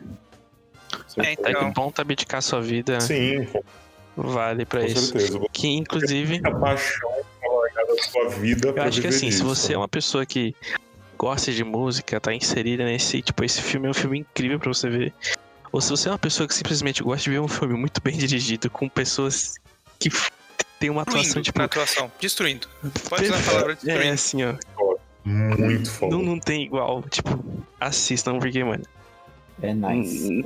É, 1.19 1.33
Até 1.33 1.51
então, 1.51 1.69
que 1.69 1.75
ponto 1.75 2.01
abdicar 2.01 2.43
sua 2.43 2.61
vida 2.61 3.01
Sim, 3.01 3.47
com 3.47 4.23
vale 4.23 4.65
pra 4.65 4.81
com 4.81 4.87
isso. 4.87 5.07
certeza. 5.07 5.41
Que 5.53 5.69
inclusive, 5.69 6.41
a 6.45 6.51
paixão 6.51 7.11
da 7.75 8.03
sua 8.03 8.29
vida 8.31 8.69
eu 8.69 8.83
acho 8.83 9.01
que 9.01 9.07
assim, 9.09 9.31
se 9.31 9.39
disso, 9.39 9.45
você 9.45 9.69
é 9.73 9.77
né? 9.77 9.79
uma 9.79 9.89
pessoa 9.89 10.25
que 10.27 10.55
gosta 11.19 11.53
de 11.53 11.63
música, 11.65 12.21
tá 12.21 12.33
inserida 12.35 12.85
nesse, 12.85 13.23
tipo, 13.23 13.45
esse 13.45 13.61
filme 13.63 13.87
é 13.87 13.91
um 13.91 13.95
filme 13.95 14.19
incrível 14.21 14.59
pra 14.59 14.69
você 14.69 14.89
ver. 14.89 15.13
Ou 15.71 15.81
se 15.81 15.89
você 15.91 16.09
é 16.09 16.13
uma 16.13 16.19
pessoa 16.19 16.47
que 16.47 16.55
simplesmente 16.55 17.03
gosta 17.03 17.23
de 17.25 17.31
ver 17.31 17.41
um 17.41 17.49
filme 17.49 17.75
muito 17.75 18.01
bem 18.03 18.17
dirigido, 18.19 18.69
com 18.71 18.89
pessoas 18.89 19.55
que 19.99 20.11
tem 20.79 20.91
uma 20.91 21.03
atuação, 21.03 21.23
destruindo 21.41 21.45
tipo, 21.45 21.59
na 21.61 21.65
atuação. 21.67 22.13
Destruindo. 22.21 22.69
Pode 23.09 23.25
usar 23.25 23.39
a 23.39 23.43
palavra 23.43 23.73
É 23.73 23.77
destruindo. 23.77 24.13
assim, 24.13 24.45
ó. 24.45 24.55
Muito 25.25 25.89
foda. 25.91 26.17
Não, 26.17 26.23
não 26.23 26.39
tem 26.41 26.65
igual. 26.65 27.03
Tipo, 27.09 27.43
assistam, 27.81 28.39
porque, 28.41 28.63
mano. 28.65 28.83
É 29.63 29.73
nice. 29.73 30.45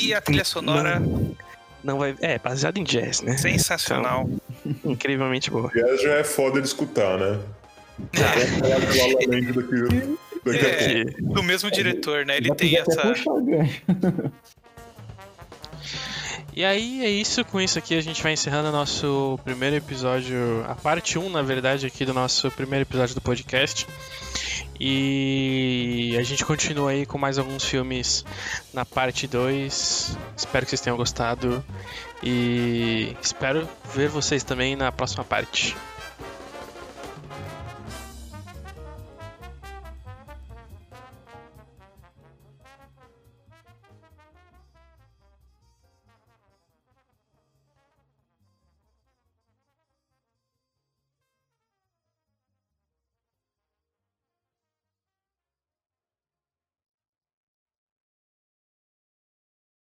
E 0.00 0.14
a 0.14 0.20
trilha 0.20 0.44
sonora, 0.44 1.00
Não, 1.00 1.36
não 1.82 1.98
vai. 1.98 2.14
É, 2.20 2.38
baseado 2.38 2.78
em 2.78 2.84
jazz, 2.84 3.22
né? 3.22 3.36
sensacional. 3.36 4.28
Incrivelmente 4.84 5.50
boa. 5.50 5.70
Aliás, 5.72 6.02
já 6.02 6.14
é 6.14 6.24
foda 6.24 6.60
de 6.60 6.66
escutar, 6.66 7.18
né? 7.18 7.40
É. 10.44 11.04
Do 11.20 11.40
mesmo 11.40 11.70
diretor, 11.70 12.26
né? 12.26 12.36
Ele 12.36 12.52
tem 12.54 12.76
essa. 12.76 13.12
E 16.54 16.64
aí 16.64 17.02
é 17.02 17.08
isso, 17.08 17.42
com 17.46 17.60
isso 17.60 17.78
aqui 17.78 17.96
a 17.96 18.00
gente 18.02 18.22
vai 18.22 18.32
encerrando 18.32 18.68
o 18.68 18.72
nosso 18.72 19.38
primeiro 19.42 19.76
episódio, 19.76 20.62
a 20.68 20.74
parte 20.74 21.18
1, 21.18 21.30
na 21.30 21.40
verdade, 21.40 21.86
aqui 21.86 22.04
do 22.04 22.12
nosso 22.12 22.50
primeiro 22.50 22.82
episódio 22.82 23.14
do 23.14 23.22
podcast. 23.22 23.86
E 24.78 26.16
a 26.18 26.22
gente 26.22 26.44
continua 26.44 26.90
aí 26.90 27.06
com 27.06 27.18
mais 27.18 27.38
alguns 27.38 27.64
filmes 27.64 28.24
na 28.72 28.84
parte 28.84 29.26
2. 29.26 30.16
Espero 30.36 30.64
que 30.64 30.70
vocês 30.70 30.80
tenham 30.80 30.96
gostado 30.96 31.64
e 32.22 33.16
espero 33.20 33.68
ver 33.94 34.08
vocês 34.08 34.42
também 34.42 34.74
na 34.76 34.90
próxima 34.90 35.24
parte. 35.24 35.76